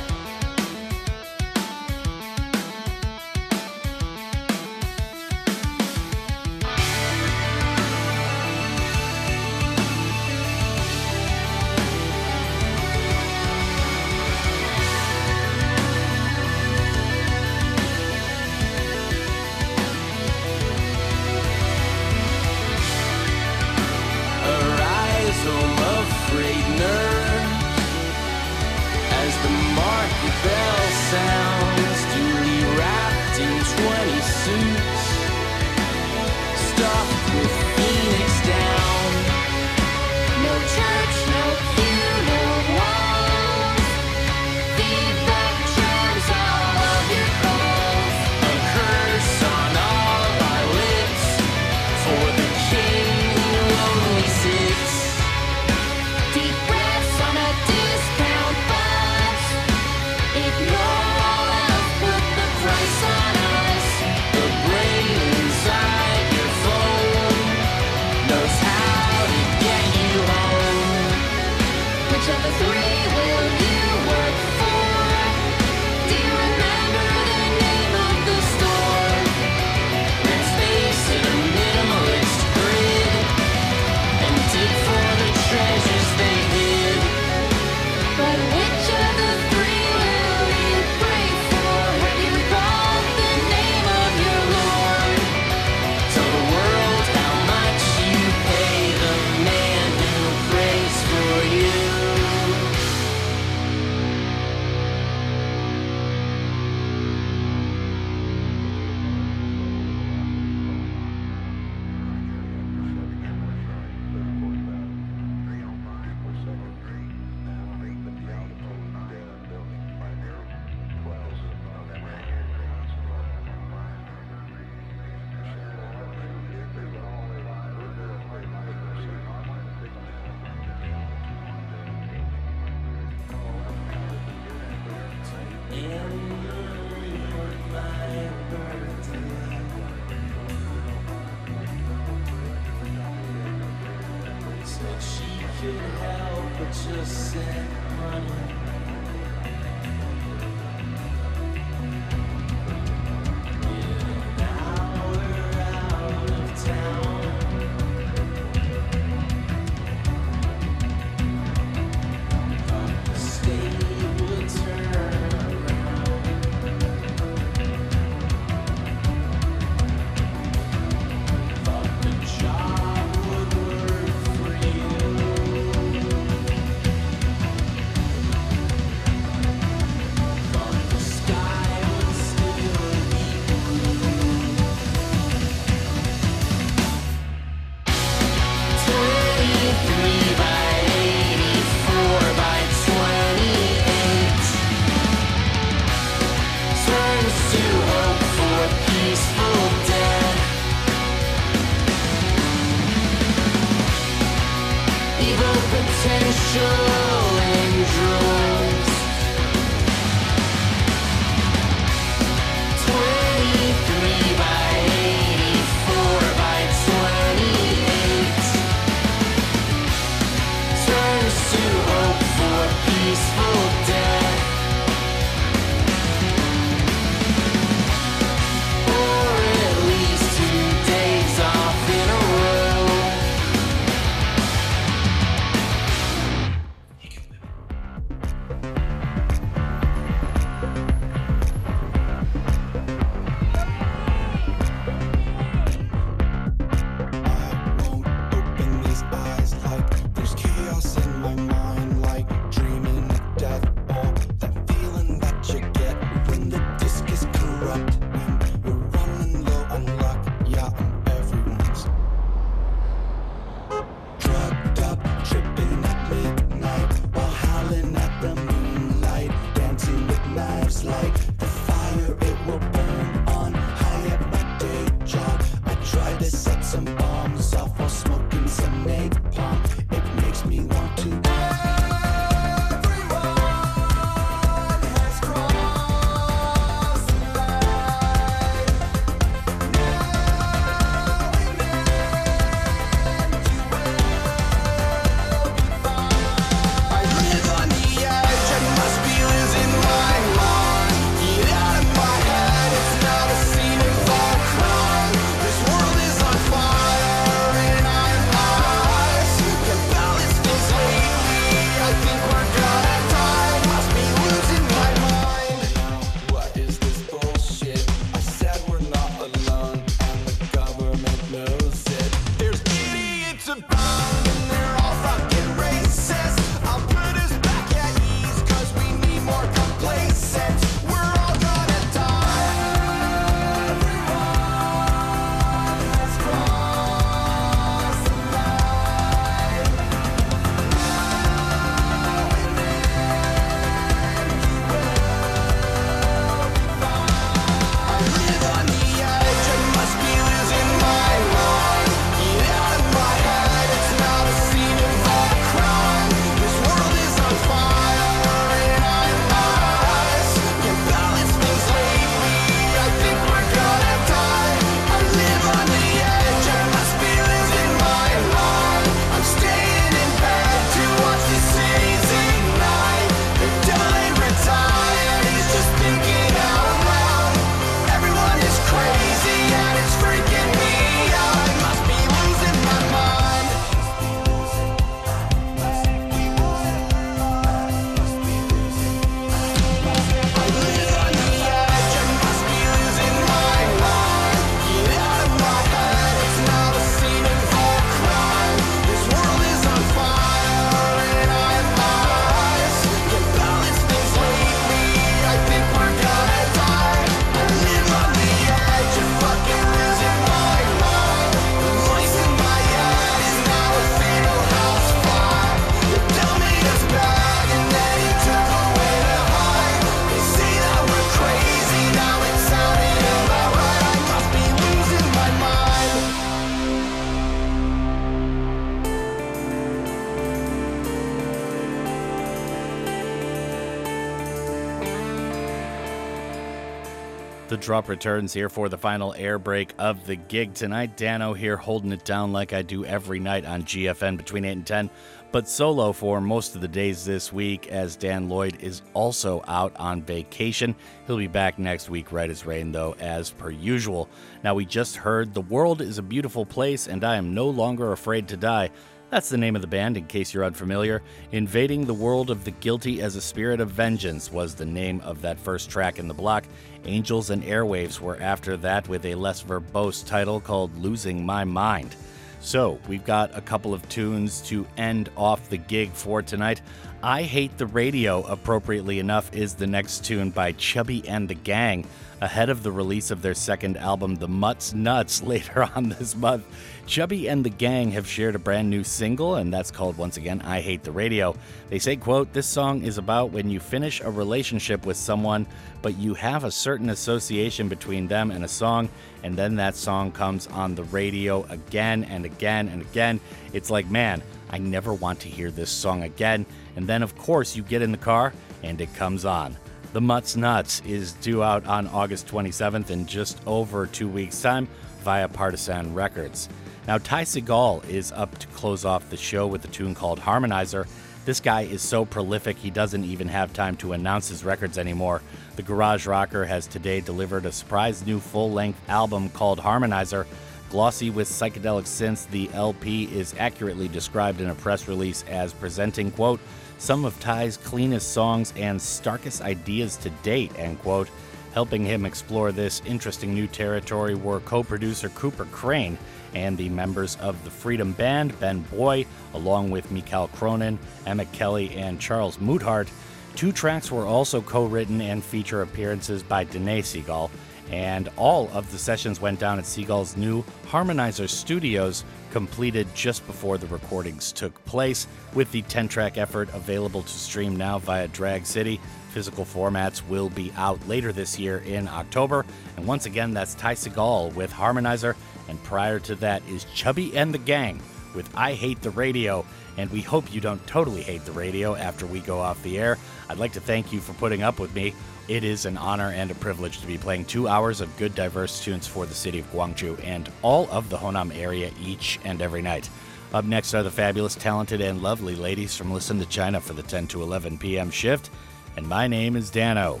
Drop 437.70 437.88
returns 437.88 438.32
here 438.32 438.48
for 438.48 438.68
the 438.68 438.76
final 438.76 439.14
air 439.14 439.38
break 439.38 439.72
of 439.78 440.04
the 440.04 440.16
gig 440.16 440.52
tonight. 440.54 440.96
Dano 440.96 441.32
here 441.32 441.56
holding 441.56 441.92
it 441.92 442.04
down 442.04 442.32
like 442.32 442.52
I 442.52 442.62
do 442.62 442.84
every 442.84 443.20
night 443.20 443.44
on 443.44 443.62
GFN 443.62 444.16
between 444.16 444.44
8 444.44 444.50
and 444.50 444.66
10, 444.66 444.90
but 445.30 445.48
solo 445.48 445.92
for 445.92 446.20
most 446.20 446.56
of 446.56 446.62
the 446.62 446.66
days 446.66 447.04
this 447.04 447.32
week 447.32 447.68
as 447.68 447.94
Dan 447.94 448.28
Lloyd 448.28 448.60
is 448.60 448.82
also 448.92 449.44
out 449.46 449.72
on 449.76 450.02
vacation. 450.02 450.74
He'll 451.06 451.16
be 451.16 451.28
back 451.28 451.60
next 451.60 451.88
week, 451.88 452.10
right 452.10 452.28
as 452.28 452.44
rain, 452.44 452.72
though, 452.72 452.96
as 452.98 453.30
per 453.30 453.50
usual. 453.50 454.08
Now, 454.42 454.56
we 454.56 454.64
just 454.64 454.96
heard 454.96 455.32
The 455.32 455.42
World 455.42 455.80
is 455.80 455.98
a 455.98 456.02
Beautiful 456.02 456.44
Place 456.44 456.88
and 456.88 457.04
I 457.04 457.14
Am 457.14 457.34
No 457.34 457.48
Longer 457.48 457.92
Afraid 457.92 458.26
to 458.30 458.36
Die. 458.36 458.70
That's 459.10 459.28
the 459.28 459.38
name 459.38 459.56
of 459.56 459.62
the 459.62 459.66
band, 459.66 459.96
in 459.96 460.06
case 460.06 460.32
you're 460.32 460.44
unfamiliar. 460.44 461.02
Invading 461.32 461.84
the 461.84 461.94
World 461.94 462.30
of 462.30 462.44
the 462.44 462.52
Guilty 462.52 463.02
as 463.02 463.16
a 463.16 463.20
Spirit 463.20 463.60
of 463.60 463.68
Vengeance 463.68 464.30
was 464.30 464.54
the 464.54 464.64
name 464.64 465.00
of 465.00 465.20
that 465.22 465.36
first 465.36 465.68
track 465.68 465.98
in 465.98 466.06
the 466.06 466.14
block. 466.14 466.44
Angels 466.84 467.30
and 467.30 467.42
Airwaves 467.42 468.00
were 468.00 468.20
after 468.20 468.56
that 468.58 468.88
with 468.88 469.04
a 469.04 469.14
less 469.14 469.42
verbose 469.42 470.06
title 470.06 470.40
called 470.40 470.76
Losing 470.78 471.24
My 471.24 471.44
Mind. 471.44 471.94
So, 472.40 472.78
we've 472.88 473.04
got 473.04 473.36
a 473.36 473.42
couple 473.42 473.74
of 473.74 473.86
tunes 473.90 474.40
to 474.42 474.66
end 474.78 475.10
off 475.16 475.50
the 475.50 475.58
gig 475.58 475.92
for 475.92 476.22
tonight. 476.22 476.62
I 477.02 477.22
Hate 477.22 477.56
the 477.58 477.66
Radio, 477.66 478.22
appropriately 478.22 478.98
enough, 478.98 479.34
is 479.34 479.54
the 479.54 479.66
next 479.66 480.04
tune 480.04 480.30
by 480.30 480.52
Chubby 480.52 481.06
and 481.06 481.28
the 481.28 481.34
Gang, 481.34 481.86
ahead 482.20 482.48
of 482.48 482.62
the 482.62 482.72
release 482.72 483.10
of 483.10 483.22
their 483.22 483.34
second 483.34 483.76
album, 483.76 484.16
The 484.16 484.28
Mutts 484.28 484.72
Nuts, 484.72 485.22
later 485.22 485.68
on 485.74 485.90
this 485.90 486.16
month. 486.16 486.46
Chubby 486.90 487.28
and 487.28 487.44
the 487.44 487.50
Gang 487.50 487.92
have 487.92 488.08
shared 488.08 488.34
a 488.34 488.40
brand 488.40 488.68
new 488.68 488.82
single, 488.82 489.36
and 489.36 489.54
that's 489.54 489.70
called 489.70 489.96
once 489.96 490.16
again 490.16 490.42
I 490.42 490.60
Hate 490.60 490.82
the 490.82 490.90
Radio. 490.90 491.36
They 491.68 491.78
say, 491.78 491.94
quote, 491.94 492.32
this 492.32 492.48
song 492.48 492.82
is 492.82 492.98
about 492.98 493.30
when 493.30 493.48
you 493.48 493.60
finish 493.60 494.00
a 494.00 494.10
relationship 494.10 494.84
with 494.84 494.96
someone, 494.96 495.46
but 495.82 495.96
you 495.98 496.14
have 496.14 496.42
a 496.42 496.50
certain 496.50 496.90
association 496.90 497.68
between 497.68 498.08
them 498.08 498.32
and 498.32 498.44
a 498.44 498.48
song, 498.48 498.88
and 499.22 499.36
then 499.36 499.54
that 499.54 499.76
song 499.76 500.10
comes 500.10 500.48
on 500.48 500.74
the 500.74 500.82
radio 500.82 501.44
again 501.44 502.02
and 502.02 502.24
again 502.24 502.66
and 502.66 502.82
again. 502.82 503.20
It's 503.52 503.70
like, 503.70 503.88
man, 503.88 504.20
I 504.50 504.58
never 504.58 504.92
want 504.92 505.20
to 505.20 505.28
hear 505.28 505.52
this 505.52 505.70
song 505.70 506.02
again. 506.02 506.44
And 506.74 506.88
then, 506.88 507.04
of 507.04 507.16
course, 507.16 507.54
you 507.54 507.62
get 507.62 507.82
in 507.82 507.92
the 507.92 507.98
car 507.98 508.32
and 508.64 508.80
it 508.80 508.92
comes 508.94 509.24
on. 509.24 509.56
The 509.92 510.00
Mutts 510.00 510.34
Nuts 510.34 510.82
is 510.84 511.12
due 511.12 511.44
out 511.44 511.64
on 511.66 511.86
August 511.86 512.26
27th 512.26 512.90
in 512.90 513.06
just 513.06 513.38
over 513.46 513.86
two 513.86 514.08
weeks' 514.08 514.42
time 514.42 514.66
via 515.02 515.28
Partisan 515.28 515.94
Records. 515.94 516.48
Now, 516.86 516.98
Ty 516.98 517.24
Segall 517.24 517.86
is 517.88 518.10
up 518.12 518.36
to 518.38 518.46
close 518.48 518.84
off 518.84 519.10
the 519.10 519.16
show 519.16 519.46
with 519.46 519.64
a 519.64 519.68
tune 519.68 519.94
called 519.94 520.18
Harmonizer. 520.18 520.86
This 521.26 521.38
guy 521.38 521.62
is 521.62 521.82
so 521.82 522.06
prolific, 522.06 522.56
he 522.56 522.70
doesn't 522.70 523.04
even 523.04 523.28
have 523.28 523.52
time 523.52 523.76
to 523.76 523.92
announce 523.92 524.28
his 524.28 524.44
records 524.44 524.78
anymore. 524.78 525.20
The 525.56 525.62
Garage 525.62 526.06
Rocker 526.06 526.46
has 526.46 526.66
today 526.66 527.00
delivered 527.00 527.44
a 527.44 527.52
surprise 527.52 528.04
new 528.06 528.18
full 528.18 528.50
length 528.50 528.80
album 528.88 529.28
called 529.28 529.60
Harmonizer. 529.60 530.26
Glossy 530.70 531.10
with 531.10 531.28
psychedelic 531.28 531.84
synths, 531.84 532.28
the 532.30 532.48
LP 532.54 533.04
is 533.04 533.34
accurately 533.38 533.88
described 533.88 534.40
in 534.40 534.48
a 534.48 534.54
press 534.54 534.88
release 534.88 535.24
as 535.28 535.52
presenting, 535.52 536.10
quote, 536.10 536.40
some 536.78 537.04
of 537.04 537.18
Ty's 537.20 537.58
cleanest 537.58 538.12
songs 538.12 538.54
and 538.56 538.80
starkest 538.80 539.42
ideas 539.42 539.96
to 539.98 540.10
date, 540.22 540.50
end 540.58 540.80
quote. 540.80 541.08
Helping 541.52 541.84
him 541.84 542.06
explore 542.06 542.52
this 542.52 542.80
interesting 542.86 543.34
new 543.34 543.46
territory 543.48 544.14
were 544.14 544.40
co 544.40 544.62
producer 544.62 545.08
Cooper 545.10 545.44
Crane 545.46 545.98
and 546.34 546.56
the 546.56 546.68
members 546.68 547.16
of 547.16 547.42
the 547.44 547.50
Freedom 547.50 547.92
Band, 547.92 548.38
Ben 548.40 548.60
Boye, 548.70 549.06
along 549.34 549.70
with 549.70 549.90
Mikal 549.90 550.30
Cronin, 550.32 550.78
Emma 551.06 551.24
Kelly, 551.26 551.74
and 551.76 552.00
Charles 552.00 552.38
Moothart. 552.38 552.88
Two 553.36 553.52
tracks 553.52 553.90
were 553.90 554.06
also 554.06 554.40
co 554.40 554.66
written 554.66 555.00
and 555.00 555.22
feature 555.22 555.62
appearances 555.62 556.22
by 556.22 556.44
Denée 556.44 556.80
Segall, 556.80 557.30
and 557.70 558.08
all 558.16 558.50
of 558.52 558.70
the 558.72 558.78
sessions 558.78 559.20
went 559.20 559.38
down 559.38 559.58
at 559.58 559.64
Segall's 559.64 560.16
new 560.16 560.42
Harmonizer 560.66 561.28
Studios, 561.28 562.04
completed 562.32 562.86
just 562.94 563.26
before 563.26 563.58
the 563.58 563.66
recordings 563.68 564.32
took 564.32 564.64
place, 564.64 565.06
with 565.34 565.50
the 565.52 565.62
10 565.62 565.88
track 565.88 566.18
effort 566.18 566.48
available 566.54 567.02
to 567.02 567.08
stream 567.08 567.56
now 567.56 567.78
via 567.78 568.08
Drag 568.08 568.44
City. 568.44 568.80
Physical 569.10 569.44
formats 569.44 570.06
will 570.08 570.30
be 570.30 570.52
out 570.56 570.86
later 570.86 571.12
this 571.12 571.38
year 571.38 571.58
in 571.58 571.88
October. 571.88 572.46
And 572.76 572.86
once 572.86 573.06
again, 573.06 573.34
that's 573.34 573.54
Ty 573.54 573.74
Segall 573.74 574.32
with 574.34 574.52
Harmonizer. 574.52 575.16
And 575.48 575.62
prior 575.64 575.98
to 576.00 576.14
that 576.16 576.42
is 576.48 576.64
Chubby 576.74 577.16
and 577.16 577.34
the 577.34 577.38
Gang 577.38 577.80
with 578.14 578.30
I 578.36 578.54
Hate 578.54 578.80
the 578.82 578.90
Radio. 578.90 579.44
And 579.76 579.90
we 579.90 580.00
hope 580.00 580.32
you 580.32 580.40
don't 580.40 580.64
totally 580.66 581.02
hate 581.02 581.24
the 581.24 581.32
radio 581.32 581.74
after 581.74 582.06
we 582.06 582.20
go 582.20 582.38
off 582.38 582.62
the 582.62 582.78
air. 582.78 582.98
I'd 583.28 583.38
like 583.38 583.52
to 583.54 583.60
thank 583.60 583.92
you 583.92 584.00
for 584.00 584.12
putting 584.14 584.42
up 584.42 584.60
with 584.60 584.74
me. 584.74 584.94
It 585.28 585.44
is 585.44 585.64
an 585.64 585.76
honor 585.76 586.10
and 586.10 586.30
a 586.30 586.34
privilege 586.34 586.80
to 586.80 586.86
be 586.86 586.98
playing 586.98 587.24
two 587.24 587.46
hours 587.46 587.80
of 587.80 587.96
good, 587.96 588.14
diverse 588.14 588.62
tunes 588.64 588.86
for 588.86 589.06
the 589.06 589.14
city 589.14 589.38
of 589.38 589.52
Gwangju 589.52 590.04
and 590.04 590.30
all 590.42 590.68
of 590.70 590.88
the 590.88 590.96
Honam 590.96 591.36
area 591.36 591.70
each 591.80 592.18
and 592.24 592.42
every 592.42 592.62
night. 592.62 592.88
Up 593.32 593.44
next 593.44 593.72
are 593.74 593.84
the 593.84 593.92
fabulous, 593.92 594.34
talented, 594.34 594.80
and 594.80 595.02
lovely 595.02 595.36
ladies 595.36 595.76
from 595.76 595.92
Listen 595.92 596.18
to 596.18 596.26
China 596.26 596.60
for 596.60 596.72
the 596.72 596.82
10 596.82 597.06
to 597.08 597.22
11 597.22 597.58
p.m. 597.58 597.90
shift. 597.90 598.28
And 598.76 598.88
my 598.88 599.06
name 599.06 599.36
is 599.36 599.50
Dano. 599.50 600.00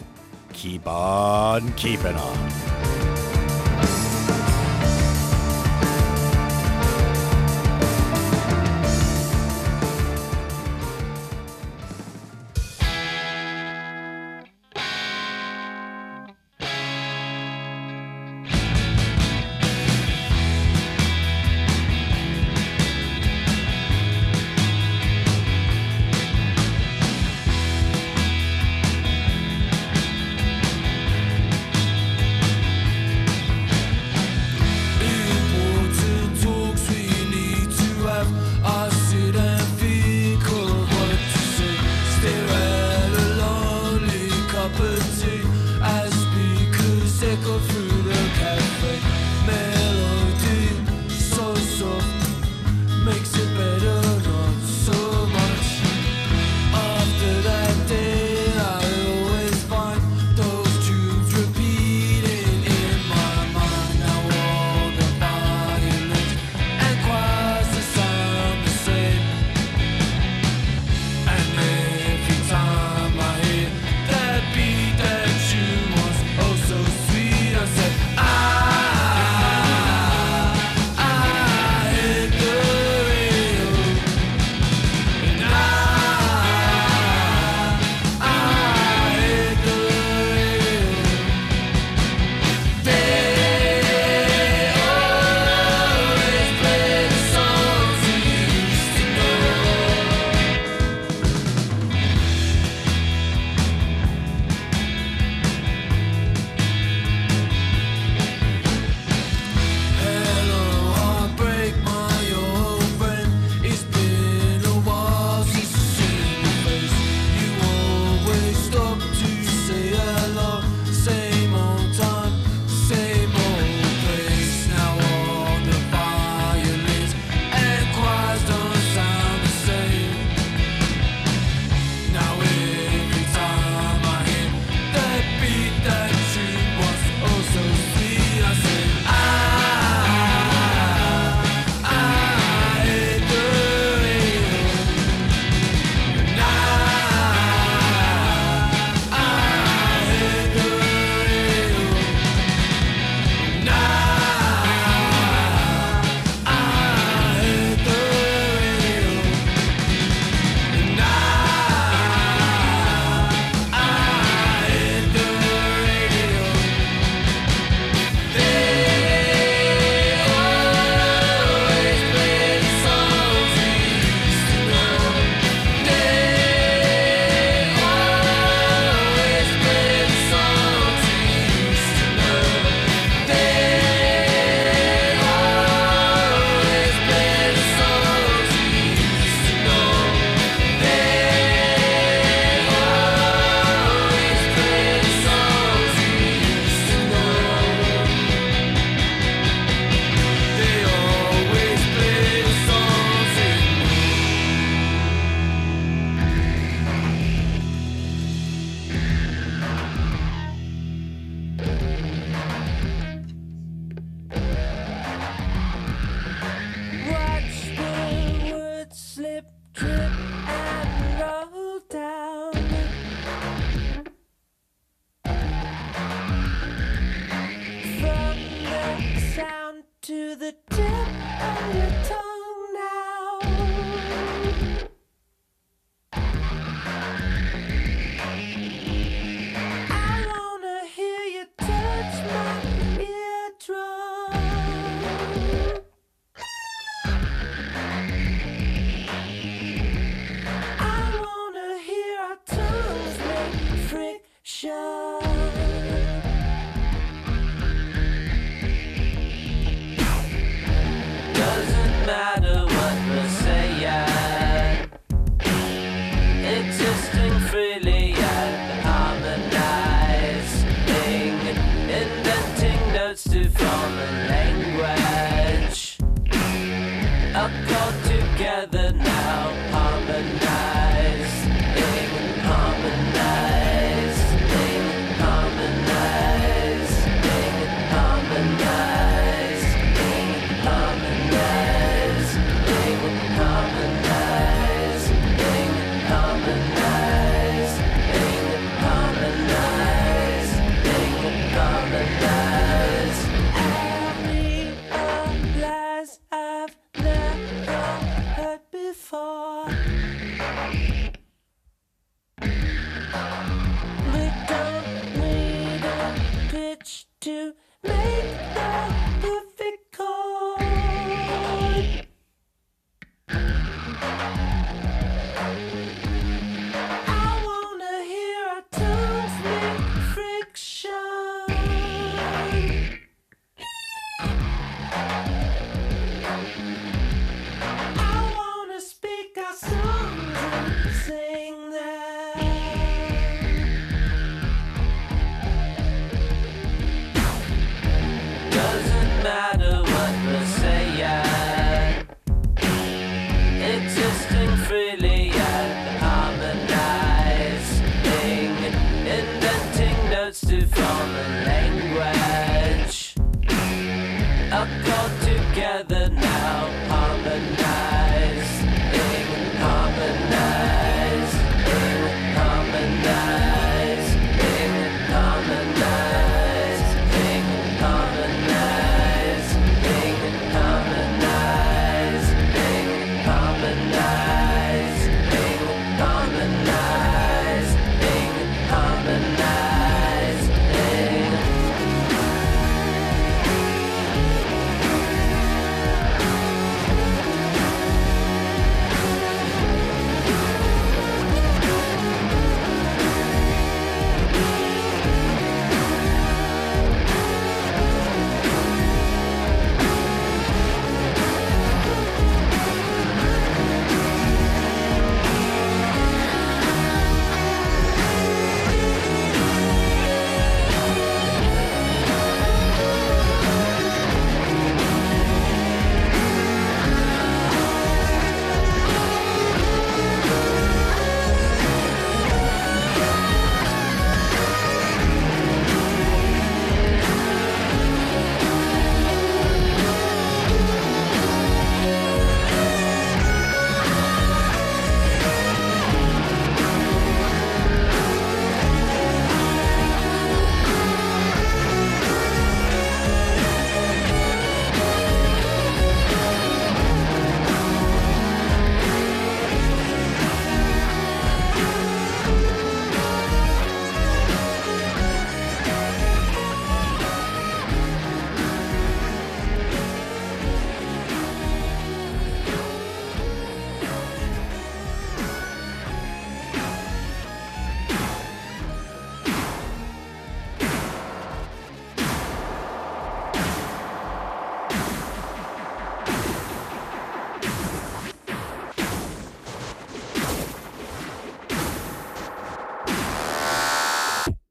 Keep 0.52 0.86
on 0.86 1.72
keeping 1.72 2.16
on. 2.16 3.29